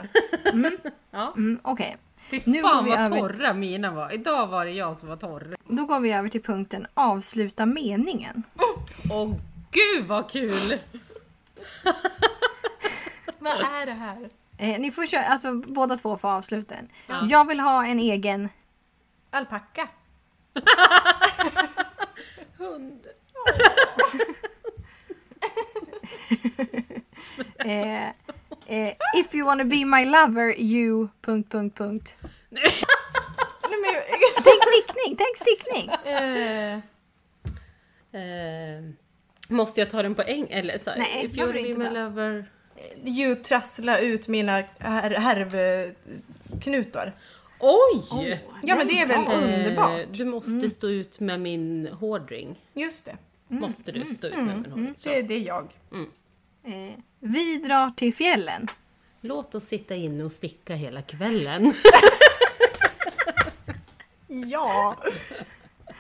Ja. 1.11 1.33
Mm, 1.37 1.61
Okej, 1.63 1.97
Fy 2.31 2.41
Nu 2.45 2.63
fan 2.63 2.77
går 2.77 2.83
vi 2.85 2.91
vad 2.91 2.99
över- 3.01 3.19
torra 3.19 3.53
mina 3.55 3.91
var. 3.91 4.15
Idag 4.15 4.47
var 4.47 4.65
det 4.65 4.71
jag 4.71 4.97
som 4.97 5.09
var 5.09 5.17
torr. 5.17 5.57
då 5.69 5.85
går 5.87 6.01
vi 6.01 6.13
över 6.13 6.29
till 6.29 6.43
punkten 6.43 6.87
avsluta 6.95 7.67
meningen. 7.67 8.43
Åh 9.11 9.33
gud 9.71 10.07
vad 10.07 10.31
kul! 10.31 10.79
Vad 13.41 13.53
är 13.53 13.87
det 13.87 13.93
här? 13.93 14.31
Eh, 14.59 14.81
ni 14.81 14.91
får 14.91 15.07
köra, 15.07 15.25
alltså 15.25 15.55
båda 15.55 15.97
två 15.97 16.19
får 16.19 16.29
avsluta 16.29 16.75
den. 16.75 16.89
Ja. 17.07 17.27
Jag 17.29 17.49
vill 17.49 17.61
ha 17.61 17.87
en 17.87 17.99
egen 17.99 18.49
Alpacka. 19.31 19.89
Hund. 22.59 23.07
eh, 27.65 28.09
eh, 28.67 28.95
If 29.17 29.35
you 29.35 29.47
wanna 29.47 29.65
be 29.65 29.85
my 29.85 30.05
lover 30.05 30.61
you... 30.61 31.09
Punkt, 31.23 31.53
punkt, 31.53 31.79
punkt. 31.79 32.17
Nej, 32.49 32.73
Tänk 34.45 34.63
stickning, 34.65 35.17
tänk 35.17 35.37
stickning! 35.37 35.91
eh, 36.15 36.79
Eh, 38.13 38.83
måste 39.49 39.81
jag 39.81 39.91
ta 39.91 40.03
den 40.03 40.15
på 40.15 40.23
eng 40.23 40.47
eller 40.51 40.79
så 40.79 40.91
här, 40.91 40.99
Nej, 40.99 41.25
If 41.27 41.39
you 41.39 41.53
behöver 41.53 41.73
be 41.75 41.79
my 41.79 41.91
lover. 42.01 42.51
Ju 43.05 43.35
trassla 43.35 43.99
ut 43.99 44.29
mina 44.29 44.63
här- 44.79 45.11
härvknutar. 46.51 47.13
Oj! 47.61 48.41
Ja 48.63 48.77
men 48.77 48.87
det 48.87 49.01
är 49.01 49.07
väl 49.07 49.25
bra. 49.25 49.35
underbart. 49.35 50.01
Eh, 50.01 50.07
du 50.13 50.25
måste 50.25 50.71
stå 50.71 50.89
ut 50.89 51.21
med 51.21 51.41
min 51.41 51.87
hårdring. 51.93 52.61
Just 52.75 53.05
det. 53.05 53.17
Måste 53.49 53.93
du 53.93 54.15
stå 54.19 54.27
ut 54.29 54.35
med 54.37 54.47
min 54.47 54.65
hårdring. 54.65 54.95
Så. 54.99 55.09
Det, 55.09 55.23
det 55.23 55.35
är 55.35 55.47
jag. 55.47 55.69
Eh, 56.65 56.95
vi 57.21 57.57
drar 57.57 57.91
till 57.91 58.15
fjällen. 58.15 58.67
Låt 59.21 59.55
oss 59.55 59.65
sitta 59.65 59.95
inne 59.95 60.25
och 60.25 60.33
sticka 60.33 60.75
hela 60.75 61.03
kvällen. 61.03 61.73
Ja! 64.29 64.97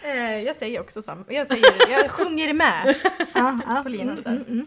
Eh, 0.03 0.39
jag 0.43 0.57
säger 0.57 0.81
också 0.81 1.03
samma. 1.03 1.25
Jag, 1.29 1.47
säger, 1.47 1.91
jag 1.91 2.11
sjunger 2.11 2.53
med 2.53 2.95
Ja, 3.35 3.59
ja. 3.67 3.81
på 3.83 3.89
Linas 3.89 4.19
Mm, 4.19 4.23
där. 4.25 4.31
mm, 4.33 4.45
mm. 4.49 4.67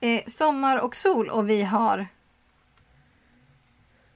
Eh, 0.00 0.22
sommar 0.26 0.80
och 0.80 0.96
sol 0.96 1.30
och 1.30 1.50
vi 1.50 1.62
har... 1.62 2.06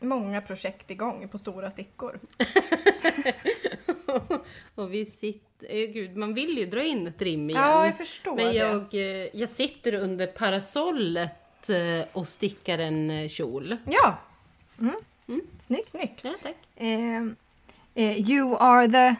Många 0.03 0.41
projekt 0.41 0.91
igång 0.91 1.29
på 1.29 1.39
stora 1.39 1.71
stickor. 1.71 2.21
och 4.75 4.95
vi 4.95 5.07
sitter... 5.07 5.67
eh, 5.75 5.87
Gud, 5.93 6.17
man 6.17 6.35
vill 6.35 6.59
ju 6.59 6.67
dra 6.67 6.83
in 6.83 7.07
ett 7.07 7.23
rim 7.23 7.51
igen. 7.51 7.63
Ja, 7.63 7.87
jag 7.87 7.97
förstår 7.97 8.37
Men 8.37 8.45
det. 8.47 8.53
jag, 8.55 8.95
eh, 8.95 9.29
jag 9.33 9.49
sitter 9.49 9.95
under 9.95 10.27
parasollet 10.27 11.71
eh, 11.71 12.07
och 12.13 12.29
stickar 12.29 12.79
en 12.79 13.29
kjol. 13.29 13.77
Ja, 13.87 14.19
Snyggt. 15.67 15.87
snyggt. 15.87 16.25
Ja, 16.25 16.35
tack. 16.43 16.57
Eh, 16.77 17.23
eh, 17.95 18.31
you 18.31 18.57
are 18.61 18.89
the... 18.89 19.15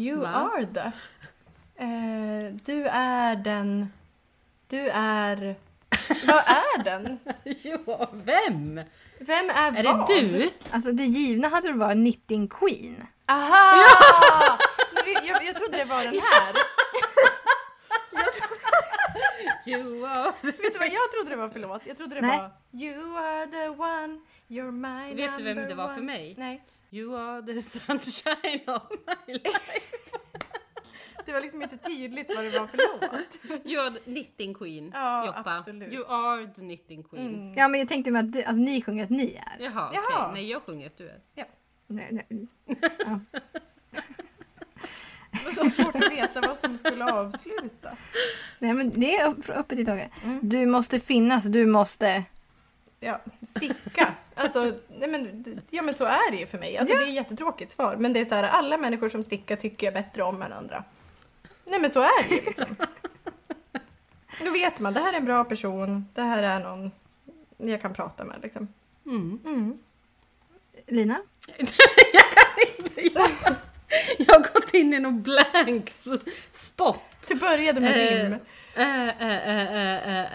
You 0.00 0.18
Va? 0.20 0.28
are 0.28 0.66
the. 0.66 0.92
Eh, 1.84 2.54
du 2.64 2.84
är 2.86 3.36
den... 3.36 3.92
Du 4.70 4.88
är... 4.92 5.56
Vad 6.26 6.36
är 6.46 6.82
den? 6.84 7.18
Ja, 7.62 8.10
vem? 8.12 8.80
Vem 9.18 9.50
är, 9.50 9.76
Är 9.76 9.84
vad? 9.84 10.06
det 10.08 10.20
du? 10.20 10.50
Alltså 10.70 10.92
det 10.92 11.04
givna 11.04 11.48
hade 11.48 11.68
det 11.68 11.78
varit 11.78 11.96
Knitting 11.96 12.48
Queen. 12.48 13.06
Aha! 13.26 14.58
Jag, 15.06 15.24
jag, 15.26 15.44
jag 15.44 15.56
trodde 15.56 15.76
det 15.76 15.84
var 15.84 16.04
den 16.04 16.14
här. 16.14 16.54
You 19.66 20.06
are... 20.06 20.32
Vet 20.42 20.72
du 20.72 20.78
vad 20.78 20.88
jag 20.88 21.12
trodde 21.12 21.30
det 21.30 21.36
var 21.36 21.48
för 21.48 21.60
låt? 21.60 21.86
Jag 21.86 21.96
trodde 21.96 22.14
det 22.14 22.20
Nej. 22.20 22.38
var 22.38 22.50
You 22.80 23.16
are 23.16 23.46
the 23.46 23.68
one, 23.68 24.20
you're 24.48 24.70
my 24.72 25.14
Vet 25.14 25.36
du 25.36 25.42
vem 25.42 25.56
det 25.68 25.74
var 25.74 25.88
för 25.88 25.94
one. 25.94 26.02
mig? 26.06 26.34
Nej. 26.38 26.62
You 26.90 27.16
are 27.16 27.42
the 27.42 27.62
sunshine 27.62 28.60
of 28.66 28.82
my 28.90 29.32
life. 29.34 30.16
Det 31.30 31.34
var 31.34 31.40
liksom 31.40 31.62
inte 31.62 31.76
tydligt 31.76 32.30
vad 32.36 32.44
det 32.44 32.58
var 32.58 32.66
för 32.66 32.78
låt. 32.78 33.64
You 33.66 33.86
are 33.86 33.90
the 33.94 34.00
knitting 34.00 34.54
queen, 34.54 34.90
Ja, 34.94 35.26
Joppa. 35.26 35.50
absolut. 35.56 35.92
You 35.92 36.04
are 36.08 36.46
the 36.46 36.60
knitting 36.60 37.02
queen. 37.02 37.34
Mm. 37.34 37.52
Ja 37.56 37.68
men 37.68 37.80
jag 37.80 37.88
tänkte 37.88 38.10
mig 38.10 38.20
att 38.20 38.32
du, 38.32 38.38
alltså, 38.38 38.52
ni 38.62 38.82
sjunger 38.82 39.04
att 39.04 39.10
ni 39.10 39.40
är. 39.46 39.64
Jaha, 39.64 39.88
okej. 39.88 40.00
Jaha. 40.10 40.32
Nej, 40.32 40.50
jag 40.50 40.62
sjunger 40.62 40.86
att 40.86 40.96
du 40.96 41.08
är. 41.08 41.18
Nej, 41.86 42.08
nej. 42.10 42.46
Det 45.30 45.44
var 45.44 45.52
så 45.52 45.70
svårt 45.70 45.94
att 45.94 46.12
veta 46.12 46.40
vad 46.40 46.56
som 46.56 46.76
skulle 46.76 47.12
avsluta. 47.12 47.96
nej 48.58 48.74
men 48.74 49.00
det 49.00 49.16
är 49.16 49.28
upp, 49.30 49.48
öppet 49.48 49.78
i 49.78 49.84
taget. 49.84 50.10
Mm. 50.24 50.38
Du 50.42 50.66
måste 50.66 51.00
finnas, 51.00 51.44
du 51.44 51.66
måste... 51.66 52.24
Ja, 53.00 53.20
sticka. 53.42 54.14
Alltså, 54.34 54.72
nej 54.98 55.08
men, 55.08 55.44
ja 55.70 55.82
men 55.82 55.94
så 55.94 56.04
är 56.04 56.30
det 56.30 56.36
ju 56.36 56.46
för 56.46 56.58
mig. 56.58 56.78
Alltså, 56.78 56.96
Det 56.96 57.02
är 57.02 57.08
ett 57.08 57.14
jättetråkigt 57.14 57.70
svar. 57.70 57.96
Men 57.96 58.12
det 58.12 58.20
är 58.20 58.24
så 58.24 58.34
här, 58.34 58.42
alla 58.42 58.76
människor 58.78 59.08
som 59.08 59.22
stickar 59.24 59.56
tycker 59.56 59.86
jag 59.86 59.94
bättre 59.94 60.22
om 60.22 60.42
än 60.42 60.52
andra. 60.52 60.84
Nej 61.70 61.80
men 61.80 61.90
så 61.90 62.00
är 62.00 62.28
det 62.28 62.34
liksom. 62.46 62.76
Då 64.44 64.50
vet 64.50 64.80
man, 64.80 64.94
det 64.94 65.00
här 65.00 65.12
är 65.12 65.16
en 65.16 65.24
bra 65.24 65.44
person. 65.44 66.06
Det 66.14 66.22
här 66.22 66.42
är 66.42 66.60
någon 66.60 66.90
jag 67.56 67.82
kan 67.82 67.94
prata 67.94 68.24
med 68.24 68.38
liksom. 68.42 68.68
Mm. 69.06 69.38
Mm. 69.44 69.78
Lina? 70.86 71.16
Jag 74.18 74.34
har 74.34 74.52
gått 74.54 74.74
in 74.74 74.94
i 74.94 75.00
någon 75.00 75.22
blank 75.22 75.90
spot. 76.52 77.00
Du 77.28 77.34
började 77.34 77.80
med 77.80 77.96
Eh, 77.96 78.26
rim. 78.26 78.38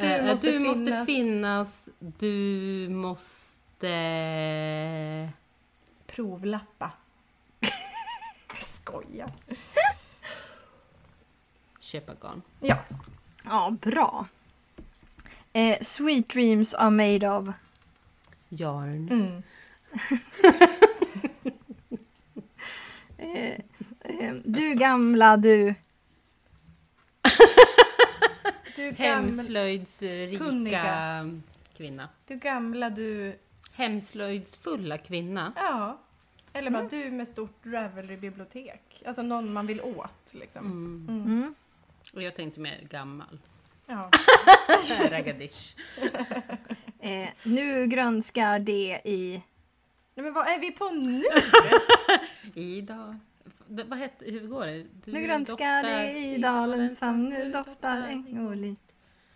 Du 0.02 0.24
måste 0.32 0.52
du 0.52 0.60
måste 0.60 0.86
finnas. 0.86 1.06
finnas. 1.06 1.90
Du 2.00 2.88
måste... 2.90 3.90
Provlappa. 6.08 6.92
Skoja. 8.60 9.28
Köpa 11.96 12.14
garn. 12.14 12.42
Ja. 12.60 12.78
Ja, 13.44 13.76
bra. 13.82 14.28
Eh, 15.54 15.78
sweet 15.82 16.30
dreams 16.30 16.74
are 16.74 16.90
made 16.90 17.30
of... 17.30 17.50
Yarn. 18.50 19.10
Mm. 19.10 19.44
Eh, 23.18 23.60
eh, 24.00 24.34
du 24.44 24.74
gamla 24.74 25.38
du... 25.38 25.76
Du, 28.76 28.92
gamla, 28.92 29.06
Hemslöjdsrika 29.06 30.44
Kunniga. 30.44 31.32
kvinna. 31.78 32.10
du 32.28 32.36
gamla, 32.36 32.90
du... 32.90 33.40
Hemslöjdsfulla 33.72 34.98
kvinna. 34.98 35.54
Ja. 35.56 36.00
Eller 36.54 36.72
bara 36.72 36.84
du 36.84 37.12
med 37.12 37.28
stort 37.28 37.60
Ravelry-bibliotek. 37.64 39.04
Alltså 39.06 39.22
någon 39.22 39.54
man 39.54 39.68
vill 39.68 39.82
åt 39.82 40.34
liksom. 40.34 40.66
Mm. 40.66 41.26
Mm. 41.26 41.56
Och 42.16 42.22
jag 42.22 42.36
tänkte 42.36 42.60
mer 42.60 42.80
gammal. 42.90 43.40
Ja. 43.86 44.10
Ragadish. 45.10 45.76
Eh, 47.00 47.30
nu 47.44 47.88
grönskar 47.88 48.60
det 48.60 49.02
i... 49.04 49.42
Nej, 50.16 50.24
men 50.24 50.34
vad 50.34 50.48
är 50.48 50.60
vi 50.60 50.72
på 50.72 50.90
nu? 50.90 51.24
Ida. 52.62 53.20
Det, 53.68 53.84
vad 53.84 54.00
heter, 54.00 54.32
hur 54.32 54.48
går 54.48 54.66
det? 54.66 54.86
Du 55.06 55.12
Nu 55.12 55.22
grönskar 55.22 55.84
det 55.84 56.18
i 56.18 56.38
dalens 56.38 57.00
famn, 57.00 57.30
nu 57.30 57.52
doftar 57.52 58.08
äng 58.08 58.48
och 58.48 58.56
lik. 58.56 58.80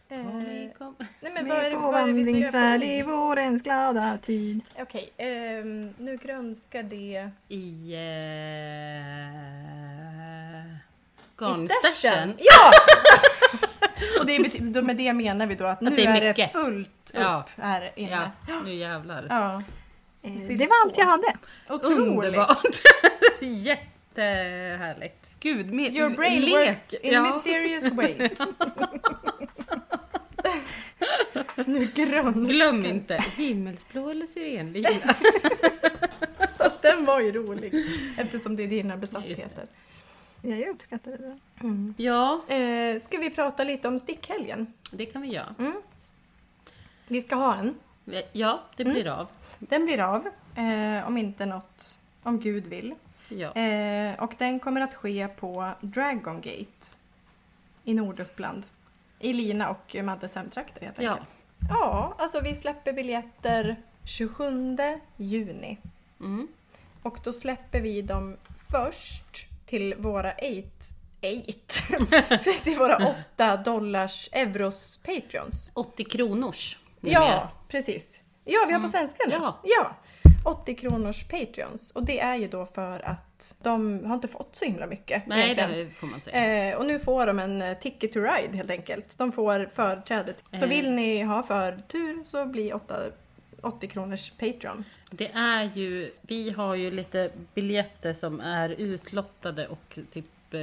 Eh, 0.09 0.17
nej 0.17 0.73
men 1.21 1.47
vad 1.47 1.57
är 1.57 1.61
Med 1.61 1.71
det, 1.71 1.77
på 1.77 1.91
vandringsfärd 1.91 2.83
i 2.83 3.01
vårens 3.01 3.61
glada 3.61 4.17
tid. 4.17 4.61
Okej, 4.79 5.09
ehm, 5.17 5.93
nu 5.97 6.17
grönskar 6.17 6.83
det 6.83 7.29
I... 7.47 7.93
Eh, 7.93 7.99
garnstashen. 11.39 11.93
stashen. 11.95 12.33
Ja! 12.39 12.71
Och 14.19 14.25
det 14.25 14.35
är, 14.35 14.59
då 14.73 14.81
med 14.81 14.95
det 14.97 15.13
menar 15.13 15.47
vi 15.47 15.55
då 15.55 15.65
att 15.65 15.81
nu 15.81 15.89
det 15.89 16.05
är 16.05 16.21
är, 16.21 16.33
det 16.33 16.47
fullt 16.51 16.89
upp 16.89 17.19
Ja. 17.19 17.45
här 17.57 17.81
Ja, 17.81 17.91
inne. 17.95 18.31
nu 18.65 18.73
jävlar. 18.75 19.25
Ja. 19.29 19.63
Eh, 20.23 20.31
det 20.57 20.67
var 20.67 20.75
allt 20.85 20.97
jag 20.97 21.05
hade. 21.05 21.33
Otroligt. 21.69 21.99
Underbart! 22.27 22.81
Jättehärligt. 23.41 25.31
Gud, 25.39 25.73
med, 25.73 25.95
Your 25.95 26.09
brain 26.09 26.41
lek. 26.41 26.53
works 26.69 26.93
in 26.93 27.13
ja. 27.13 27.21
mysterious 27.21 27.83
ways. 27.93 28.39
nu 31.65 31.85
grönskar 31.95 32.53
Glöm 32.53 32.85
inte 32.85 33.23
himmelsblå 33.37 34.09
eller 34.09 34.25
sirenlila. 34.25 34.89
Fast 36.57 36.81
den 36.81 37.05
var 37.05 37.19
ju 37.19 37.31
rolig. 37.31 37.73
Eftersom 38.17 38.55
det 38.55 38.63
är 38.63 38.67
dina 38.67 38.97
besattheter. 38.97 39.65
Jag 40.41 40.67
uppskattade 40.67 41.17
det. 41.17 41.37
Mm. 41.61 41.93
Ja, 41.97 42.41
Eh, 42.47 42.99
ska 42.99 43.17
vi 43.17 43.29
prata 43.29 43.63
lite 43.63 43.87
om 43.87 43.99
stickhelgen? 43.99 44.73
det 44.91 45.05
kan 45.05 45.21
vi 45.21 45.27
göra. 45.27 45.55
Vi 47.07 47.21
ska 47.21 47.35
ha 47.35 47.55
en. 47.55 47.75
Ja, 48.31 48.63
det 48.75 48.85
blir 48.85 49.07
av. 49.07 49.27
Den 49.59 49.85
blir 49.85 49.99
av. 49.99 50.27
Eh, 50.55 51.07
om 51.07 51.17
inte 51.17 51.45
något, 51.45 51.99
om 52.23 52.39
Gud 52.39 52.67
vill. 52.67 52.95
Ja. 53.29 53.51
Eh, 53.55 54.23
och 54.23 54.33
den 54.37 54.59
kommer 54.59 54.81
att 54.81 54.93
ske 54.93 55.27
på 55.27 55.69
Dragon 55.81 56.35
Gate 56.41 56.87
i 57.83 57.93
Norduppland. 57.93 58.63
I 59.19 59.33
Lina 59.33 59.69
och 59.69 59.95
Maddes 60.03 60.35
hemtrakter 60.35 60.81
helt 60.85 61.01
Ja. 61.01 61.11
enkelt. 61.11 61.35
Ja, 61.69 62.15
alltså 62.17 62.39
vi 62.41 62.55
släpper 62.55 62.93
biljetter 62.93 63.75
27 64.05 64.77
juni. 65.17 65.77
Mm. 66.19 66.47
Och 67.03 67.19
då 67.23 67.33
släpper 67.33 67.81
vi 67.81 68.01
dem 68.01 68.37
först 68.67 69.48
till 69.69 69.95
våra 69.97 70.31
8 70.31 70.39
eight. 71.21 71.83
till 72.63 72.75
våra 72.77 73.15
8 73.35 73.57
dollars 73.57 74.29
euros 74.31 74.99
patreons. 75.05 75.71
80 75.73 76.03
kronors. 76.03 76.77
Ja, 77.01 77.19
numera. 77.19 77.49
precis. 77.67 78.21
Ja, 78.45 78.59
vi 78.67 78.73
har 78.73 78.79
på 78.81 78.87
svenska 78.87 79.23
nu. 79.27 79.33
Ja. 79.33 79.59
ja. 79.63 79.95
80 80.45 80.75
kronors 80.75 81.23
patreons. 81.27 81.91
Och 81.91 82.03
det 82.05 82.19
är 82.19 82.35
ju 82.35 82.47
då 82.47 82.65
för 82.65 82.99
att 83.05 83.55
de 83.61 84.05
har 84.05 84.15
inte 84.15 84.27
fått 84.27 84.55
så 84.55 84.65
himla 84.65 84.87
mycket. 84.87 85.27
Nej, 85.27 85.43
egentligen. 85.51 85.71
det 85.87 85.93
får 85.93 86.07
man 86.07 86.21
säga. 86.21 86.69
Eh, 86.71 86.77
och 86.77 86.85
nu 86.85 86.99
får 86.99 87.25
de 87.25 87.39
en 87.39 87.61
eh, 87.61 87.77
ticket 87.77 88.11
to 88.13 88.19
ride 88.19 88.57
helt 88.57 88.69
enkelt. 88.71 89.17
De 89.17 89.31
får 89.31 89.69
företrädet. 89.75 90.43
Så 90.51 90.63
Eh. 90.63 90.69
vill 90.69 90.91
ni 90.91 91.21
ha 91.21 91.43
förtur 91.43 92.23
så 92.25 92.45
blir 92.45 92.75
8, 92.75 92.99
80 93.61 93.87
kronors 93.87 94.31
Patreon. 94.31 94.83
Det 95.09 95.27
är 95.33 95.69
ju, 95.75 96.11
vi 96.21 96.49
har 96.49 96.75
ju 96.75 96.91
lite 96.91 97.31
biljetter 97.53 98.13
som 98.13 98.39
är 98.39 98.69
utlottade 98.69 99.67
och 99.67 99.99
typ 100.11 100.25
eh, 100.53 100.59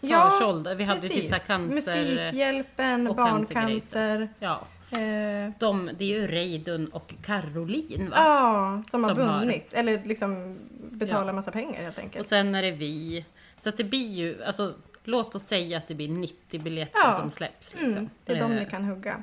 Ja, 0.00 0.30
försålda. 0.30 0.74
vi 0.74 0.84
hade 0.84 1.00
ju 1.00 1.08
Precis. 1.08 1.30
typ 1.32 1.46
cancer... 1.46 1.74
Musikhjälpen, 1.74 3.06
och 3.08 3.16
barncancer. 3.16 4.28
Ja, 4.38 4.66
Eh, 4.92 5.50
de, 5.58 5.90
det 5.98 6.04
är 6.04 6.08
ju 6.20 6.26
Reidun 6.26 6.86
och 6.88 7.14
Caroline 7.22 8.10
va? 8.10 8.16
ja, 8.16 8.82
som 8.86 9.04
har 9.04 9.14
Som 9.14 9.28
har- 9.28 9.40
vunnit. 9.40 9.74
Eller 9.74 10.02
liksom 10.04 10.58
betalar 10.90 11.26
Ja. 11.26 11.32
massa 11.32 11.50
pengar 11.50 11.82
helt 11.82 11.96
Och 11.98 12.02
enkelt. 12.04 12.28
sen 12.28 12.54
är 12.54 12.62
det 12.62 12.70
vi. 12.70 13.24
Så 13.60 13.68
att 13.68 13.76
det 13.76 13.84
blir 13.84 14.08
ju, 14.10 14.44
alltså 14.44 14.74
låt 15.04 15.34
oss 15.34 15.42
säga 15.46 15.76
att 15.78 15.88
det 15.88 15.94
blir 15.94 16.08
90 16.08 16.60
biljetter 16.60 16.98
Ja. 17.04 17.14
som 17.20 17.30
släpps. 17.30 17.72
Liksom. 17.74 17.90
Mm, 17.92 18.08
det 18.24 18.32
är 18.32 18.36
de 18.40 18.52
Eh, 18.52 18.58
ni 18.58 18.64
kan 18.70 18.84
hugga. 18.84 19.22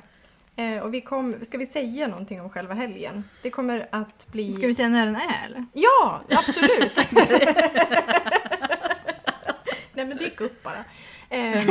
Eh, 0.58 0.78
och 0.82 0.94
vi 0.94 1.00
kom, 1.00 1.36
ska 1.42 1.58
vi 1.58 1.66
säga 1.66 2.08
någonting 2.08 2.40
om 2.40 2.50
själva 2.50 2.74
helgen? 2.74 3.24
Det 3.42 3.50
kommer 3.50 3.88
att 3.90 4.26
bli... 4.32 4.56
Ska 4.56 4.66
vi 4.66 4.74
säga 4.74 4.88
när 4.88 5.06
den 5.06 5.16
är 5.16 5.46
eller? 5.46 5.66
Ja, 5.72 6.20
absolut! 6.30 6.96
Nej 9.92 10.06
men 10.06 10.16
det 10.16 10.24
gick 10.24 10.40
upp 10.40 10.62
bara. 10.62 10.84
Eh, 11.28 11.64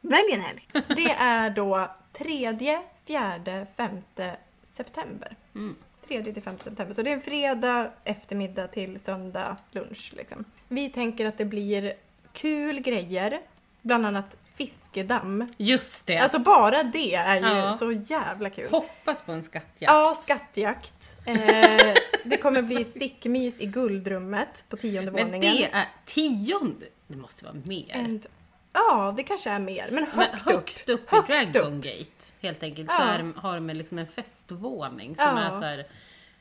Välj 0.00 0.32
en 0.32 0.40
helg. 0.40 0.68
det 0.72 1.10
är 1.10 1.50
då 1.50 1.90
tredje, 2.12 2.82
fjärde, 3.06 3.66
femte 3.76 4.36
september. 4.62 5.36
Mm. 5.54 5.74
Tredje 6.08 6.34
till 6.34 6.42
femte 6.42 6.64
september. 6.64 6.94
Så 6.94 7.02
det 7.02 7.10
är 7.10 7.14
en 7.14 7.20
fredag 7.20 7.90
eftermiddag 8.04 8.68
till 8.68 9.00
söndag 9.00 9.56
lunch. 9.70 10.12
Liksom. 10.16 10.44
Vi 10.68 10.90
tänker 10.90 11.26
att 11.26 11.38
det 11.38 11.44
blir 11.44 11.94
kul 12.32 12.80
grejer. 12.80 13.40
Bland 13.82 14.06
annat 14.06 14.36
fiskedamm. 14.64 15.48
Just 15.56 16.06
det! 16.06 16.18
Alltså 16.18 16.38
bara 16.38 16.82
det 16.82 17.14
är 17.14 17.36
ju 17.40 17.46
Ja. 17.58 17.72
så 17.72 17.92
jävla 17.92 18.50
kul. 18.50 18.70
Hoppas 18.70 19.22
på 19.22 19.32
en 19.32 19.42
skattjakt. 19.42 19.74
Ja, 19.78 20.14
skattjakt. 20.22 21.18
Eh, 21.26 21.94
det 22.24 22.36
kommer 22.42 22.62
bli 22.62 22.84
stickmys 22.84 23.60
i 23.60 23.66
guldrummet 23.66 24.64
på 24.68 24.76
tionde 24.76 25.10
Men 25.12 25.24
våningen. 25.26 25.56
det 25.56 25.64
är 25.72 25.84
tionde! 26.06 26.86
Det 27.06 27.16
måste 27.16 27.44
vara 27.44 27.54
mer. 27.64 27.86
En- 27.90 28.22
ja, 28.72 29.14
det 29.16 29.22
kanske 29.22 29.50
är 29.50 29.58
mer. 29.58 29.88
Men 29.92 30.06
Men 30.14 30.26
högt, 30.28 30.42
högst 30.42 30.88
upp, 30.88 31.00
upp. 31.12 31.30
i 31.30 31.32
Högst 31.32 31.52
Dragon 31.52 31.78
upp. 31.78 31.84
Gate 31.84 32.32
helt 32.40 32.62
enkelt 32.62 32.88
Ja. 32.90 32.98
så 32.98 33.04
är, 33.04 33.32
har 33.40 33.54
de 33.54 33.70
liksom 33.70 33.98
en 33.98 34.06
festvåning 34.06 35.16
som 35.16 35.24
Ja. 35.24 35.38
är 35.40 35.50
så 35.50 35.60
här, 35.66 35.86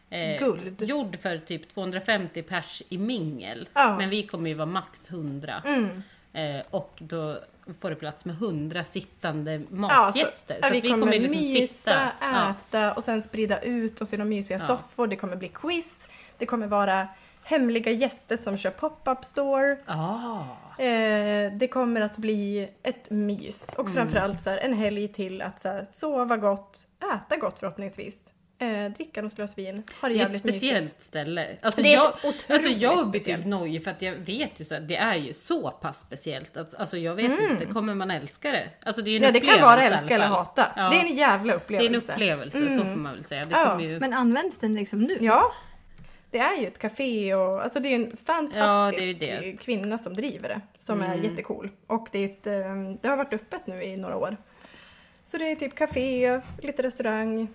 eh, 0.10 0.40
Guld. 0.40 0.82
gjord 0.82 1.18
för 1.22 1.38
typ 1.38 1.70
250 1.74 2.42
pers 2.42 2.84
i 2.90 2.98
mingel. 2.98 3.70
Ja. 3.74 3.98
Men 3.98 4.10
vi 4.10 4.28
kommer 4.28 4.50
ju 4.50 4.56
vara 4.56 4.66
max 4.66 5.08
100. 5.10 5.64
Mm. 5.66 6.04
Eh, 6.34 6.62
och 6.70 6.94
då 7.02 7.40
får 7.80 7.90
det 7.90 7.96
plats 7.96 8.26
med 8.26 8.36
100 8.36 8.84
sittande 8.84 9.54
Ja, 9.54 9.60
så, 9.70 9.76
matgäster. 9.76 10.58
ja, 10.62 10.68
så 10.68 10.74
vi 10.74 10.78
att 10.80 10.84
vi 10.84 10.90
kommer, 10.90 11.06
kommer 11.06 11.20
liksom 11.20 11.38
mysa, 11.38 11.68
sitta... 11.68 12.12
Ja. 12.22 12.50
äta 12.70 12.94
och 12.94 13.04
sen 13.04 13.22
sprida 13.22 13.62
ut 13.62 14.02
oss 14.02 14.14
i 14.14 14.18
de 14.18 14.30
mysiga 14.30 14.58
Ja. 14.60 14.68
soffor. 14.68 15.08
Det 15.08 15.16
kommer 15.16 15.36
bli 15.36 15.48
quiz. 15.48 16.08
Det 16.38 16.46
kommer 16.46 16.68
vara 16.68 17.08
hemliga 17.44 17.92
gäster 17.92 18.38
som 18.38 18.58
kör 18.58 18.72
pop-up 18.72 19.26
store. 19.26 19.78
Ah. 19.86 20.40
Eh, 20.84 21.52
det 21.54 21.68
kommer 21.72 22.02
att 22.02 22.18
bli 22.18 22.70
ett 22.84 23.10
mys 23.12 23.70
och 23.78 23.80
Mm. 23.86 23.94
framförallt 23.94 24.42
så 24.42 24.50
här, 24.50 24.58
en 24.58 24.74
helg 24.74 25.08
till 25.08 25.42
att 25.42 25.60
så 25.62 25.68
här, 25.70 25.88
sova 25.90 26.38
gott, 26.38 26.88
äta 27.14 27.38
gott 27.38 27.60
förhoppningsvis. 27.60 28.34
Eh, 28.62 28.86
dricka 28.92 29.22
något 29.22 29.36
glas 29.36 29.58
vin, 29.58 29.84
ha 30.02 30.08
det 30.08 30.14
Det 30.14 30.22
är 30.22 30.26
ett 30.26 30.32
jävligt 30.32 30.44
mysigt. 30.44 30.64
speciellt 30.64 30.96
ställe. 31.04 31.48
Alltså 31.62 31.82
Det 31.82 31.94
är 31.94 31.96
jag, 31.96 32.08
ett 32.10 32.16
otroligt 32.26 32.52
alltså 32.52 32.70
jag 32.70 32.96
blir 33.10 33.20
speciellt. 33.20 33.44
typ 33.44 33.50
nojig 33.52 33.84
för 33.84 33.92
att 33.92 34.02
jag 34.02 34.14
vet 34.16 34.62
ju 34.62 34.66
så 34.66 34.76
att 34.76 34.88
det 34.88 34.96
är 34.96 35.16
ju 35.16 35.34
så 35.34 35.72
pass 35.72 36.00
speciellt. 36.00 36.58
Att, 36.58 36.76
alltså 36.76 36.98
jag 36.98 37.16
vet 37.16 37.40
inte, 37.52 37.66
kommer 37.66 37.96
man 37.96 38.12
älska 38.12 38.52
det? 38.52 38.70
Alltså 38.84 39.02
det 39.02 39.10
är 39.10 39.12
ju 39.12 39.18
en 39.18 39.24
Ja, 39.24 39.32
det 39.32 39.40
kan 39.40 39.50
upplevelse 39.50 39.66
vara 39.76 39.82
älska 39.84 40.16
eller 40.16 40.28
hata. 40.28 40.72
Ja. 40.76 40.90
Det 40.90 40.96
är 40.98 41.06
en 41.06 41.16
jävla 41.16 41.54
Det 41.54 41.58
är 41.58 41.58
upplevelse. 41.58 42.12
en 42.12 42.14
upplevelse, 42.14 42.76
så 42.78 42.84
får 42.84 42.96
man 43.00 43.14
väl 43.16 43.26
säga. 43.26 43.46
Det 43.46 43.52
Ja, 43.52 43.66
kommer 43.66 43.84
ju... 43.84 44.00
Men 44.00 44.14
används 44.14 44.58
den 44.60 44.76
liksom 44.76 45.04
nu? 45.04 45.18
Ja, 45.22 45.52
det 46.32 46.40
är 46.40 46.58
ju 46.58 46.68
ett 46.68 46.80
café 46.80 47.36
och 47.36 47.64
alltså 47.64 47.80
det 47.80 47.90
är 47.90 47.96
en 47.96 48.18
fantastisk 48.26 48.58
Ja, 48.60 48.92
det 49.20 49.30
är 49.32 49.42
det. 49.42 49.58
kvinna 49.58 49.98
som 49.98 50.16
driver 50.16 50.50
det. 50.50 50.62
Som 50.78 51.02
är 51.02 51.16
jättecool. 51.16 51.70
Och 51.88 52.08
det, 52.12 52.20
är 52.20 52.26
ett, 52.26 52.48
eh, 52.48 52.54
det 53.02 53.08
har 53.08 53.18
varit 53.18 53.34
öppet 53.34 53.68
nu 53.68 53.84
i 53.84 53.98
några 53.98 54.16
år. 54.18 54.38
Så 55.26 55.38
det 55.38 55.52
är 55.52 55.56
typ 55.56 55.76
café, 55.76 56.42
lite 56.62 56.84
restaurang. 56.84 57.48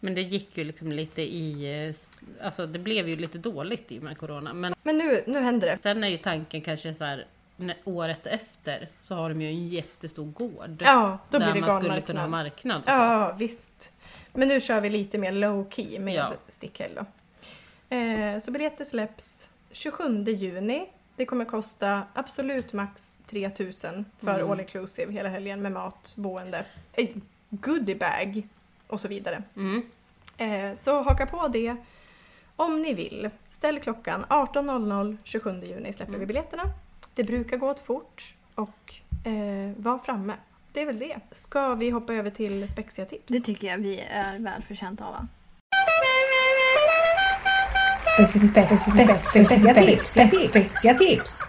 Men 0.00 0.14
det 0.14 0.22
gick 0.22 0.58
ju 0.58 0.64
liksom 0.64 0.88
lite 0.88 1.22
i... 1.22 1.84
eh, 1.88 1.94
Alltså 2.46 2.66
det 2.66 2.78
blev 2.78 3.08
ju 3.08 3.16
lite 3.16 3.38
dåligt 3.38 3.92
i 3.92 3.98
och 3.98 4.02
med 4.02 4.18
Corona. 4.18 4.52
Men 4.52 4.74
Men 4.82 4.98
nu, 4.98 5.22
nu 5.26 5.38
händer 5.40 5.66
det. 5.68 5.78
sen 5.82 6.04
är 6.04 6.08
ju 6.08 6.16
tanken 6.18 6.60
kanske 6.60 6.94
så 6.94 7.04
här... 7.04 7.26
Året 7.84 8.26
efter 8.26 8.88
så 9.02 9.14
har 9.14 9.28
de 9.28 9.42
ju 9.42 9.48
en 9.48 9.68
jättestor 9.68 10.24
gård. 10.26 10.82
Ja, 10.84 11.18
då 11.30 11.38
där 11.38 11.52
blir 11.52 11.60
det 11.62 11.66
man 11.66 11.80
skulle 11.82 12.00
kunna 12.00 12.20
ha 12.20 12.28
marknad. 12.28 12.82
Ja, 12.86 13.32
visst. 13.38 13.92
Men 14.32 14.48
nu 14.48 14.60
kör 14.60 14.80
vi 14.80 14.90
lite 14.90 15.18
mer 15.18 15.32
low 15.32 15.70
key 15.70 15.98
med 15.98 16.14
Ja. 16.14 16.32
stickhelg 16.48 16.92
då. 16.94 17.04
Eh, 17.96 18.38
så 18.38 18.50
biljetter 18.50 18.84
släpps 18.84 19.48
27 19.70 20.24
juni. 20.24 20.86
Det 21.16 21.26
kommer 21.26 21.44
kosta 21.44 22.02
absolut 22.14 22.72
max 22.72 23.16
3000 23.26 24.04
för 24.20 24.34
Mm. 24.38 24.50
all 24.50 24.60
inclusive 24.60 25.12
hela 25.12 25.28
helgen 25.28 25.62
med 25.62 25.72
mat, 25.72 26.12
boende, 26.16 26.64
goodiebag 27.50 28.42
och 28.90 29.00
så 29.00 29.08
vidare. 29.08 29.42
Mm. 29.56 29.82
Eh, 30.38 30.76
så 30.78 31.02
haka 31.02 31.26
på 31.26 31.48
det 31.48 31.76
om 32.56 32.82
ni 32.82 32.94
vill. 32.94 33.30
Ställ 33.48 33.80
klockan 33.80 34.24
18.00 34.28 35.16
27 35.24 35.62
juni 35.64 35.92
släpper 35.92 36.10
Mm. 36.14 36.20
vi 36.20 36.26
biljetterna. 36.26 36.62
Det 37.14 37.24
brukar 37.24 37.56
gå 37.56 37.70
åt 37.70 37.80
fort 37.80 38.34
och 38.54 38.94
eh, 39.24 39.72
var 39.76 39.98
framme. 39.98 40.34
Det 40.72 40.80
är 40.80 40.86
väl 40.86 40.98
det. 40.98 41.16
Ska 41.30 41.74
vi 41.74 41.90
hoppa 41.90 42.14
över 42.14 42.30
till 42.30 42.68
spexiga 42.68 43.06
tips? 43.06 43.24
Det 43.26 43.40
tycker 43.40 43.66
jag 43.68 43.78
vi 43.78 44.00
är 44.00 44.38
väl 44.38 44.62
förtjänta 44.62 45.04
av. 45.04 45.12
va? 45.12 45.28
Speciella 49.24 49.74
tips. 49.82 50.10
Speciella 50.50 50.98
tips. 50.98 51.42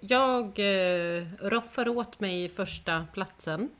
Jag 0.00 0.44
eh, 0.58 1.24
roffar 1.42 1.88
åt 1.88 2.20
mig 2.20 2.48
första 2.48 3.06
platsen 3.12 3.70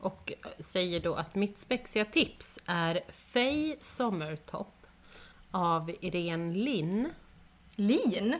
och 0.00 0.32
säger 0.58 1.00
då 1.00 1.14
att 1.14 1.34
mitt 1.34 1.58
spexiga 1.58 2.04
tips 2.04 2.58
är 2.66 3.00
Faye 3.12 3.76
Sommertopp 3.80 4.86
av 5.50 5.90
Irene 6.00 6.52
Linn. 6.52 7.08
Lin? 7.76 8.34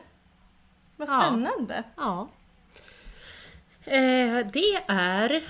Vad 0.97 1.09
Ja. 1.09 1.21
spännande. 1.21 1.83
Ja. 1.97 2.29
Eh, 3.85 4.47
det 4.53 4.85
är 4.89 5.45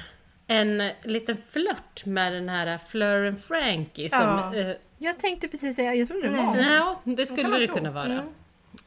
en 0.47 0.91
liten 1.03 1.37
flört 1.37 2.05
med 2.07 2.33
den 2.33 2.49
här 2.49 2.79
Fleur 2.79 3.27
and 3.29 3.43
Frankie 3.43 4.09
som... 4.09 4.21
Ja. 4.21 4.55
Eh, 4.55 4.77
Jag 4.99 5.19
tänkte 5.19 5.49
precis 5.49 5.77
säga, 5.77 5.95
jag 5.95 6.09
trodde 6.09 6.29
det 6.29 6.31
Nej. 6.37 6.47
var 6.47 6.57
ja, 6.57 7.01
det 7.05 7.27
skulle 7.27 7.59
det 7.59 7.67
tro. 7.67 7.75
kunna 7.77 7.91
vara. 7.91 8.07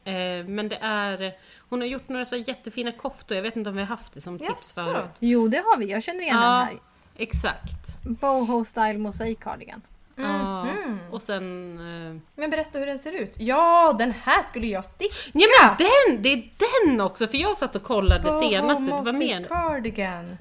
Mm. 0.04 0.40
Eh, 0.40 0.46
men 0.48 0.68
det 0.68 0.78
är... 0.80 1.32
Hon 1.68 1.80
har 1.80 1.88
gjort 1.88 2.08
några 2.08 2.24
så 2.24 2.36
jättefina 2.36 2.92
koftor, 2.92 3.34
jag 3.36 3.42
vet 3.42 3.56
inte 3.56 3.70
om 3.70 3.76
vi 3.76 3.82
har 3.82 3.86
haft 3.88 4.14
det 4.14 4.20
som 4.20 4.38
tips 4.38 4.50
Jaså? 4.76 4.82
förut. 4.92 5.10
Jo, 5.18 5.48
det 5.48 5.56
har 5.58 5.76
vi. 5.78 5.86
Jag 5.90 6.02
känner 6.02 6.20
igen 6.20 6.36
den 6.36 6.44
Ja, 6.44 6.60
här. 6.64 6.78
Exakt. 7.16 8.02
Boho 8.04 8.64
style 8.64 8.98
mosaik 8.98 9.40
cardigan. 9.40 9.82
Ja, 10.16 10.64
Mhm. 10.64 10.98
och 11.10 11.22
sen... 11.22 11.72
Eh, 11.78 12.20
Men 12.40 12.50
berätta 12.50 12.78
hur 12.78 12.86
den 12.86 12.98
ser 12.98 13.12
ut. 13.12 13.34
Ja, 13.38 13.94
den 13.98 14.12
här 14.22 14.42
skulle 14.42 14.66
jag 14.66 14.84
sticka! 14.84 15.14
ja 15.32 15.46
men 15.60 15.76
den! 15.78 16.22
Det 16.22 16.32
är 16.32 16.50
den 16.88 17.00
också! 17.00 17.26
För 17.26 17.38
jag 17.38 17.56
satt 17.56 17.76
och 17.76 17.82
kollade 17.82 18.40
senaste, 18.40 18.84
det 18.84 18.90
var 19.02 19.12
mer... 19.12 19.44
cardigan. 19.44 20.36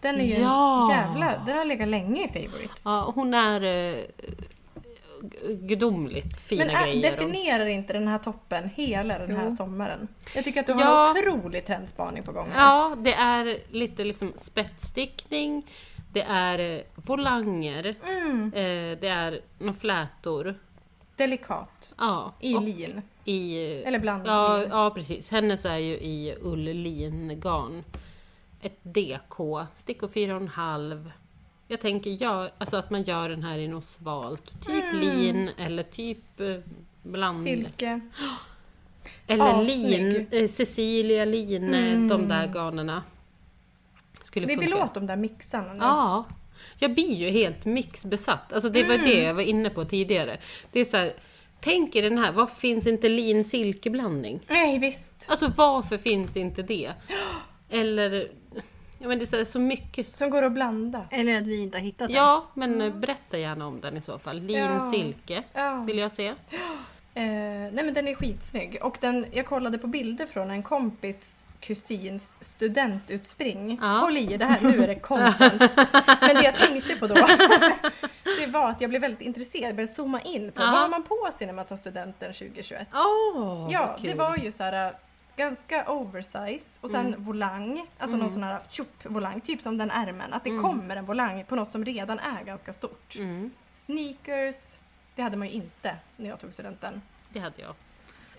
Den 0.00 0.20
är 0.20 0.24
ju 0.24 0.34
Ja. 0.34 0.88
jävla... 0.92 1.42
Den 1.46 1.56
har 1.58 1.64
legat 1.64 1.88
länge 1.88 2.24
i 2.24 2.28
favorites. 2.28 2.82
Ja, 2.84 3.12
hon 3.14 3.34
är 3.34 3.62
eh, 3.64 4.04
gudomligt 5.60 6.40
fina 6.40 6.64
Men 6.64 6.74
äh, 6.76 6.82
grejer. 6.82 7.10
definierar 7.10 7.66
inte 7.66 7.92
den 7.92 8.08
här 8.08 8.18
toppen 8.18 8.70
hela 8.74 9.18
den 9.18 9.36
här 9.36 9.44
Jo. 9.44 9.56
sommaren? 9.56 10.08
Jag 10.34 10.44
tycker 10.44 10.60
att 10.60 10.66
du 10.66 10.72
har 10.72 10.82
Ja. 10.82 11.10
en 11.10 11.28
otrolig 11.34 11.66
trendspaning 11.66 12.22
på 12.22 12.32
gång. 12.32 12.48
här. 12.52 12.60
Ja, 12.66 12.96
det 12.98 13.12
är 13.14 13.58
lite 13.70 14.04
liksom 14.04 14.32
spetsstickning, 14.38 15.66
det 16.12 16.22
är 16.22 16.58
eh, 16.76 16.82
volanger, 16.94 17.94
Mm, 18.08 18.44
eh, 18.54 18.98
det 19.00 19.08
är 19.08 19.40
några 19.58 19.72
flätor. 19.72 20.54
delikat. 21.16 21.94
Ja, 21.98 22.32
I 22.40 22.58
lin. 22.58 23.02
i... 23.24 23.56
Eller 23.82 23.98
bland 23.98 24.26
Ja, 24.26 24.56
lin. 24.58 24.68
ja, 24.70 24.90
precis. 24.90 25.28
Hennes 25.30 25.64
är 25.64 25.76
ju 25.76 25.92
i 25.94 26.34
ull-lin-garn. 26.42 27.84
Ett 28.62 28.78
DK, 28.82 29.66
stickor 29.76 30.08
4,5. 30.08 31.10
Jag 31.68 31.80
tänker 31.80 32.10
gör, 32.10 32.52
alltså 32.58 32.76
att 32.76 32.90
man 32.90 33.02
gör 33.02 33.28
den 33.28 33.42
här 33.42 33.58
i 33.58 33.68
något 33.68 33.84
svalt. 33.84 34.66
Typ 34.66 34.84
Mm. 34.84 35.00
lin 35.00 35.50
eller 35.58 35.82
typ 35.82 36.40
eh, 36.40 36.56
bland... 37.02 37.36
Silke. 37.38 38.00
Eller 39.26 39.62
Assnygg. 39.62 39.90
lin, 39.90 40.26
eh, 40.30 40.48
Cecilia 40.48 41.24
lin, 41.24 41.74
eh, 41.74 41.92
Mm. 41.92 42.08
de 42.08 42.28
där 42.28 42.46
garnerna. 42.46 43.02
Skulle 44.30 44.46
Vi 44.46 44.56
vill 44.56 44.70
funka. 44.70 44.84
åt 44.84 44.94
de 44.94 45.06
där 45.06 45.16
mixarna 45.16 45.72
nu. 45.72 45.78
Ja. 45.80 46.24
Jag 46.78 46.94
blir 46.94 47.14
ju 47.14 47.30
helt 47.30 47.64
mixbesatt. 47.64 48.52
Alltså 48.52 48.68
det 48.68 48.84
var 48.84 48.94
Mm. 48.94 49.06
det 49.06 49.22
jag 49.22 49.34
var 49.34 49.42
inne 49.42 49.70
på 49.70 49.84
tidigare. 49.84 50.38
Det 50.72 50.80
är 50.80 50.84
så 50.84 50.96
här, 50.96 51.12
tänk 51.60 51.96
er 51.96 52.02
den 52.02 52.18
här, 52.18 52.32
varför 52.32 52.56
finns 52.60 52.86
inte 52.86 53.08
lin 53.08 53.44
silkeblandning? 53.44 54.40
Nej, 54.48 54.78
visst. 54.78 55.26
Alltså 55.28 55.52
varför 55.56 55.98
finns 55.98 56.36
inte 56.36 56.62
det? 56.62 56.92
Eller, 57.70 58.28
ja 58.98 59.08
men 59.08 59.18
det 59.18 59.24
är 59.24 59.26
så, 59.26 59.36
här, 59.36 59.44
så 59.44 59.58
mycket. 59.58 60.06
Som 60.16 60.30
går 60.30 60.42
att 60.42 60.52
blanda. 60.52 61.06
Eller 61.10 61.36
att 61.36 61.46
vi 61.46 61.62
inte 61.62 61.78
har 61.78 61.82
hittat 61.82 62.08
den. 62.08 62.16
Ja, 62.16 62.46
men 62.54 62.80
eh, 62.80 62.94
berätta 62.94 63.38
gärna 63.38 63.66
om 63.66 63.80
den 63.80 63.96
i 63.96 64.02
så 64.02 64.18
fall. 64.18 64.40
Lin 64.40 64.56
Ja. 64.58 64.90
silke 64.92 65.42
Ja. 65.52 65.84
vill 65.86 65.98
jag 65.98 66.12
se. 66.12 66.34
Eh, 67.14 67.22
nej 67.72 67.84
men 67.84 67.94
den 67.94 68.08
är 68.08 68.14
skitsnygg. 68.14 68.78
Och 68.82 68.96
den, 69.00 69.26
jag 69.32 69.46
kollade 69.46 69.78
på 69.78 69.86
bilder 69.86 70.26
från 70.26 70.50
en 70.50 70.62
kompis 70.62 71.46
kusins 71.60 72.36
studentutspring. 72.40 73.78
Ja. 73.82 73.86
Håll 73.86 74.16
i 74.16 74.32
er, 74.32 74.38
det 74.38 74.44
här, 74.44 74.60
nu 74.62 74.82
är 74.84 74.86
det 74.88 74.94
content. 74.94 75.76
men 76.20 76.34
det 76.34 76.42
jag 76.44 76.56
tänkte 76.56 76.96
på 76.96 77.06
då, 77.06 77.14
det 78.40 78.46
var 78.46 78.70
att 78.70 78.80
jag 78.80 78.90
blev 78.90 79.02
väldigt 79.02 79.20
intresserad. 79.20 79.74
Började 79.76 79.92
zooma 79.92 80.20
in 80.20 80.52
på 80.52 80.62
Ja. 80.62 80.66
vad 80.70 80.80
har 80.80 80.88
man 80.88 81.02
på 81.02 81.28
sig 81.38 81.46
när 81.46 81.54
man 81.54 81.64
tar 81.64 81.76
studenten 81.76 82.32
2021? 82.32 82.88
Åh, 82.94 83.68
ja, 83.72 83.96
det 84.02 84.14
var 84.14 84.36
ju 84.36 84.52
så 84.52 84.62
här. 84.62 84.94
ganska 85.36 85.84
oversize 85.92 86.78
och 86.80 86.90
sen 86.90 87.14
volang, 87.18 87.86
alltså 87.98 88.16
någon 88.16 88.30
sån 88.32 88.42
här 88.42 88.60
tjopp-volang, 88.70 89.40
typ 89.40 89.60
som 89.60 89.78
den 89.78 89.90
ärmen. 89.90 90.32
Att 90.32 90.44
det 90.44 90.50
kommer 90.58 90.96
en 90.96 91.04
volang 91.04 91.44
på 91.44 91.56
något 91.56 91.72
som 91.72 91.84
redan 91.84 92.18
är 92.18 92.44
ganska 92.44 92.72
stort. 92.72 93.16
Mm, 93.18 93.50
Sneakers, 93.74 94.78
det 95.20 95.24
hade 95.24 95.36
man 95.36 95.48
ju 95.48 95.54
inte 95.54 95.96
när 96.16 96.28
jag 96.28 96.40
tog 96.40 96.52
studenten. 96.52 97.02
det 97.28 97.40
hade 97.40 97.62
jag. 97.62 97.74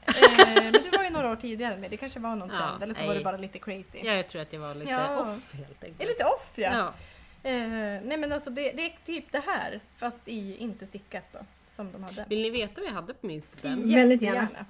eh, 0.06 0.64
men 0.64 0.72
du 0.74 0.90
var 0.98 1.04
ju 1.04 1.10
några 1.10 1.32
år 1.32 1.36
tidigare 1.36 1.78
med 1.78 1.92
det 1.92 1.98
kanske 1.98 2.20
var 2.20 2.36
någon 2.36 2.50
Ja, 2.50 2.56
trend 2.68 2.84
eller 2.84 2.94
så 2.94 3.00
nej. 3.00 3.08
var 3.08 3.16
det 3.16 3.24
bara 3.24 3.38
lite 3.38 3.60
crazy. 3.60 4.00
Ja, 4.04 4.14
jag 4.14 4.28
tror 4.30 4.42
att 4.42 4.54
jag 4.54 4.60
var 4.60 4.76
lite 4.76 4.92
Ja. 4.92 5.22
off 5.22 5.54
helt 5.54 5.84
enkelt. 5.84 6.10
Lite 6.10 6.26
off 6.26 6.52
ja. 6.56 6.72
Ja. 6.78 6.94
Eh, 7.50 8.02
nej 8.04 8.18
men 8.18 8.32
alltså 8.32 8.50
det, 8.50 8.72
det 8.72 8.86
är 8.86 8.96
typ 9.06 9.32
det 9.32 9.44
här 9.46 9.80
fast 9.98 10.28
i 10.28 10.58
inte 10.58 10.86
stickat 10.86 11.24
då. 11.32 11.40
Som 11.68 11.92
de 11.92 12.04
hade. 12.04 12.26
Vill 12.30 12.42
ni 12.42 12.50
veta 12.50 12.82
vad 12.82 12.90
jag 12.90 12.94
hade 12.94 13.14
på 13.14 13.28
min 13.28 13.42
student? 13.42 13.86
Väldigt 13.96 14.22
gärna. 14.22 14.66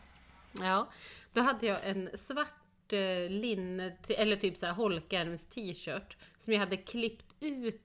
Ja, 0.60 0.88
då 1.34 1.42
hade 1.42 1.66
jag 1.66 1.78
en 1.84 2.10
svart 2.18 2.94
eh, 2.94 3.30
linne, 3.30 3.96
eller 4.10 4.36
typ 4.36 4.58
så 4.58 4.66
här 4.66 4.74
holkärms 4.74 5.46
t-shirt 5.46 6.18
som 6.40 6.54
jag 6.54 6.60
hade 6.60 6.78
klippt 6.78 7.26
ut 7.40 7.82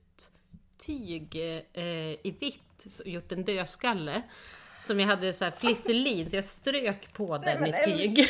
tyg 0.79 1.37
eh, 1.73 1.83
i 2.23 2.35
vitt, 2.41 2.87
så, 2.91 3.03
gjort 3.07 3.33
en 3.33 3.45
dödskalle. 3.45 4.23
Som 4.85 5.01
jag 5.01 5.07
hade 5.07 5.33
så 5.33 5.45
här 5.45 5.53
flisselin, 5.59 6.31
så 6.31 6.37
jag 6.37 6.45
strök 6.45 7.13
på 7.13 7.39
den 7.39 7.67
i 7.67 7.75
tyg. 7.85 8.29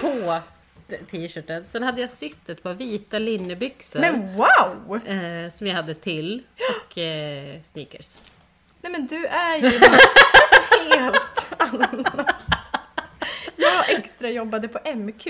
på 0.00 0.40
t-shirten. 1.10 1.64
Sen 1.68 1.82
hade 1.82 2.00
jag 2.00 2.10
sytt 2.10 2.48
ett 2.48 2.62
par 2.62 2.74
vita 2.74 3.18
linnebyxor. 3.18 4.00
Men 4.00 4.36
wow! 4.36 5.06
Eh, 5.06 5.50
som 5.50 5.66
jag 5.66 5.74
hade 5.74 5.94
till. 5.94 6.42
Och 6.56 6.98
eh, 6.98 7.62
sneakers. 7.62 8.18
Nej 8.80 8.92
men 8.92 9.06
du 9.06 9.26
är 9.26 9.56
ju 9.56 9.68
helt 10.96 11.62
annat. 11.62 12.30
Jag 13.56 13.90
extra 13.90 14.30
jobbade 14.30 14.68
på 14.68 14.94
MQ 14.94 15.26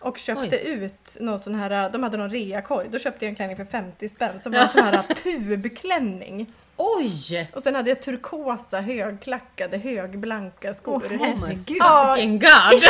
och 0.00 0.18
köpte 0.18 0.56
Oj. 0.56 0.68
ut 0.68 1.16
någon 1.20 1.38
sån 1.38 1.54
här, 1.54 1.90
de 1.90 2.02
hade 2.02 2.16
någon 2.16 2.30
reakorg. 2.30 2.88
Då 2.88 2.98
köpte 2.98 3.24
jag 3.24 3.30
en 3.30 3.36
klänning 3.36 3.56
för 3.56 3.64
50 3.64 4.08
spänn 4.08 4.40
som 4.40 4.52
var 4.52 4.60
en 4.60 4.68
sån 4.72 4.84
här 4.84 5.02
tubklänning. 5.02 6.52
Oj! 6.76 7.50
Och 7.54 7.62
sen 7.62 7.74
hade 7.74 7.90
jag 7.90 8.02
turkosa 8.02 8.80
högklackade 8.80 9.78
högblanka 9.78 10.74
skor. 10.74 11.02
Åh 11.04 11.10
herregud. 11.20 11.76
Ja, 11.80 12.14
Vilken 12.14 12.38
gard! 12.38 12.74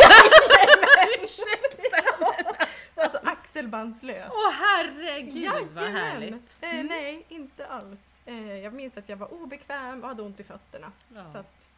alltså 2.97 3.19
axelbandslös. 3.25 4.29
Åh 4.31 4.53
herregud 4.61 5.51
vad 5.75 5.85
Jajamän. 5.85 5.97
härligt! 5.97 6.59
Eh, 6.61 6.69
nej, 6.73 7.25
inte 7.29 7.67
alls. 7.67 8.01
Eh, 8.27 8.53
jag 8.59 8.75
minns 8.75 8.97
att 8.97 9.09
jag 9.09 9.17
var 9.17 9.33
obekväm 9.43 10.03
och 10.03 10.09
hade 10.09 10.23
ont 10.23 10.41
i 10.41 10.45
fötterna. 10.45 10.93
Ja. 11.15 11.25
Så 11.25 11.39
att, 11.39 11.69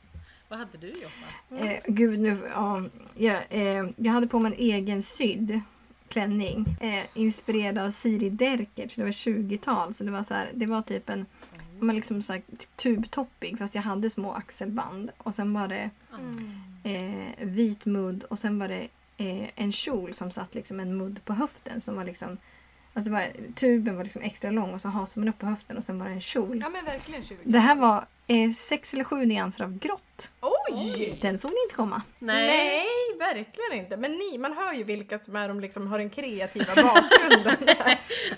Vad 0.50 0.58
hade 0.58 0.78
du 0.78 0.88
Joffa? 0.88 1.66
Eh, 1.66 1.80
gud, 1.86 2.20
nu, 2.20 2.38
ja, 2.54 2.82
jag, 3.14 3.42
eh, 3.50 3.90
jag 3.96 4.12
hade 4.12 4.26
på 4.26 4.38
mig 4.38 4.52
en 4.52 4.58
egen 4.58 5.02
sydd 5.02 5.60
klänning. 6.08 6.76
Eh, 6.80 7.04
inspirerad 7.14 7.78
av 7.78 7.90
Siri 7.90 8.30
Derkert. 8.30 8.96
Det 8.96 9.02
var 9.02 9.10
20-tal. 9.10 9.94
Så 9.94 10.04
det 10.04 10.10
var, 10.10 10.22
så 10.22 10.34
här, 10.34 10.48
det 10.54 10.66
var 10.66 10.82
typ 10.82 11.08
en 11.08 11.26
men 11.80 11.96
liksom 11.96 12.22
så 12.22 12.32
här, 12.32 12.42
typ 12.58 12.76
tubtoppig 12.76 13.58
fast 13.58 13.74
jag 13.74 13.82
hade 13.82 14.10
små 14.10 14.32
axelband. 14.32 15.10
Och 15.18 15.34
sen 15.34 15.54
var 15.54 15.68
det 15.68 15.90
eh, 16.84 17.46
vit 17.46 17.86
mudd 17.86 18.24
och 18.24 18.38
sen 18.38 18.58
var 18.58 18.68
det 18.68 18.88
eh, 19.16 19.48
en 19.54 19.72
kjol 19.72 20.14
som 20.14 20.30
satt 20.30 20.54
liksom 20.54 20.80
en 20.80 20.96
mudd 20.96 21.24
på 21.24 21.32
höften. 21.32 21.80
Som 21.80 21.96
var 21.96 22.04
liksom, 22.04 22.36
alltså 22.94 23.10
det 23.10 23.16
var, 23.16 23.52
tuben 23.54 23.96
var 23.96 24.04
liksom 24.04 24.22
extra 24.22 24.50
lång 24.50 24.74
och 24.74 24.80
så 24.80 24.88
hasade 24.88 25.20
man 25.20 25.28
upp 25.28 25.38
på 25.38 25.46
höften 25.46 25.76
och 25.76 25.84
sen 25.84 25.98
var 25.98 26.06
det 26.06 26.12
en 26.12 26.20
kjol. 26.20 26.58
ja 26.60 26.68
men 26.68 26.84
verkligen 26.84 27.22
20. 27.22 27.36
Det 27.44 27.58
här 27.58 27.74
var 27.74 28.04
eh, 28.30 28.50
sex 28.50 28.94
eller 28.94 29.04
sju 29.04 29.24
nyanser 29.26 29.64
av 29.64 29.78
grått. 29.78 30.30
Oj! 30.40 31.18
Den 31.22 31.38
såg 31.38 31.50
ni 31.50 31.56
inte 31.64 31.74
komma. 31.74 32.02
Nej. 32.18 32.84
verkligen 33.18 33.72
inte. 33.84 33.96
Men 33.96 34.12
ni, 34.12 34.38
man 34.38 34.52
hör 34.52 34.72
ju 34.72 34.84
vilka 34.84 35.18
som 35.18 35.36
är 35.36 35.48
de 35.48 35.60
liksom 35.60 35.86
har 35.86 35.98
den 35.98 36.10
kreativa 36.10 36.74
bakgrunden. 36.82 37.56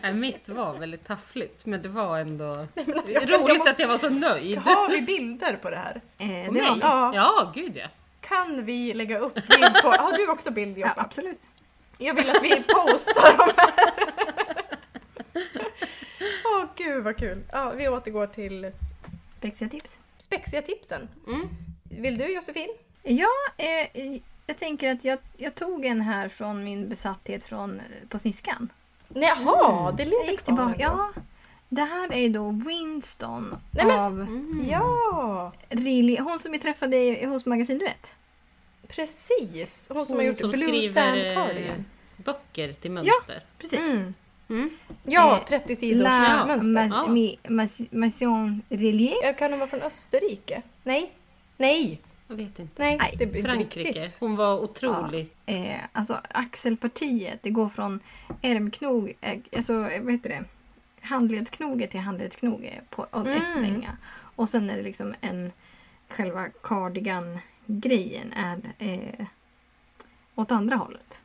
Nej, 0.03 0.13
mitt 0.15 0.49
var 0.49 0.75
väldigt 0.79 1.07
taffligt 1.07 1.67
men 1.67 1.83
det 1.83 1.89
var 1.89 2.19
ändå 2.19 2.67
alltså, 2.97 3.15
jag 3.15 3.31
roligt 3.33 3.59
måste- 3.59 3.71
att 3.71 3.79
jag 3.79 3.89
var 3.89 3.99
så 3.99 4.09
nöjd. 4.11 4.59
har 4.59 4.89
vi 4.89 5.03
bilder 5.03 5.57
på 5.57 5.71
det 5.71 5.77
här? 5.77 6.01
Eh, 6.19 6.29
det 6.29 6.47
På 6.47 6.53
var 6.53 6.61
det. 6.61 6.81
Ja. 6.81 7.13
Ja, 7.15 7.53
gud 7.55 7.77
ja. 7.77 7.87
Kan 8.21 8.65
vi 8.65 8.95
lägga 8.95 9.19
upp 9.19 9.35
bild 9.35 9.75
på... 9.83 9.89
Har 9.89 10.17
du 10.17 10.29
också 10.29 10.51
bild 10.51 10.79
Ja, 10.79 10.87
Joppa? 10.89 11.01
absolut. 11.01 11.41
Jag 11.99 12.15
vill 12.15 12.31
att 12.31 12.43
vi 12.43 12.51
postar 12.63 13.37
de 13.37 13.53
här. 13.57 14.03
Åh 16.45 16.65
gud 16.77 17.05
vad 17.05 17.17
kul. 17.17 17.43
Ja, 17.53 17.71
vi 17.77 17.89
återgår 17.89 18.27
till 18.27 18.71
Spexiga 19.43 19.69
tips. 19.71 19.99
spexiga 20.19 20.63
tipsen. 20.63 21.09
Mm. 21.27 21.49
Vill 21.85 22.19
du 22.19 22.35
Josefin? 22.35 22.69
Ja, 23.03 23.29
eh, 23.57 24.19
jag 24.47 24.57
tänker 24.57 24.93
att 24.93 25.05
jag, 25.05 25.19
jag 25.37 25.55
tog 25.55 25.85
en 25.85 26.01
här 26.01 26.29
från 26.29 26.65
min 26.65 26.89
besatthet 26.89 27.45
från, 27.45 27.81
eh, 27.81 28.09
på 28.09 28.19
Sniskan. 28.19 28.69
Jaha, 29.09 29.93
det 29.93 30.03
Jag 30.03 30.11
lever 30.11 30.31
gick 30.31 30.43
kvar 30.43 30.45
tillbaka. 30.45 30.77
Ja, 30.79 31.13
det 31.69 31.83
här 31.83 32.13
är 32.13 32.29
då 32.29 32.51
Winston 32.67 33.57
Nej, 33.71 33.87
men- 33.87 33.99
av 33.99 34.21
Mm. 34.21 34.67
Ja, 34.71 35.53
Riley, 35.69 36.19
hon 36.21 36.39
som 36.39 36.53
vi 36.53 36.59
träffade 36.59 36.97
i- 36.97 37.25
hos 37.25 37.47
Magasin 37.47 37.79
Duett. 37.79 38.15
precis. 38.89 39.89
Hon 39.93 40.07
som 40.07 40.15
har 40.17 40.23
Hon 40.23 40.27
gjort 40.27 40.39
som 40.41 40.51
Blue 40.51 40.83
Sand 40.93 41.19
eh, 41.21 41.35
Cardigan. 41.35 41.85
böcker 42.17 42.73
till 42.73 42.91
mönster. 42.91 43.45
Precis. 43.59 43.79
Mm. 43.79 44.15
Mm. 44.53 44.71
Ja, 45.05 45.37
Eh, 45.37 45.45
30 45.45 45.77
sidors 45.77 46.03
La 46.03 46.45
mönster. 46.47 46.71
Ma- 46.71 46.89
Ja. 46.91 47.07
Mi- 47.13 47.39
Mas- 47.43 47.87
Maison 47.91 48.63
Relier. 48.69 49.15
Ja, 49.25 49.33
Kan 49.33 49.51
hon 49.51 49.59
vara 49.61 49.71
från 49.71 49.81
Österrike? 49.83 50.63
Nej. 50.83 51.13
Nej. 51.57 52.01
Jag 52.29 52.37
vet 52.37 52.59
inte. 52.59 52.83
Nej, 52.83 52.97
Nej, 53.01 53.15
det 53.33 53.43
Frankrike. 53.43 53.83
viktigt. 53.93 54.21
Hon 54.21 54.37
var 54.37 54.59
otroligt... 54.61 55.35
Eh, 55.47 55.75
alltså 55.93 56.21
axelpartiet, 56.31 57.43
det 57.43 57.51
går 57.51 57.69
från 57.69 58.01
ärmknog, 58.43 59.13
eh, 59.21 59.39
alltså 59.57 59.73
eh, 59.73 60.03
vad 60.03 60.13
heter 60.13 60.29
det? 60.29 60.45
Handledsknoge 61.01 61.87
till 61.87 62.01
handledsknoge 62.01 62.81
på 62.91 63.07
av 63.11 63.29
ett 63.29 63.43
Mm. 63.45 63.63
länga. 63.63 63.97
Och 64.37 64.49
sen 64.49 64.71
är 64.71 64.77
det 64.77 64.83
liksom 64.83 65.15
en, 65.21 65.53
själva 66.09 66.47
cardigan-grejen 66.63 68.33
är 68.33 68.61
eh, 68.79 69.27
åt 70.35 70.53
andra 70.53 70.77
hållet. 70.77 71.21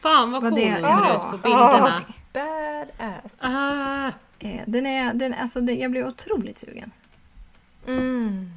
Fan 0.00 0.32
vad 0.32 0.42
Vad 0.42 0.52
cool 0.52 0.60
det 0.60 0.70
hon 0.70 0.76
ser 0.80 0.88
Ja. 0.88 1.14
ut 1.16 1.30
på 1.42 1.48
bilderna. 1.48 2.04
Badass. 2.32 3.38
Ah, 3.40 4.12
Eh, 4.42 4.62
den 4.66 4.86
är, 4.86 5.14
den, 5.14 5.34
alltså 5.34 5.60
det, 5.60 5.72
jag 5.74 5.90
blev 5.90 6.06
otroligt 6.06 6.56
sugen. 6.56 6.90
Mm. 7.86 8.50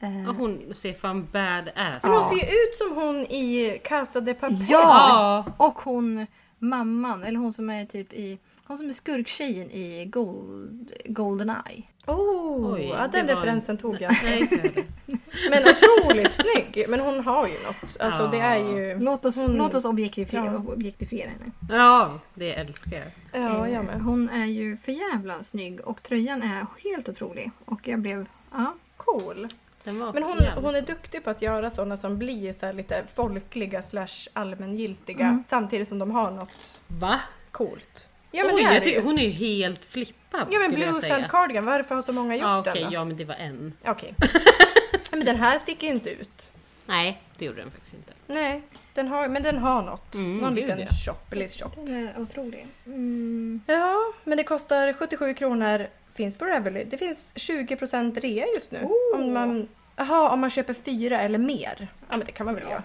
Eh, 0.00 0.28
och 0.28 0.34
hon 0.34 0.74
ser 0.74 0.94
fan 0.94 1.28
badass 1.32 2.02
Men 2.02 2.12
hon 2.12 2.28
ser 2.28 2.44
ut 2.44 2.76
som 2.78 2.96
hon 2.96 3.16
i 3.16 3.80
Casa 3.84 4.20
de 4.20 4.34
Papel. 4.34 4.56
Ja! 4.68 5.44
Ja. 5.48 5.66
Och 5.66 5.80
hon 5.80 6.26
mamman, 6.58 7.24
eller 7.24 7.38
hon 7.38 7.52
som 7.52 7.70
är 7.70 7.84
typ 7.84 8.12
i 8.12 8.38
hon 8.68 8.78
som 8.78 8.88
är 8.88 8.92
skurktjejen 8.92 9.70
i 9.70 10.04
Gold, 10.04 10.92
Goldeneye. 11.04 11.82
Oh, 12.06 12.72
Oj, 12.74 12.92
ja, 12.98 13.08
den 13.12 13.26
referensen 13.28 13.72
en- 13.74 13.78
tog 13.80 14.00
jag. 14.00 14.12
Nej, 14.24 14.48
det. 14.50 14.84
Men 15.50 15.62
otroligt 15.62 16.32
snygg. 16.34 16.84
Men 16.88 17.00
hon 17.00 17.20
har 17.24 17.46
ju 17.48 17.54
något. 17.66 17.96
Alltså 18.00 18.22
Ja. 18.22 18.28
det 18.30 18.38
är 18.38 18.58
ju... 18.58 18.98
Låt 18.98 19.24
oss, 19.24 19.36
Hon- 19.42 19.56
låt 19.56 19.74
oss 19.74 19.84
objektifiera, 19.84 20.44
Ja. 20.66 20.72
objektifiera 20.72 21.30
henne. 21.30 21.50
Ja, 21.70 22.18
det 22.34 22.54
älskar 22.54 22.92
jag. 22.96 23.42
Ja, 23.42 23.66
Eh, 23.66 23.72
jag 23.74 23.84
med. 23.84 24.00
Hon 24.02 24.28
är 24.28 24.46
ju 24.46 24.76
för 24.76 24.92
jävla 24.92 25.42
snygg 25.42 25.80
och 25.80 26.02
tröjan 26.02 26.42
är 26.42 26.66
helt 26.84 27.08
otrolig. 27.08 27.50
Och 27.64 27.88
jag 27.88 28.00
blev, 28.00 28.26
ja. 28.52 28.74
Cool. 28.96 29.48
Men 29.84 30.00
hon, 30.02 30.36
hon 30.62 30.74
är 30.74 30.82
duktig 30.82 31.24
på 31.24 31.30
att 31.30 31.42
göra 31.42 31.70
sådana 31.70 31.96
som 31.96 32.18
blir 32.18 32.52
så 32.52 32.66
här 32.66 32.72
lite 32.72 33.04
folkliga 33.14 33.82
slash 33.82 34.28
allmängiltiga 34.32 35.26
Mm. 35.26 35.42
samtidigt 35.42 35.88
som 35.88 35.98
de 35.98 36.10
har 36.10 36.30
något 36.30 36.80
Va? 36.86 37.20
coolt. 37.50 38.08
Ja 38.30 38.44
men 38.44 38.54
Oj, 38.54 38.62
det 38.62 38.68
är 38.68 38.72
jag 38.72 38.82
det 38.82 38.86
tycker, 38.86 39.02
hon 39.02 39.18
är 39.18 39.24
ju 39.24 39.30
helt 39.30 39.84
flippad 39.84 40.46
Ja 40.50 40.58
men 40.58 40.70
skulle 40.70 40.84
jag 40.84 40.92
Blue 40.92 41.00
säga. 41.00 41.14
Sand 41.14 41.30
Cardigan, 41.30 41.64
varför 41.64 41.94
har 41.94 42.02
så 42.02 42.12
många 42.12 42.34
gjort 42.34 42.42
Ja, 42.42 42.58
okej, 42.60 42.72
den 42.74 42.84
då? 42.84 42.94
ja 42.94 43.04
men 43.04 43.16
det 43.16 43.24
var 43.24 43.34
en. 43.34 43.72
Okej. 43.86 44.14
men 45.10 45.24
den 45.24 45.36
här 45.36 45.58
sticker 45.58 45.86
ju 45.86 45.92
inte 45.92 46.10
ut. 46.10 46.52
Nej, 46.86 47.22
det 47.38 47.44
gjorde 47.44 47.60
den 47.60 47.70
faktiskt 47.70 47.94
inte. 47.94 48.12
Nej, 48.26 48.62
den 48.94 49.08
har, 49.08 49.28
men 49.28 49.42
den 49.42 49.58
har 49.58 49.82
något. 49.82 50.14
Mm, 50.14 50.38
Någon 50.38 50.54
gud, 50.54 50.64
liten 50.64 50.80
ja. 50.80 50.86
shop, 51.06 51.34
lite 51.36 51.58
shop. 51.58 51.70
Den 51.76 52.08
är 52.08 52.20
otrolig. 52.20 52.66
Mm. 52.86 53.60
Ja, 53.66 53.96
men 54.24 54.38
det 54.38 54.44
kostar 54.44 54.92
77 54.92 55.34
kronor. 55.34 55.86
Finns 56.14 56.38
på 56.38 56.44
Revelry. 56.44 56.84
Det 56.84 56.98
finns 56.98 57.28
20% 57.34 58.20
rea 58.20 58.46
just 58.54 58.70
nu. 58.70 58.88
Om 59.14 59.32
man, 59.32 59.68
aha, 59.96 60.30
om 60.30 60.40
man 60.40 60.50
köper 60.50 60.74
fyra 60.74 61.20
eller 61.20 61.38
mer. 61.38 61.88
Ja 62.00 62.16
men 62.16 62.26
det 62.26 62.32
kan 62.32 62.46
man 62.46 62.54
väl 62.54 62.64
göra. 62.64 62.82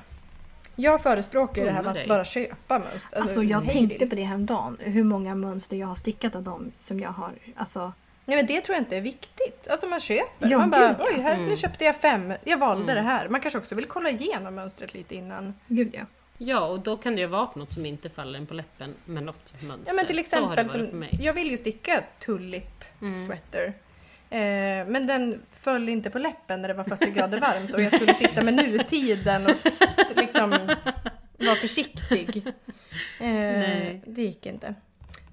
Jag 0.76 1.02
förespråkar 1.04 1.62
ju 1.62 1.68
det 1.68 1.74
här 1.74 1.82
med 1.82 1.90
att 1.90 1.96
dig. 1.96 2.08
bara 2.08 2.26
köpa 2.26 2.80
mönster. 2.80 3.20
Alltså 3.22 3.44
jag 3.44 3.62
hej 3.62 3.74
tänkte 3.74 4.08
på 4.08 4.16
det 4.16 4.22
häromdagen. 4.24 4.78
Hur 4.80 5.04
många 5.04 5.36
mönster 5.36 5.78
jag 5.78 5.88
har 5.88 5.96
stickat 5.96 6.36
av 6.36 6.44
dem 6.44 6.72
som 6.80 7.00
jag 7.00 7.10
har. 7.10 7.32
Alltså, 7.56 7.94
Nej 8.26 8.38
men 8.38 8.46
det 8.46 8.62
tror 8.62 8.76
jag 8.76 8.82
inte 8.82 8.98
är 8.98 9.02
viktigt. 9.02 9.68
Alltså 9.70 9.86
man 9.88 10.00
köper. 10.00 10.48
Ja, 10.50 10.58
man 10.58 10.70
bara, 10.70 10.88
gud, 10.88 10.96
ja. 11.00 11.06
oj 11.16 11.22
här, 11.22 11.34
Mm. 11.36 11.46
nu 11.50 11.56
köpte 11.56 11.84
jag 11.86 11.96
fem. 11.96 12.34
Jag 12.44 12.58
valde 12.58 12.94
det 12.94 13.02
här. 13.02 13.30
Man 13.30 13.42
kanske 13.42 13.58
också 13.58 13.76
vill 13.76 13.86
kolla 13.86 14.10
igenom 14.10 14.56
mönstret 14.56 14.94
lite 14.94 15.16
innan. 15.16 15.54
gud 15.68 15.90
ja. 15.94 16.02
Ja, 16.38 16.66
och 16.66 16.80
då 16.80 16.98
kan 16.98 17.16
det 17.16 17.22
ju 17.22 17.28
vara 17.28 17.50
något 17.56 17.74
som 17.74 17.86
inte 17.86 18.10
faller 18.10 18.40
en 18.40 18.46
på 18.48 18.54
läppen 18.54 18.94
med 19.06 19.24
något 19.24 19.54
mönster. 19.62 19.88
Ja 19.88 19.94
men 19.94 20.06
till 20.06 20.20
exempel, 20.20 20.70
som, 20.70 21.06
jag 21.12 21.34
vill 21.34 21.52
ju 21.52 21.58
sticka 21.58 22.04
tullip 22.20 22.84
Mm. 23.02 23.26
sweater. 23.26 23.74
Eh, 24.34 24.88
men 24.88 25.08
den 25.08 25.42
föll 25.54 25.90
inte 25.90 26.10
på 26.10 26.20
läppen 26.20 26.62
när 26.62 26.68
det 26.68 26.74
var 26.74 26.84
40 26.84 27.12
grader 27.12 27.40
varmt 27.40 27.74
och 27.74 27.82
jag 27.82 27.96
skulle 27.96 28.14
sitta 28.14 28.44
med 28.44 28.54
nutiden 28.54 29.46
och 29.46 29.56
liksom 30.16 30.50
var 31.38 31.56
försiktig. 31.56 32.48
Eh, 33.20 33.28
Nej. 33.28 34.02
Det 34.06 34.22
gick 34.22 34.46
inte. 34.46 34.76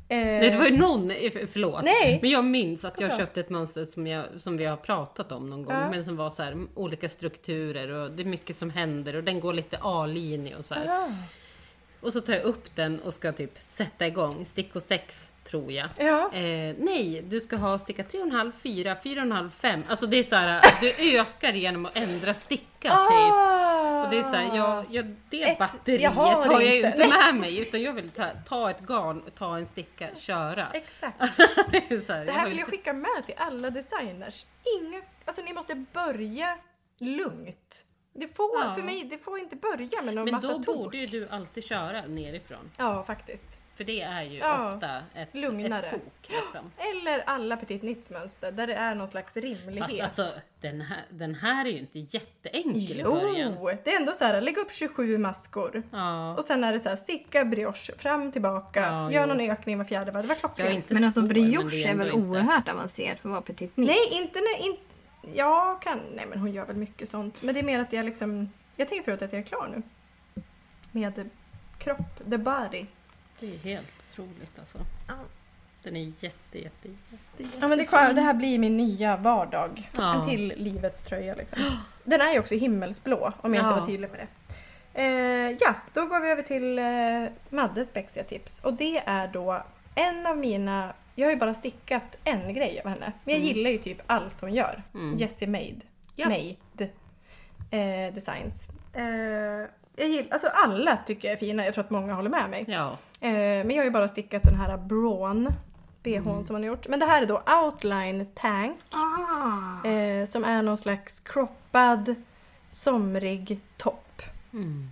Nej, 0.09 0.51
det 0.51 0.57
var 0.57 0.65
ju 0.65 0.77
någon, 0.77 1.11
eh, 1.11 1.33
förlåt. 1.53 1.85
Nej. 1.85 2.19
Men 2.23 2.31
jag 2.31 2.45
minns 2.45 2.85
att 2.85 3.01
jag 3.01 3.17
köpte 3.17 3.41
ett 3.41 3.51
mönster 3.51 3.85
som, 3.85 4.07
jag, 4.07 4.27
som 4.37 4.57
vi 4.57 4.65
har 4.65 4.77
pratat 4.77 5.33
om 5.33 5.51
någon 5.51 5.65
gång. 5.65 5.75
Ja. 5.75 5.91
Men 5.91 6.05
som 6.05 6.17
var 6.17 6.31
så 6.31 6.43
här, 6.43 6.67
olika 6.75 7.09
strukturer 7.09 7.91
och 7.91 8.11
det 8.11 8.23
är 8.23 8.27
mycket 8.27 8.57
som 8.57 8.71
händer 8.71 9.17
och 9.17 9.25
den 9.25 9.41
går 9.41 9.53
lite 9.53 9.79
A-linje 9.81 10.57
och 10.57 10.65
så. 10.65 10.75
Ja. 10.87 11.09
Och 12.01 12.13
så 12.13 12.21
tar 12.21 12.33
jag 12.33 12.43
upp 12.43 12.77
den 12.77 13.01
och 13.01 13.15
ska 13.15 13.33
typ 13.33 13.59
sätta 13.59 14.07
igång. 14.07 14.45
Stickor 14.47 14.81
6 14.81 15.31
tror 15.51 15.73
jag. 15.73 15.89
Ja. 15.99 16.33
Eh, 16.33 16.75
nej, 16.79 17.23
du 17.29 17.41
ska 17.41 17.57
ha 17.57 17.79
sticka 17.79 18.03
3,5, 18.03 18.53
4, 18.63 18.95
4,5, 18.95 19.51
5. 19.51 19.83
Alltså 19.89 20.07
det 20.07 20.17
är 20.17 20.23
så 20.23 20.37
här 20.37 20.63
du 20.81 21.19
ökar 21.21 21.53
genom 21.53 21.87
att 21.87 21.97
ändra 21.97 22.35
sticka 22.35 22.89
typ. 22.89 22.93
Ah! 22.93 24.05
Och 24.05 24.11
det 24.11 24.19
är 24.19 24.23
så 24.23 24.29
här, 24.29 24.57
jag, 24.57 24.85
jag, 24.91 25.17
det 25.31 25.43
Ett- 25.43 25.59
batteriet 25.59 26.03
jag 26.03 26.11
har 26.11 26.45
har 26.47 26.61
jag 26.61 26.77
inte. 26.77 26.89
inte 26.89 27.09
med 27.09 27.35
mig. 27.41 27.59
Utan 27.59 27.83
jag 27.83 27.93
vill 27.93 28.11
här, 28.19 28.41
ta 28.49 28.71
ett 28.71 28.81
garn, 28.81 29.23
ta 29.39 29.57
en 29.57 29.67
sticka, 29.67 30.09
köra. 30.17 30.69
Exakt. 30.73 31.19
det 31.71 32.09
här, 32.09 32.25
Det 32.27 32.33
här 32.33 32.49
vill 32.49 32.59
jag 32.59 32.69
skicka 32.69 32.93
med 32.93 33.23
till 33.27 33.35
alla 33.37 33.71
designers. 33.71 34.47
Inga, 34.81 35.01
alltså 35.25 35.43
ni 35.43 35.53
måste 35.53 35.85
börja 35.93 36.59
lugnt. 36.99 37.85
Det 38.15 38.37
får, 38.37 38.51
Ja. 38.61 38.75
för 38.75 38.83
mig, 38.83 39.05
det 39.05 39.19
får 39.19 39.39
inte 39.39 39.57
börja 39.57 40.03
med 40.03 40.15
någon 40.15 40.25
Men 40.25 40.35
massa 40.35 40.47
då 40.49 40.55
tok. 40.63 40.67
borde 40.77 40.97
ju 40.97 41.07
du 41.07 41.29
alltid 41.29 41.65
köra 41.65 42.03
nerifrån. 42.07 42.71
Ja, 42.79 43.05
faktiskt. 43.07 43.59
För 43.81 43.85
det 43.85 44.01
är 44.01 44.23
ju 44.23 44.39
Ja, 44.39 44.75
ofta 44.75 45.03
ett, 45.15 45.35
lugnare. 45.35 45.87
ett 45.87 45.93
sjok. 45.93 46.29
Liksom. 46.43 46.71
Eller 46.77 47.23
alla 47.27 47.57
petit 47.57 47.83
nits-mönster 47.83 48.53
där 48.53 48.67
det 48.67 48.75
är 48.75 48.95
någon 48.95 49.09
slags 49.09 49.37
rimlighet. 49.37 50.01
Fast 50.01 50.19
alltså, 50.19 50.41
den 50.61 50.81
här, 50.81 51.05
den 51.11 51.35
här 51.35 51.65
är 51.67 51.71
ju 51.71 51.79
inte 51.79 51.99
jätteenkel 51.99 53.01
i 53.01 53.05
början. 53.05 53.55
Jo! 53.61 53.71
Det 53.85 53.93
är 53.93 53.97
ändå 54.01 54.13
så 54.13 54.25
här, 54.25 54.41
lägg 54.41 54.59
upp 54.59 54.73
27 54.73 55.19
maskor. 55.19 55.83
Ja. 55.93 56.35
Och 56.37 56.45
sen 56.45 56.65
är 56.65 56.73
det 56.73 56.81
så 56.81 56.89
här, 56.89 56.97
sticka 56.97 57.45
brioche, 57.45 57.93
fram 57.99 58.33
tillbaka, 58.33 58.81
Ja, 58.81 59.13
gör 59.13 59.21
jo. 59.21 59.27
någon 59.35 59.41
ökning 59.51 59.79
var 59.79 59.85
fjärde 59.85 60.11
varv. 60.11 60.23
Det 60.23 60.29
var 60.29 60.35
klockrent. 60.35 60.91
Men 60.91 61.05
alltså 61.05 61.21
svår, 61.21 61.27
men 61.27 61.35
brioche 61.35 61.89
är 61.89 61.95
väl 61.95 62.07
inte- 62.07 62.19
oerhört 62.29 62.69
avancerat 62.69 63.21
för 63.21 63.29
att 63.29 63.33
vara 63.33 63.43
petit 63.43 63.77
nit? 63.77 63.87
Nej, 63.89 64.09
inte 64.23 64.41
när... 64.41 64.67
In, 64.67 64.77
jag 65.35 65.83
kan... 65.83 66.01
Nej, 66.15 66.27
men 66.31 66.39
hon 66.39 66.53
gör 66.53 66.65
väl 66.67 66.77
mycket 66.77 67.09
sånt. 67.09 67.43
Men 67.43 67.55
det 67.55 67.61
är 67.61 67.65
mer 67.65 67.81
att 67.81 67.93
jag 67.93 68.05
liksom... 68.05 68.53
Jag 68.77 68.89
tänker 68.89 69.05
förut 69.05 69.23
att 69.23 69.33
jag 69.33 69.41
är 69.41 69.47
klar 69.47 69.69
nu. 69.77 69.83
Med 70.93 71.31
kropp, 71.79 72.31
the 72.31 72.39
body. 72.39 72.87
Det 73.41 73.55
är 73.55 73.59
helt 73.59 73.93
otroligt 74.11 74.59
alltså. 74.59 74.79
Ja. 75.09 75.15
Den 75.83 75.97
är 75.97 76.01
jätte, 76.01 76.59
jätte, 76.59 76.89
jätte, 76.89 77.57
Ja, 77.61 77.69
men 77.69 77.79
det, 77.79 77.85
det 78.15 78.21
här 78.21 78.35
blir 78.35 78.59
min 78.59 78.77
nya 78.77 79.17
vardag. 79.17 79.91
Ja. 79.97 80.15
En 80.23 80.29
till 80.29 80.55
livets 80.57 81.05
tröja 81.05 81.35
liksom. 81.35 81.59
Den 82.05 82.21
är 82.21 82.33
ju 82.33 82.39
också 82.39 82.55
himmelsblå, 82.55 83.33
om 83.41 83.55
jag 83.55 83.65
Ja. 83.65 83.69
inte 83.69 83.81
var 83.81 83.87
tydlig 83.87 84.11
med 84.11 84.19
det. 84.21 84.27
Eh, 85.03 85.57
ja, 85.61 85.75
då 85.95 86.07
går 86.07 86.21
vi 86.21 86.31
över 86.31 86.43
till 86.43 86.79
eh, 86.79 87.55
Maddes 87.57 87.89
spexiga 87.89 88.25
tips. 88.25 88.61
Och 88.61 88.75
det 88.75 88.99
är 89.07 89.29
då 89.29 89.63
en 89.95 90.27
av 90.27 90.39
mina... 90.39 90.95
Jag 91.15 91.27
har 91.27 91.33
ju 91.33 91.39
bara 91.39 91.55
stickat 91.55 92.19
en 92.25 92.55
grej 92.55 92.81
av 92.85 92.91
henne. 92.91 93.13
Men 93.25 93.35
jag 93.35 93.45
gillar 93.45 93.71
ju 93.71 93.79
typ 93.79 94.03
allt 94.07 94.41
hon 94.41 94.55
gör. 94.55 94.83
Mm. 94.95 95.17
Jessie 95.17 95.49
Made. 95.49 95.81
Ja. 96.17 96.29
Made. 96.29 96.91
Eh, 97.71 98.15
designs. 98.15 98.69
Eh, 98.93 99.69
jag 100.01 100.09
gillar, 100.09 100.29
alltså 100.33 100.49
alla 100.49 100.97
tycker 100.97 101.29
jag 101.29 101.33
är 101.35 101.39
fina. 101.39 101.65
Jag 101.65 101.75
tror 101.75 101.85
att 101.85 101.91
många 101.91 102.15
håller 102.15 102.31
med 102.31 102.51
mig. 102.51 102.65
Ja. 102.69 102.99
Eh, 103.21 103.31
men 103.31 103.71
jag 103.71 103.77
har 103.77 103.85
ju 103.85 103.91
bara 103.91 104.09
stickat 104.09 104.43
den 104.43 104.55
här 104.55 104.77
Brawn 104.77 105.53
bhn 106.03 106.29
Mm. 106.29 106.45
som 106.45 106.57
hon 106.57 106.63
har 106.63 106.69
gjort. 106.69 106.89
Men 106.89 107.01
det 107.01 107.07
här 107.07 107.23
är 107.23 107.27
då 107.27 107.43
Outline 107.65 108.27
Tank. 108.35 108.79
Ah. 108.91 109.89
Eh, 109.89 110.27
som 110.27 110.45
är 110.45 110.63
någon 110.63 110.77
slags 110.77 111.21
croppad, 111.21 112.15
somrig 112.69 113.61
topp. 113.77 114.23
Mm. 114.53 114.91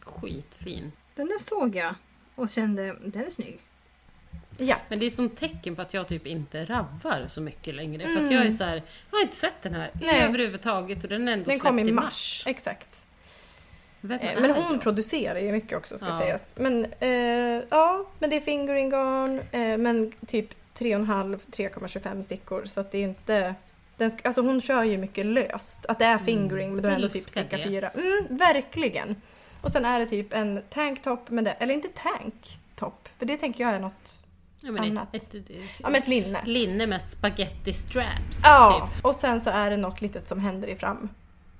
Skitfin. 0.00 0.92
Den 1.14 1.26
där 1.26 1.38
såg 1.38 1.76
jag 1.76 1.94
och 2.34 2.50
kände, 2.50 2.96
den 3.04 3.26
är 3.26 3.30
snygg. 3.30 3.60
Ja, 4.58 4.76
Men 4.88 4.98
det 4.98 5.06
är 5.06 5.10
som 5.10 5.28
tecken 5.28 5.76
på 5.76 5.82
att 5.82 5.94
jag 5.94 6.08
typ 6.08 6.26
inte 6.26 6.64
ravvar 6.64 7.24
så 7.28 7.40
mycket 7.40 7.74
längre. 7.74 8.02
För 8.06 8.10
Mm. 8.12 8.26
att 8.26 8.32
jag 8.32 8.46
är 8.46 8.50
så 8.50 8.64
här, 8.64 8.82
jag 9.10 9.18
har 9.18 9.22
inte 9.22 9.36
sett 9.36 9.62
den 9.62 9.74
här 9.74 9.90
Nej. 9.94 10.20
överhuvudtaget 10.22 11.02
och 11.04 11.10
den 11.10 11.28
är 11.28 11.32
ändå 11.32 11.44
den 11.44 11.58
släppt 11.58 11.66
kom 11.68 11.78
i 11.78 11.82
i 11.82 11.92
mars. 11.92 12.04
mars. 12.04 12.42
Exakt. 12.46 13.06
Eh, 14.10 14.40
men 14.40 14.50
hon 14.50 14.78
producerar 14.78 15.38
ju 15.38 15.52
mycket 15.52 15.78
också 15.78 15.96
ska 15.98 16.06
Ja. 16.06 16.18
sägas. 16.18 16.54
Men 16.58 16.84
eh, 17.00 17.62
ja, 17.70 18.04
men 18.18 18.30
det 18.30 18.36
är 18.36 18.40
fingering 18.40 18.90
garn. 18.90 19.40
Eh, 19.50 19.78
men 19.78 20.12
typ 20.26 20.48
3,5-3,25 20.78 22.22
stickor. 22.22 22.64
Så 22.66 22.80
att 22.80 22.90
det 22.92 22.98
är 22.98 23.02
inte... 23.02 23.54
Den, 23.96 24.10
alltså 24.24 24.40
hon 24.42 24.60
kör 24.60 24.82
ju 24.84 24.98
mycket 24.98 25.26
löst. 25.26 25.86
Att 25.86 25.98
det 25.98 26.04
är 26.04 26.18
fingering 26.18 26.74
men 26.74 26.82
då 26.82 26.88
är 26.88 26.92
ändå 26.92 27.08
typ 27.08 27.22
sticka 27.22 27.56
det. 27.56 27.62
fyra. 27.62 27.90
Mm, 27.90 28.26
verkligen. 28.36 29.16
Och 29.60 29.72
sen 29.72 29.84
är 29.84 29.98
det 30.00 30.06
typ 30.06 30.32
en 30.32 30.62
tanktop, 30.70 31.30
med 31.30 31.44
det, 31.44 31.50
eller 31.50 31.74
inte 31.74 31.88
tanktop. 31.88 33.08
För 33.18 33.26
det 33.26 33.36
tänker 33.36 33.64
jag 33.64 33.72
är 33.72 33.80
något... 33.80 34.18
Ja, 34.60 34.72
men 34.72 34.84
annat. 34.84 35.14
ett, 35.14 35.34
ett, 35.34 35.50
ett, 35.50 35.56
Ja 35.82 35.90
men 35.90 36.02
ett 36.02 36.08
linne. 36.08 36.40
linne 36.44 36.86
med 36.86 37.02
spaghetti 37.08 37.72
straps. 37.72 38.38
Ja, 38.42 38.90
Typ. 38.96 39.04
och 39.04 39.14
sen 39.14 39.40
så 39.40 39.50
är 39.50 39.70
det 39.70 39.76
något 39.76 40.00
litet 40.00 40.28
som 40.28 40.38
händer 40.40 40.68
i 40.68 40.76
fram. 40.76 41.08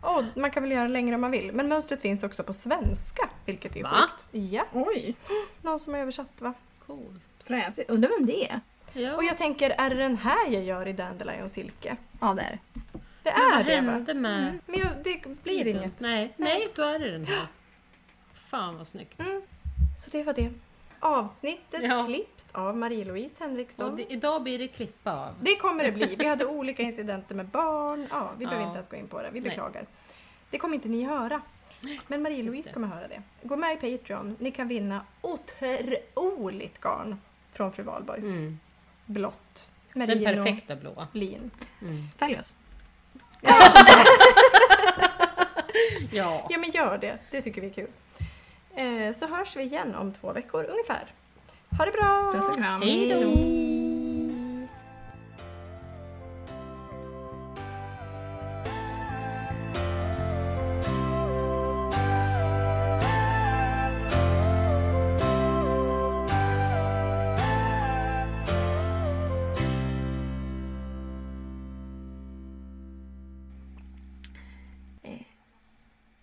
Och 0.02 0.22
man 0.34 0.50
kan 0.50 0.62
väl 0.62 0.72
göra 0.72 0.88
längre 0.88 1.14
om 1.14 1.20
man 1.20 1.30
vill. 1.30 1.52
Men 1.52 1.68
mönstret 1.68 2.00
finns 2.02 2.22
också 2.24 2.42
på 2.42 2.52
svenska, 2.52 3.28
vilket 3.46 3.76
är 3.76 3.82
Va? 3.82 3.90
sjukt. 4.10 4.28
Ja, 4.52 4.64
Oj, 4.72 5.14
någon 5.62 5.78
som 5.80 5.92
har 5.94 6.00
översatt 6.00 6.40
va? 6.40 6.54
Coolt. 6.86 7.22
fräsigt. 7.44 7.90
Undrar 7.90 8.10
vem 8.18 8.26
det 8.26 8.50
är? 8.50 8.60
Ja. 8.92 9.16
Och 9.16 9.24
jag 9.24 9.36
tänker, 9.38 9.70
är 9.70 9.90
det 9.90 9.96
den 9.96 10.16
här 10.16 10.48
jag 10.50 10.64
gör 10.64 10.88
i 10.88 10.92
Dandelion 10.92 11.50
Silke? 11.50 11.96
Ja, 12.20 12.34
där. 12.34 12.58
Det 13.22 13.32
Men 13.38 13.42
är 13.52 13.56
vad 13.56 13.66
det 13.66 13.80
va? 13.80 13.92
hände 13.92 14.14
med... 14.14 14.42
Mm. 14.48 14.60
Men 14.66 14.80
jag, 14.80 14.88
det 15.04 15.42
blir 15.42 15.66
inget. 15.66 16.00
Nej, 16.00 16.32
nej, 16.36 16.68
då 16.74 16.82
är 16.82 16.98
det 16.98 17.10
den 17.10 17.26
här. 17.26 17.46
Fan 18.34 18.76
vad 18.78 18.86
snyggt. 18.88 19.20
Mm. 19.20 19.42
Så 19.98 20.10
det 20.10 20.22
var 20.22 20.32
det. 20.34 20.50
Avsnittet 21.04 21.82
Ja. 21.82 22.04
klipps 22.06 22.50
av 22.52 22.76
Marie-Louise 22.76 23.44
Henriksson. 23.44 23.90
Och 23.90 23.96
det, 23.96 24.12
idag 24.12 24.42
blir 24.42 24.58
det 24.58 24.68
klippa 24.68 25.12
av. 25.12 25.34
Det 25.40 25.56
kommer 25.56 25.84
det 25.84 25.92
bli. 25.92 26.16
Vi 26.18 26.26
hade 26.26 26.46
olika 26.58 26.82
incidenter 26.82 27.34
med 27.34 27.46
barn. 27.46 28.06
Ja, 28.10 28.30
vi 28.38 28.44
behöver 28.44 28.62
Ja. 28.62 28.66
inte 28.68 28.76
ens 28.76 28.88
gå 28.88 28.96
in 28.96 29.08
på 29.08 29.22
det. 29.22 29.30
Vi 29.32 29.40
Nej. 29.40 29.48
beklagar. 29.50 29.86
Det 30.50 30.58
kommer 30.58 30.74
inte 30.74 30.88
ni 30.88 31.02
höra. 31.04 31.40
Men 32.06 32.22
Marie-Louise 32.26 32.72
kommer 32.72 32.88
höra 32.88 33.08
det. 33.08 33.22
Gå 33.42 33.56
med 33.56 33.84
i 33.84 33.98
Patreon. 33.98 34.36
Ni 34.40 34.50
kan 34.50 34.68
vinna 34.68 35.00
otroligt 35.20 36.80
garn 36.80 37.20
från 37.52 37.72
Fru 37.72 37.82
Valborg. 37.82 38.20
Mm. 38.20 38.58
Blått. 39.06 39.70
Den 39.94 40.06
Merino. 40.06 40.44
perfekta 40.44 40.76
blåa. 40.76 41.08
Lin. 41.12 41.50
Mm. 41.82 42.08
Följ 42.18 42.38
oss. 42.38 42.54
Ja. 46.12 46.46
Ja 46.50 46.58
men 46.58 46.70
gör 46.70 46.98
det. 46.98 47.18
Det 47.30 47.42
tycker 47.42 47.60
vi 47.60 47.66
är 47.66 47.72
kul. 47.72 47.88
Eh, 48.76 49.12
så 49.12 49.26
hörs 49.26 49.56
vi 49.56 49.62
igen 49.62 49.94
om 49.94 50.12
två 50.12 50.32
veckor 50.32 50.64
ungefär. 50.64 51.04
Ha 51.78 51.84
det 51.84 51.92
bra! 51.92 52.32
Puss 52.34 52.48
och 52.48 52.54
kram. 52.56 52.82
Hej 52.82 53.08
då. 53.08 53.81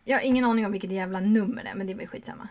Jag 0.10 0.18
har 0.18 0.24
ingen 0.24 0.45
aning 0.45 0.66
om 0.66 0.72
vilket 0.72 0.91
jävla 0.91 1.20
nummer 1.20 1.64
det 1.64 1.70
är, 1.70 1.76
men 1.76 1.88
det 1.88 1.93
är 1.93 1.97
väl 1.97 2.07
skitsamma. 2.07 2.47